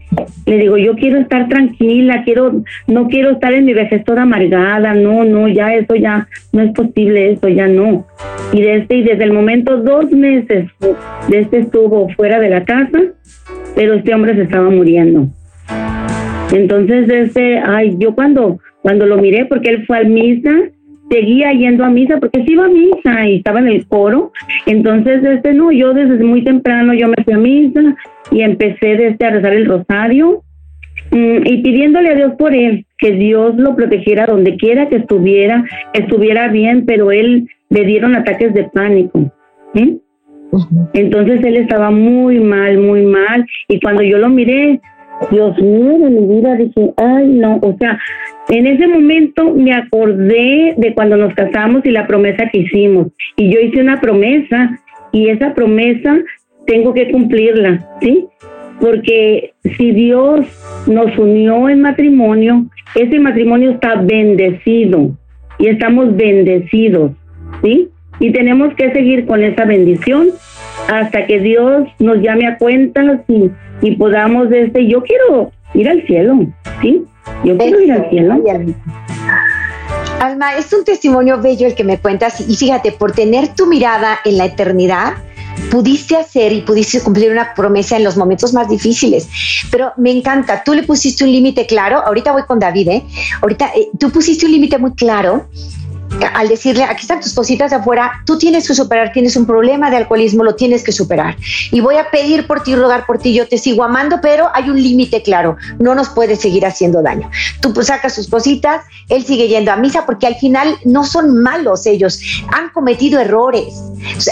Le 0.45 0.57
digo, 0.57 0.77
yo 0.77 0.95
quiero 0.95 1.19
estar 1.19 1.47
tranquila, 1.49 2.21
quiero, 2.23 2.63
no 2.87 3.07
quiero 3.07 3.31
estar 3.31 3.53
en 3.53 3.65
mi 3.65 3.73
vejez 3.73 4.03
toda 4.03 4.23
amargada, 4.23 4.93
no, 4.93 5.23
no, 5.23 5.47
ya 5.47 5.73
eso 5.73 5.95
ya 5.95 6.27
no 6.53 6.61
es 6.61 6.71
posible, 6.71 7.31
eso 7.31 7.47
ya 7.47 7.67
no. 7.67 8.05
Y 8.53 8.61
desde, 8.61 8.77
este, 8.77 8.95
y 8.97 9.03
desde 9.03 9.23
el 9.23 9.33
momento, 9.33 9.77
dos 9.77 10.11
meses, 10.11 10.69
de 11.29 11.39
este 11.39 11.59
estuvo 11.59 12.09
fuera 12.09 12.39
de 12.39 12.49
la 12.49 12.63
casa, 12.63 12.99
pero 13.75 13.95
este 13.95 14.13
hombre 14.13 14.35
se 14.35 14.43
estaba 14.43 14.69
muriendo. 14.69 15.27
Entonces, 16.53 17.09
este, 17.09 17.57
ay, 17.57 17.95
yo 17.97 18.13
cuando, 18.13 18.59
cuando 18.81 19.05
lo 19.05 19.17
miré, 19.17 19.45
porque 19.45 19.71
él 19.71 19.85
fue 19.85 19.97
al 19.97 20.09
misa, 20.09 20.51
seguía 21.09 21.51
yendo 21.53 21.83
a 21.83 21.89
misa 21.89 22.17
porque 22.19 22.43
sí 22.45 22.53
iba 22.53 22.65
a 22.65 22.69
misa 22.69 23.27
y 23.27 23.37
estaba 23.37 23.59
en 23.59 23.67
el 23.67 23.87
coro. 23.87 24.31
Entonces, 24.65 25.23
este 25.23 25.53
no, 25.53 25.71
yo 25.71 25.93
desde 25.93 26.23
muy 26.23 26.43
temprano 26.43 26.93
yo 26.93 27.07
me 27.07 27.23
fui 27.23 27.33
a 27.33 27.37
misa 27.37 27.95
y 28.31 28.41
empecé 28.41 28.95
desde 28.97 29.25
a 29.25 29.31
rezar 29.31 29.53
el 29.53 29.65
rosario 29.65 30.43
mm, 31.11 31.37
y 31.45 31.61
pidiéndole 31.61 32.09
a 32.09 32.15
Dios 32.15 32.33
por 32.37 32.55
él, 32.55 32.85
que 32.97 33.11
Dios 33.11 33.55
lo 33.57 33.75
protegiera 33.75 34.25
donde 34.25 34.57
quiera 34.57 34.89
que 34.89 34.97
estuviera, 34.97 35.63
estuviera 35.93 36.47
bien, 36.47 36.85
pero 36.85 37.11
él 37.11 37.47
le 37.69 37.85
dieron 37.85 38.15
ataques 38.15 38.53
de 38.53 38.65
pánico. 38.65 39.31
Entonces 40.93 41.43
él 41.43 41.57
estaba 41.57 41.91
muy 41.91 42.39
mal, 42.39 42.77
muy 42.77 43.03
mal 43.03 43.45
y 43.67 43.79
cuando 43.79 44.01
yo 44.03 44.17
lo 44.17 44.29
miré, 44.29 44.79
Dios 45.31 45.57
mío 45.61 45.97
de 45.99 46.09
mi 46.09 46.35
vida, 46.35 46.55
dije, 46.55 46.93
ay 46.97 47.27
no, 47.27 47.57
o 47.61 47.75
sea, 47.77 47.97
en 48.49 48.67
ese 48.67 48.87
momento 48.87 49.53
me 49.53 49.73
acordé 49.73 50.75
de 50.77 50.93
cuando 50.93 51.17
nos 51.17 51.33
casamos 51.33 51.85
y 51.85 51.91
la 51.91 52.05
promesa 52.05 52.49
que 52.51 52.59
hicimos. 52.59 53.07
Y 53.37 53.51
yo 53.51 53.59
hice 53.59 53.81
una 53.81 53.99
promesa 53.99 54.79
y 55.11 55.29
esa 55.29 55.53
promesa 55.53 56.17
tengo 56.67 56.93
que 56.93 57.11
cumplirla, 57.11 57.87
¿sí? 58.01 58.25
Porque 58.79 59.53
si 59.77 59.91
Dios 59.91 60.45
nos 60.87 61.17
unió 61.17 61.69
en 61.69 61.81
matrimonio, 61.81 62.65
ese 62.95 63.19
matrimonio 63.19 63.71
está 63.71 63.95
bendecido 63.95 65.11
y 65.57 65.67
estamos 65.67 66.15
bendecidos, 66.15 67.11
¿sí? 67.63 67.89
Y 68.19 68.31
tenemos 68.31 68.73
que 68.75 68.91
seguir 68.91 69.25
con 69.25 69.43
esa 69.43 69.65
bendición 69.65 70.29
hasta 70.87 71.25
que 71.25 71.39
Dios 71.39 71.87
nos 71.99 72.17
llame 72.17 72.47
a 72.47 72.57
cuentas 72.57 73.21
y, 73.27 73.49
y 73.81 73.95
podamos, 73.95 74.51
este, 74.51 74.87
yo 74.87 75.03
quiero 75.03 75.51
ir 75.73 75.89
al 75.89 76.05
cielo, 76.05 76.47
¿sí? 76.81 77.03
Yo 77.43 77.57
quiero 77.57 77.81
ir 77.81 77.91
al 77.91 78.09
cielo. 78.09 78.43
Alma, 80.19 80.55
es 80.55 80.71
un 80.73 80.83
testimonio 80.83 81.41
bello 81.41 81.67
el 81.67 81.75
que 81.75 81.83
me 81.83 81.99
cuentas 81.99 82.41
y 82.47 82.55
fíjate, 82.55 82.91
por 82.91 83.11
tener 83.11 83.49
tu 83.49 83.67
mirada 83.67 84.19
en 84.23 84.37
la 84.37 84.45
eternidad, 84.45 85.13
pudiste 85.69 86.15
hacer 86.15 86.53
y 86.53 86.61
pudiste 86.61 87.01
cumplir 87.01 87.31
una 87.31 87.53
promesa 87.53 87.97
en 87.97 88.03
los 88.03 88.17
momentos 88.17 88.53
más 88.53 88.69
difíciles. 88.69 89.27
Pero 89.71 89.91
me 89.97 90.11
encanta, 90.11 90.63
tú 90.63 90.73
le 90.73 90.83
pusiste 90.83 91.23
un 91.23 91.31
límite 91.31 91.65
claro, 91.65 91.99
ahorita 92.05 92.31
voy 92.31 92.43
con 92.43 92.59
David, 92.59 92.87
¿eh? 92.89 93.03
ahorita 93.41 93.71
eh, 93.75 93.89
tú 93.99 94.09
pusiste 94.11 94.45
un 94.45 94.53
límite 94.53 94.77
muy 94.77 94.93
claro 94.93 95.47
al 96.33 96.47
decirle, 96.47 96.83
aquí 96.83 97.01
están 97.01 97.21
tus 97.21 97.33
cositas 97.33 97.73
afuera, 97.73 98.11
tú 98.25 98.37
tienes 98.37 98.67
que 98.67 98.73
superar, 98.73 99.11
tienes 99.11 99.35
un 99.35 99.45
problema 99.45 99.89
de 99.89 99.97
alcoholismo, 99.97 100.43
lo 100.43 100.55
tienes 100.55 100.83
que 100.83 100.91
superar. 100.91 101.35
Y 101.71 101.79
voy 101.81 101.95
a 101.95 102.09
pedir 102.11 102.47
por 102.47 102.63
ti, 102.63 102.75
rogar 102.75 103.05
por 103.05 103.19
ti, 103.19 103.33
yo 103.33 103.47
te 103.47 103.57
sigo 103.57 103.83
amando, 103.83 104.19
pero 104.21 104.49
hay 104.53 104.69
un 104.69 104.81
límite 104.81 105.21
claro, 105.21 105.57
no 105.79 105.95
nos 105.95 106.09
puedes 106.09 106.41
seguir 106.41 106.65
haciendo 106.65 107.01
daño. 107.01 107.29
Tú 107.61 107.73
pues, 107.73 107.87
sacas 107.87 108.15
sus 108.15 108.27
cositas, 108.27 108.83
él 109.09 109.25
sigue 109.25 109.47
yendo 109.47 109.71
a 109.71 109.75
misa, 109.75 110.05
porque 110.05 110.27
al 110.27 110.35
final 110.35 110.75
no 110.85 111.03
son 111.03 111.41
malos 111.41 111.85
ellos, 111.85 112.19
han 112.51 112.69
cometido 112.69 113.19
errores, 113.19 113.73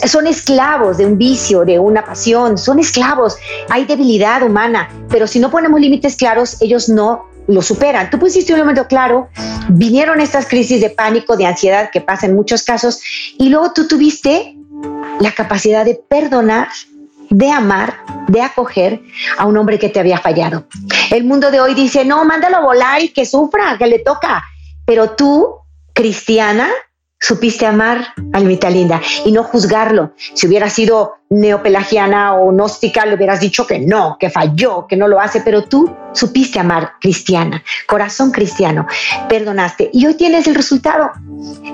son 0.05 0.27
esclavos 0.27 0.97
de 0.97 1.05
un 1.05 1.17
vicio, 1.17 1.65
de 1.65 1.79
una 1.79 2.05
pasión, 2.05 2.57
son 2.57 2.79
esclavos, 2.79 3.37
hay 3.69 3.85
debilidad 3.85 4.43
humana, 4.43 4.89
pero 5.09 5.27
si 5.27 5.39
no 5.39 5.49
ponemos 5.49 5.79
límites 5.79 6.15
claros, 6.15 6.61
ellos 6.61 6.89
no 6.89 7.32
lo 7.47 7.61
superan. 7.61 8.09
Tú 8.09 8.19
pusiste 8.19 8.53
un 8.53 8.59
momento 8.59 8.87
claro, 8.87 9.29
vinieron 9.69 10.19
estas 10.21 10.47
crisis 10.47 10.81
de 10.81 10.89
pánico, 10.89 11.35
de 11.35 11.45
ansiedad 11.45 11.89
que 11.91 12.01
pasa 12.01 12.25
en 12.25 12.35
muchos 12.35 12.63
casos, 12.63 13.01
y 13.37 13.49
luego 13.49 13.73
tú 13.73 13.87
tuviste 13.87 14.55
la 15.19 15.31
capacidad 15.31 15.85
de 15.85 15.95
perdonar, 15.95 16.69
de 17.29 17.49
amar, 17.49 17.95
de 18.27 18.41
acoger 18.41 19.01
a 19.37 19.45
un 19.45 19.57
hombre 19.57 19.79
que 19.79 19.89
te 19.89 19.99
había 19.99 20.19
fallado. 20.19 20.67
El 21.09 21.23
mundo 21.23 21.51
de 21.51 21.59
hoy 21.59 21.73
dice, 21.73 22.05
no, 22.05 22.23
mándalo 22.25 22.57
a 22.57 22.61
volar 22.61 23.01
y 23.01 23.09
que 23.09 23.25
sufra, 23.25 23.77
que 23.77 23.87
le 23.87 23.99
toca. 23.99 24.43
Pero 24.85 25.11
tú, 25.11 25.55
cristiana, 25.93 26.69
supiste 27.23 27.65
amar 27.65 28.07
Almita 28.33 28.69
Linda 28.69 29.01
y 29.23 29.31
no 29.31 29.43
juzgarlo. 29.43 30.11
Si 30.33 30.45
hubiera 30.45 30.69
sido 30.69 31.13
neopelagiana 31.29 32.35
o 32.35 32.51
gnóstica, 32.51 33.05
le 33.05 33.15
hubieras 33.15 33.39
dicho 33.39 33.65
que 33.65 33.79
no, 33.79 34.17
que 34.19 34.29
falló, 34.29 34.85
que 34.87 34.97
no 34.97 35.07
lo 35.07 35.21
hace, 35.21 35.41
pero 35.41 35.63
tú 35.63 35.89
supiste 36.11 36.59
amar 36.59 36.93
cristiana, 37.01 37.63
corazón 37.87 38.31
cristiano, 38.31 38.85
perdonaste 39.29 39.89
y 39.93 40.05
hoy 40.05 40.15
tienes 40.15 40.47
el 40.47 40.55
resultado. 40.55 41.11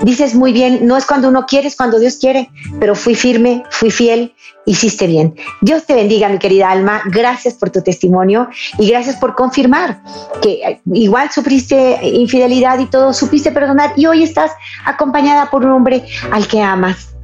Dices 0.04 0.36
muy 0.36 0.54
bien, 0.54 0.88
no 0.88 0.96
es 0.96 1.06
cuando 1.06 1.28
uno 1.28 1.46
quiere, 1.46 1.68
es 1.68 1.76
cuando 1.76 2.00
Dios 2.00 2.18
quiere, 2.18 2.50
pero 2.80 2.96
fui 2.96 3.16
firme, 3.16 3.64
fui 3.70 3.92
fiel, 3.92 4.34
hiciste 4.66 5.08
bien. 5.08 5.36
Dios 5.62 5.86
te 5.86 5.96
bendiga, 5.96 6.30
mi 6.30 6.38
querida 6.38 6.70
alma, 6.70 7.02
gracias 7.06 7.56
por 7.56 7.70
tu 7.70 7.82
testimonio 7.82 8.50
y 8.78 8.90
gracias 8.90 9.16
por 9.18 9.36
confirmar 9.36 10.02
que 10.42 10.80
igual 10.94 11.32
sufriste 11.32 12.00
infidelidad 12.04 12.80
y 12.80 12.86
todo, 12.86 13.14
supiste 13.14 13.52
perdonar 13.52 13.94
y 13.96 14.06
hoy 14.06 14.24
estás 14.24 14.52
acompañada 14.86 15.39
por 15.48 15.66
un 15.66 15.72
hombre 15.72 16.04
al 16.32 16.48
que 16.48 16.62
amas 16.62 17.16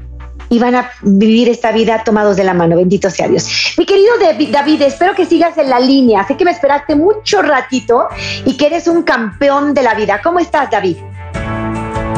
y 0.49 0.59
van 0.59 0.75
a 0.75 0.91
vivir 1.01 1.49
esta 1.49 1.71
vida 1.71 2.03
tomados 2.03 2.37
de 2.37 2.43
la 2.43 2.53
mano. 2.53 2.75
Bendito 2.75 3.09
sea 3.09 3.27
Dios. 3.27 3.75
Mi 3.77 3.85
querido 3.85 4.13
David, 4.19 4.81
espero 4.81 5.13
que 5.13 5.25
sigas 5.25 5.57
en 5.57 5.69
la 5.69 5.79
línea. 5.79 6.23
Sé 6.25 6.37
que 6.37 6.45
me 6.45 6.51
esperaste 6.51 6.95
mucho 6.95 7.41
ratito 7.41 8.07
y 8.45 8.57
que 8.57 8.67
eres 8.67 8.87
un 8.87 9.03
campeón 9.03 9.73
de 9.73 9.83
la 9.83 9.95
vida. 9.95 10.21
¿Cómo 10.23 10.39
estás, 10.39 10.69
David? 10.69 10.97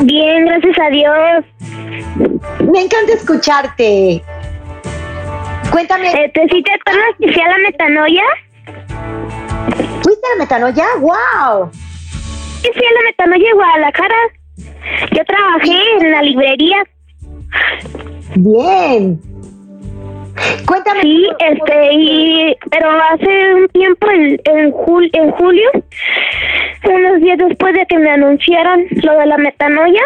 Bien, 0.03 0.45
gracias 0.45 0.77
a 0.79 0.89
Dios. 0.89 1.45
Me 2.71 2.81
encanta 2.81 3.13
escucharte. 3.13 4.23
Cuéntame. 5.71 6.11
Eh, 6.11 6.31
¿Te 6.33 6.47
sí 6.49 6.63
te 6.63 6.71
acuerdas 6.73 7.45
a 7.45 7.49
la 7.49 7.57
metanoia? 7.57 8.23
¿Fuiste 10.01 10.27
a 10.27 10.35
la 10.35 10.43
metanoia? 10.43 10.85
¡Wow! 10.99 11.71
Sí, 12.61 12.69
fui 12.73 12.85
a 12.85 12.93
la 12.93 13.03
metanoia 13.05 13.49
en 13.49 13.55
Guadalajara. 13.55 14.15
Yo 15.11 15.23
trabajé 15.25 15.77
en 16.01 16.11
la 16.11 16.21
librería. 16.21 16.77
Bien. 18.35 19.19
Cuéntame. 20.65 21.01
Sí, 21.01 21.27
este, 21.39 21.93
y, 21.93 22.55
pero 22.69 22.89
hace 23.11 23.55
un 23.55 23.67
tiempo, 23.69 24.07
en, 24.11 24.39
en, 24.45 24.73
en 25.13 25.31
julio, 25.31 25.69
unos 26.83 27.21
días 27.21 27.37
después 27.37 27.73
de 27.73 27.85
que 27.87 27.97
me 27.97 28.11
anunciaran 28.11 28.85
lo 29.03 29.17
de 29.17 29.25
la 29.25 29.37
metanoia, 29.37 30.01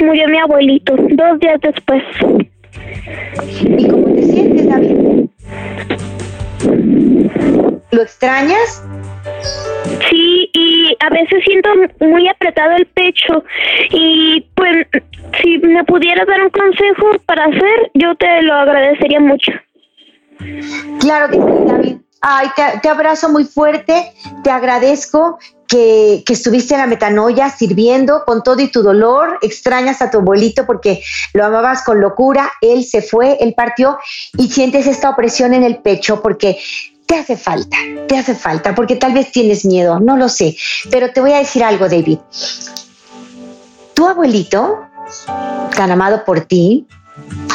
murió 0.00 0.28
mi 0.28 0.38
abuelito, 0.38 0.96
dos 0.96 1.40
días 1.40 1.60
después. 1.60 2.02
¿Y 3.60 3.88
cómo 3.88 4.14
te 4.14 4.22
sientes, 4.22 4.68
David? 4.68 4.96
¿Lo 7.92 8.02
extrañas? 8.02 8.84
A 11.10 11.14
veces 11.14 11.42
siento 11.44 11.70
muy 12.00 12.28
apretado 12.28 12.76
el 12.76 12.86
pecho 12.86 13.44
y 13.90 14.46
pues 14.54 14.86
si 15.42 15.58
me 15.58 15.84
pudieras 15.84 16.26
dar 16.26 16.42
un 16.42 16.50
consejo 16.50 17.18
para 17.26 17.46
hacer, 17.46 17.90
yo 17.94 18.14
te 18.14 18.42
lo 18.42 18.54
agradecería 18.54 19.20
mucho. 19.20 19.52
Claro 21.00 21.28
que 21.28 21.36
sí, 21.36 21.66
David. 21.66 21.96
Ay, 22.22 22.48
te, 22.82 22.88
abrazo 22.88 23.30
muy 23.30 23.44
fuerte, 23.44 24.12
te 24.44 24.50
agradezco 24.50 25.38
que, 25.66 26.22
que, 26.26 26.34
estuviste 26.34 26.74
en 26.74 26.80
la 26.80 26.86
metanoia 26.86 27.48
sirviendo 27.48 28.24
con 28.26 28.42
todo 28.42 28.60
y 28.60 28.68
tu 28.68 28.82
dolor, 28.82 29.38
extrañas 29.40 30.02
a 30.02 30.10
tu 30.10 30.18
abuelito 30.18 30.66
porque 30.66 31.02
lo 31.32 31.46
amabas 31.46 31.82
con 31.82 31.98
locura, 31.98 32.52
él 32.60 32.84
se 32.84 33.00
fue, 33.00 33.38
él 33.40 33.54
partió 33.56 33.98
y 34.36 34.50
sientes 34.50 34.86
esta 34.86 35.08
opresión 35.08 35.54
en 35.54 35.62
el 35.62 35.78
pecho 35.78 36.20
porque 36.20 36.58
te 37.10 37.16
hace 37.16 37.36
falta, 37.36 37.76
te 38.06 38.16
hace 38.16 38.36
falta, 38.36 38.72
porque 38.72 38.94
tal 38.94 39.12
vez 39.12 39.32
tienes 39.32 39.64
miedo, 39.64 39.98
no 39.98 40.16
lo 40.16 40.28
sé, 40.28 40.56
pero 40.92 41.12
te 41.12 41.20
voy 41.20 41.32
a 41.32 41.38
decir 41.38 41.64
algo, 41.64 41.88
David. 41.88 42.20
Tu 43.94 44.06
abuelito, 44.06 44.86
tan 45.74 45.90
amado 45.90 46.24
por 46.24 46.42
ti, 46.42 46.86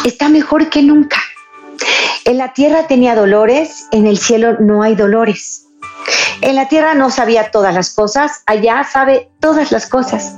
está 0.04 0.28
mejor 0.28 0.70
que 0.70 0.82
nunca. 0.82 1.22
En 2.26 2.38
la 2.38 2.52
tierra 2.52 2.88
tenía 2.88 3.16
dolores, 3.16 3.88
en 3.94 4.08
el 4.08 4.18
cielo 4.18 4.58
no 4.60 4.84
hay 4.84 4.94
dolores. 4.94 5.68
En 6.42 6.56
la 6.58 6.68
tierra 6.68 6.94
no 6.94 7.10
sabía 7.10 7.50
todas 7.50 7.74
las 7.74 7.94
cosas, 7.94 8.44
allá 8.48 8.84
sabe 8.84 9.30
todas 9.40 9.72
las 9.72 9.88
cosas. 9.88 10.36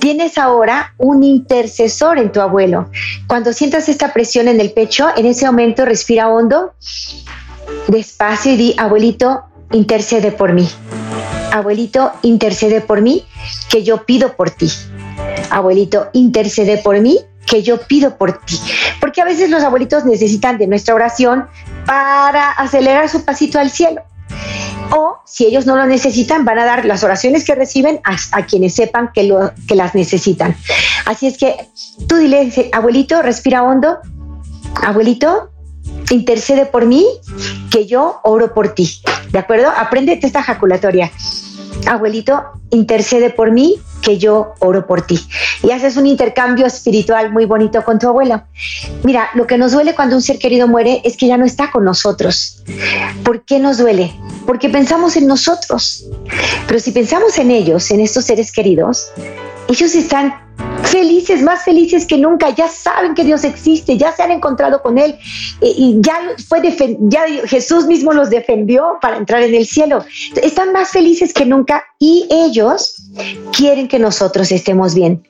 Tienes 0.00 0.36
ahora 0.36 0.94
un 0.98 1.22
intercesor 1.22 2.18
en 2.18 2.32
tu 2.32 2.40
abuelo. 2.40 2.90
Cuando 3.28 3.52
sientas 3.52 3.88
esta 3.88 4.12
presión 4.12 4.48
en 4.48 4.60
el 4.60 4.72
pecho, 4.72 5.10
en 5.16 5.26
ese 5.26 5.46
momento 5.46 5.84
respira 5.84 6.28
hondo 6.28 6.72
despacio 7.88 8.52
y 8.52 8.56
di, 8.56 8.74
abuelito, 8.78 9.44
intercede 9.72 10.32
por 10.32 10.52
mí. 10.52 10.68
Abuelito, 11.52 12.12
intercede 12.22 12.80
por 12.80 13.02
mí, 13.02 13.24
que 13.68 13.82
yo 13.82 14.04
pido 14.04 14.34
por 14.34 14.50
ti. 14.50 14.70
Abuelito, 15.50 16.08
intercede 16.12 16.78
por 16.78 16.98
mí, 17.00 17.18
que 17.46 17.62
yo 17.62 17.80
pido 17.82 18.16
por 18.16 18.44
ti. 18.44 18.58
Porque 19.00 19.20
a 19.20 19.24
veces 19.24 19.50
los 19.50 19.62
abuelitos 19.62 20.04
necesitan 20.04 20.58
de 20.58 20.66
nuestra 20.66 20.94
oración 20.94 21.46
para 21.86 22.50
acelerar 22.52 23.08
su 23.08 23.24
pasito 23.24 23.58
al 23.58 23.70
cielo. 23.70 24.02
O 24.90 25.18
si 25.24 25.46
ellos 25.46 25.66
no 25.66 25.76
lo 25.76 25.86
necesitan, 25.86 26.44
van 26.44 26.58
a 26.58 26.64
dar 26.64 26.84
las 26.84 27.02
oraciones 27.04 27.44
que 27.44 27.54
reciben 27.54 28.00
a, 28.04 28.46
quienes 28.46 28.74
sepan 28.74 29.10
que, 29.12 29.24
lo, 29.24 29.52
que 29.66 29.74
las 29.74 29.94
necesitan. 29.94 30.56
Así 31.06 31.26
es 31.26 31.38
que 31.38 31.68
tú 32.08 32.16
dile, 32.16 32.70
abuelito, 32.72 33.22
respira 33.22 33.62
hondo. 33.62 33.98
Abuelito, 34.82 35.50
intercede 36.10 36.66
por 36.66 36.86
mí, 36.86 37.06
que 37.70 37.86
yo 37.86 38.20
oro 38.24 38.54
por 38.54 38.74
ti. 38.74 39.00
¿De 39.30 39.38
acuerdo? 39.38 39.68
Apréndete 39.68 40.26
esta 40.26 40.42
jaculatoria. 40.42 41.10
Abuelito, 41.86 42.42
intercede 42.70 43.30
por 43.30 43.50
mí, 43.50 43.76
que 44.02 44.18
yo 44.18 44.54
oro 44.58 44.86
por 44.86 45.02
ti. 45.02 45.18
Y 45.62 45.70
haces 45.70 45.96
un 45.96 46.06
intercambio 46.06 46.66
espiritual 46.66 47.32
muy 47.32 47.44
bonito 47.46 47.82
con 47.84 47.98
tu 47.98 48.08
abuelo. 48.08 48.42
Mira, 49.02 49.30
lo 49.34 49.46
que 49.46 49.58
nos 49.58 49.72
duele 49.72 49.94
cuando 49.94 50.16
un 50.16 50.22
ser 50.22 50.38
querido 50.38 50.68
muere 50.68 51.00
es 51.04 51.16
que 51.16 51.26
ya 51.26 51.36
no 51.36 51.44
está 51.44 51.70
con 51.70 51.84
nosotros. 51.84 52.62
¿Por 53.24 53.44
qué 53.44 53.58
nos 53.58 53.78
duele? 53.78 54.14
Porque 54.46 54.68
pensamos 54.68 55.16
en 55.16 55.26
nosotros. 55.26 56.04
Pero 56.66 56.78
si 56.78 56.92
pensamos 56.92 57.38
en 57.38 57.50
ellos, 57.50 57.90
en 57.90 58.00
estos 58.00 58.26
seres 58.26 58.52
queridos, 58.52 59.10
ellos 59.68 59.94
están 59.94 60.34
felices, 60.92 61.42
más 61.42 61.64
felices 61.64 62.06
que 62.06 62.18
nunca, 62.18 62.50
ya 62.50 62.68
saben 62.68 63.14
que 63.14 63.24
Dios 63.24 63.44
existe, 63.44 63.96
ya 63.96 64.12
se 64.14 64.22
han 64.22 64.30
encontrado 64.30 64.82
con 64.82 64.98
Él. 64.98 65.16
Eh, 65.62 65.72
y 65.74 65.96
ya, 66.00 66.14
fue 66.46 66.60
ya 67.00 67.24
Jesús 67.46 67.86
mismo 67.86 68.12
los 68.12 68.28
defendió 68.28 68.98
para 69.00 69.16
entrar 69.16 69.42
en 69.42 69.54
el 69.54 69.66
cielo. 69.66 70.04
Están 70.42 70.72
más 70.72 70.90
felices 70.90 71.32
que 71.32 71.46
nunca 71.46 71.82
y 71.98 72.28
ellos 72.30 72.94
quieren 73.56 73.88
que 73.88 73.98
nosotros 73.98 74.52
estemos 74.52 74.94
bien 74.94 75.22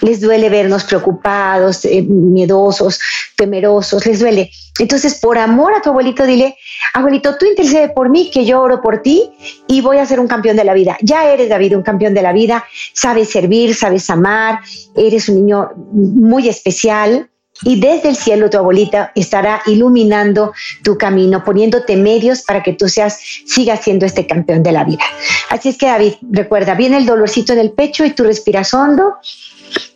les 0.00 0.20
duele 0.20 0.48
vernos 0.48 0.84
preocupados, 0.84 1.84
eh, 1.84 2.02
miedosos, 2.02 3.00
temerosos, 3.36 4.06
les 4.06 4.20
duele. 4.20 4.50
Entonces, 4.78 5.20
por 5.20 5.38
amor 5.38 5.72
a 5.74 5.80
tu 5.80 5.90
abuelito, 5.90 6.26
dile, 6.26 6.56
abuelito, 6.94 7.36
tú 7.38 7.46
intercede 7.46 7.88
por 7.88 8.08
mí, 8.10 8.30
que 8.32 8.44
yo 8.44 8.60
oro 8.60 8.80
por 8.82 9.02
ti 9.02 9.30
y 9.68 9.80
voy 9.80 9.98
a 9.98 10.06
ser 10.06 10.18
un 10.18 10.26
campeón 10.26 10.56
de 10.56 10.64
la 10.64 10.74
vida. 10.74 10.96
Ya 11.00 11.28
eres, 11.28 11.48
David, 11.48 11.76
un 11.76 11.82
campeón 11.82 12.14
de 12.14 12.22
la 12.22 12.32
vida, 12.32 12.64
sabes 12.92 13.30
servir, 13.30 13.74
sabes 13.74 14.10
amar, 14.10 14.60
eres 14.96 15.28
un 15.28 15.36
niño 15.36 15.70
muy 15.92 16.48
especial. 16.48 17.30
Y 17.62 17.78
desde 17.78 18.08
el 18.08 18.16
cielo 18.16 18.50
tu 18.50 18.58
abuelita 18.58 19.12
estará 19.14 19.62
iluminando 19.66 20.52
tu 20.82 20.98
camino, 20.98 21.44
poniéndote 21.44 21.96
medios 21.96 22.42
para 22.42 22.64
que 22.64 22.72
tú 22.72 22.88
seas, 22.88 23.20
sigas 23.46 23.80
siendo 23.80 24.04
este 24.06 24.26
campeón 24.26 24.64
de 24.64 24.72
la 24.72 24.82
vida. 24.82 25.04
Así 25.50 25.68
es 25.68 25.78
que 25.78 25.86
David, 25.86 26.14
recuerda, 26.32 26.74
viene 26.74 26.96
el 26.96 27.06
dolorcito 27.06 27.52
en 27.52 27.60
el 27.60 27.70
pecho 27.70 28.04
y 28.04 28.10
tú 28.10 28.24
respiras 28.24 28.74
hondo 28.74 29.14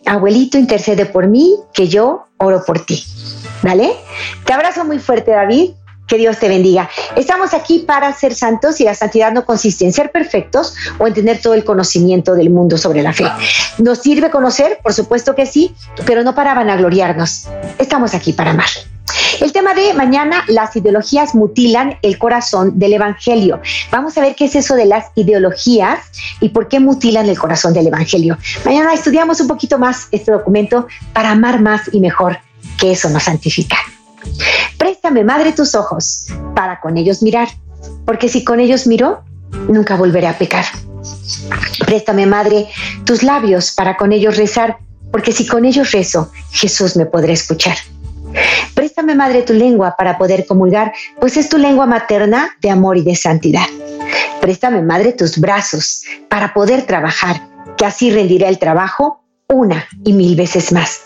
abuelito, 0.07 0.59
intercede 0.59 1.07
por 1.07 1.29
mí, 1.29 1.57
que 1.73 1.89
yo 1.89 2.27
oro 2.39 2.65
por 2.65 2.85
ti. 2.85 3.05
¿Vale? 3.63 3.93
Te 4.45 4.53
abrazo 4.53 4.85
muy 4.85 4.99
fuerte, 4.99 5.33
David. 5.33 5.73
Que 6.07 6.17
Dios 6.17 6.39
te 6.39 6.49
bendiga. 6.49 6.89
Estamos 7.17 7.53
aquí 7.53 7.81
para 7.81 8.11
ser 8.15 8.35
santos 8.35 8.81
y 8.81 8.85
la 8.85 8.95
santidad 8.95 9.31
no 9.31 9.45
consiste 9.45 9.85
en 9.85 9.93
ser 9.93 10.11
perfectos 10.11 10.75
o 10.99 11.07
en 11.07 11.13
tener 11.13 11.43
todo 11.43 11.53
el 11.53 11.65
conocimiento 11.65 12.35
del 12.35 12.49
mundo 12.49 12.79
sobre 12.79 13.03
la 13.03 13.13
fe. 13.13 13.27
¿Nos 13.77 13.99
sirve 13.99 14.31
conocer? 14.31 14.79
Por 14.83 14.95
supuesto 14.95 15.35
que 15.35 15.45
sí, 15.45 15.75
pero 16.07 16.25
no 16.25 16.35
para 16.35 16.55
vanagloriarnos. 16.55 17.49
Estamos 17.79 18.15
aquí 18.15 18.33
para 18.33 18.53
amar. 18.53 18.69
El 19.41 19.53
tema 19.53 19.75
de 19.75 19.95
mañana, 19.95 20.45
las 20.49 20.75
ideologías 20.77 21.35
mutilan 21.35 21.99
el 22.03 22.19
corazón 22.19 22.79
del 22.79 22.95
Evangelio. 22.95 23.61
Vamos 23.91 24.17
a 24.19 24.21
ver 24.21 24.35
qué 24.35 24.47
es 24.47 24.57
eso 24.57 24.75
de 24.75 24.87
las 24.87 25.07
ideologías 25.15 26.01
y 26.41 26.51
por 26.51 26.69
qué 26.69 26.81
mutilan 26.81 27.29
el 27.29 27.39
corazón 27.39 27.73
del 27.73 27.87
Evangelio. 27.87 28.39
Mañana 28.65 28.93
estudiamos 28.93 29.41
un 29.41 29.49
poquito 29.49 29.79
más 29.79 30.09
este 30.11 30.33
documento 30.33 30.87
para 31.13 31.31
amar 31.31 31.61
más 31.61 31.83
y 31.93 32.01
mejor, 32.01 32.39
que 32.79 32.93
eso 32.93 33.09
nos 33.11 33.25
santifica. 33.25 33.77
Préstame, 34.77 35.25
Madre, 35.25 35.53
tus 35.53 35.75
ojos 35.75 36.27
para 36.55 36.81
con 36.81 36.97
ellos 36.97 37.23
mirar, 37.23 37.49
porque 38.05 38.29
si 38.29 38.45
con 38.45 38.61
ellos 38.61 38.87
miro, 38.87 39.23
nunca 39.69 39.97
volveré 39.97 40.27
a 40.27 40.39
pecar. 40.39 40.65
Préstame, 41.87 42.27
Madre, 42.27 42.69
tus 43.05 43.23
labios 43.23 43.73
para 43.73 43.97
con 43.97 44.13
ellos 44.13 44.37
rezar, 44.37 44.79
porque 45.13 45.33
si 45.33 45.47
con 45.47 45.65
ellos 45.65 45.93
rezo, 45.93 46.31
Jesús 46.51 46.97
me 46.97 47.07
podrá 47.07 47.33
escuchar. 47.33 47.77
Préstame, 48.75 49.15
Madre, 49.15 49.43
tu 49.43 49.53
lengua 49.53 49.95
para 49.97 50.19
poder 50.19 50.47
comulgar, 50.47 50.93
pues 51.21 51.37
es 51.37 51.49
tu 51.49 51.59
lengua 51.59 51.87
materna 51.87 52.51
de 52.61 52.71
amor 52.71 52.97
y 52.97 53.03
de 53.03 53.17
santidad. 53.17 53.67
Préstame, 54.41 54.83
Madre, 54.83 55.13
tus 55.13 55.39
brazos 55.39 56.03
para 56.29 56.55
poder 56.55 56.87
trabajar, 56.87 57.41
que 57.77 57.87
así 57.87 58.11
rendiré 58.11 58.49
el 58.49 58.59
trabajo 58.59 59.25
una 59.49 59.87
y 60.05 60.13
mil 60.13 60.37
veces 60.37 60.73
más. 60.73 61.03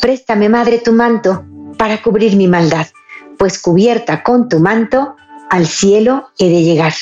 Préstame, 0.00 0.48
Madre, 0.48 0.78
tu 0.78 0.92
manto 0.92 1.44
para 1.76 2.02
cubrir 2.02 2.36
mi 2.36 2.48
maldad, 2.48 2.86
pues 3.38 3.60
cubierta 3.60 4.22
con 4.22 4.48
tu 4.48 4.58
manto, 4.58 5.16
al 5.50 5.66
cielo 5.66 6.30
he 6.38 6.48
de 6.48 6.62
llegar. 6.62 6.92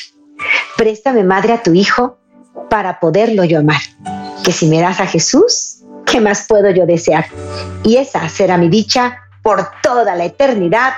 Préstame, 0.77 1.23
Madre, 1.23 1.53
a 1.53 1.63
tu 1.63 1.73
Hijo 1.73 2.17
para 2.69 2.99
poderlo 2.99 3.43
yo 3.43 3.59
amar, 3.59 3.81
que 4.43 4.51
si 4.51 4.67
me 4.67 4.81
das 4.81 4.99
a 4.99 5.07
Jesús, 5.07 5.79
¿qué 6.05 6.19
más 6.19 6.45
puedo 6.47 6.69
yo 6.71 6.85
desear? 6.85 7.25
Y 7.83 7.97
esa 7.97 8.27
será 8.29 8.57
mi 8.57 8.69
dicha 8.69 9.17
por 9.47 9.65
toda 9.81 10.13
la 10.13 10.25
eternidad. 10.25 10.91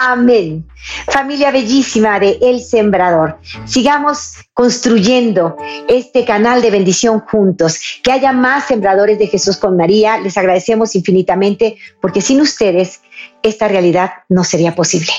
Amén. 0.00 0.66
Familia 1.08 1.50
bellísima 1.50 2.18
de 2.18 2.38
El 2.40 2.62
Sembrador, 2.62 3.38
sigamos 3.66 4.36
construyendo 4.54 5.58
este 5.86 6.24
canal 6.24 6.62
de 6.62 6.70
bendición 6.70 7.20
juntos, 7.20 7.78
que 8.02 8.12
haya 8.12 8.32
más 8.32 8.64
sembradores 8.64 9.18
de 9.18 9.26
Jesús 9.26 9.58
con 9.58 9.76
María. 9.76 10.18
Les 10.20 10.38
agradecemos 10.38 10.94
infinitamente 10.96 11.76
porque 12.00 12.22
sin 12.22 12.40
ustedes 12.40 13.02
esta 13.42 13.68
realidad 13.68 14.10
no 14.30 14.42
sería 14.42 14.74
posible. 14.74 15.12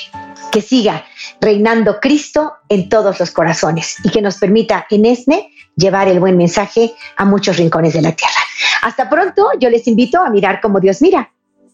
Que 0.52 0.64
siga 0.64 1.06
reinando 1.42 2.00
Cristo 2.00 2.54
en 2.70 2.90
todos 2.90 3.20
los 3.20 3.30
corazones 3.30 3.98
y 4.04 4.10
que 4.10 4.24
nos 4.24 4.38
permita 4.38 4.88
en 4.90 5.06
ESNE 5.06 5.52
llevar 5.76 6.08
el 6.08 6.20
buen 6.20 6.38
mensaje 6.38 6.96
a 7.18 7.24
muchos 7.24 7.58
rincones 7.58 7.94
de 7.94 8.02
la 8.02 8.14
tierra. 8.14 8.42
Hasta 8.82 9.08
pronto, 9.08 9.52
yo 9.60 9.70
les 9.70 9.88
invito 9.88 10.20
a 10.20 10.32
mirar 10.32 10.60
como 10.60 10.80
Dios 10.80 11.04
mira. 11.04 11.30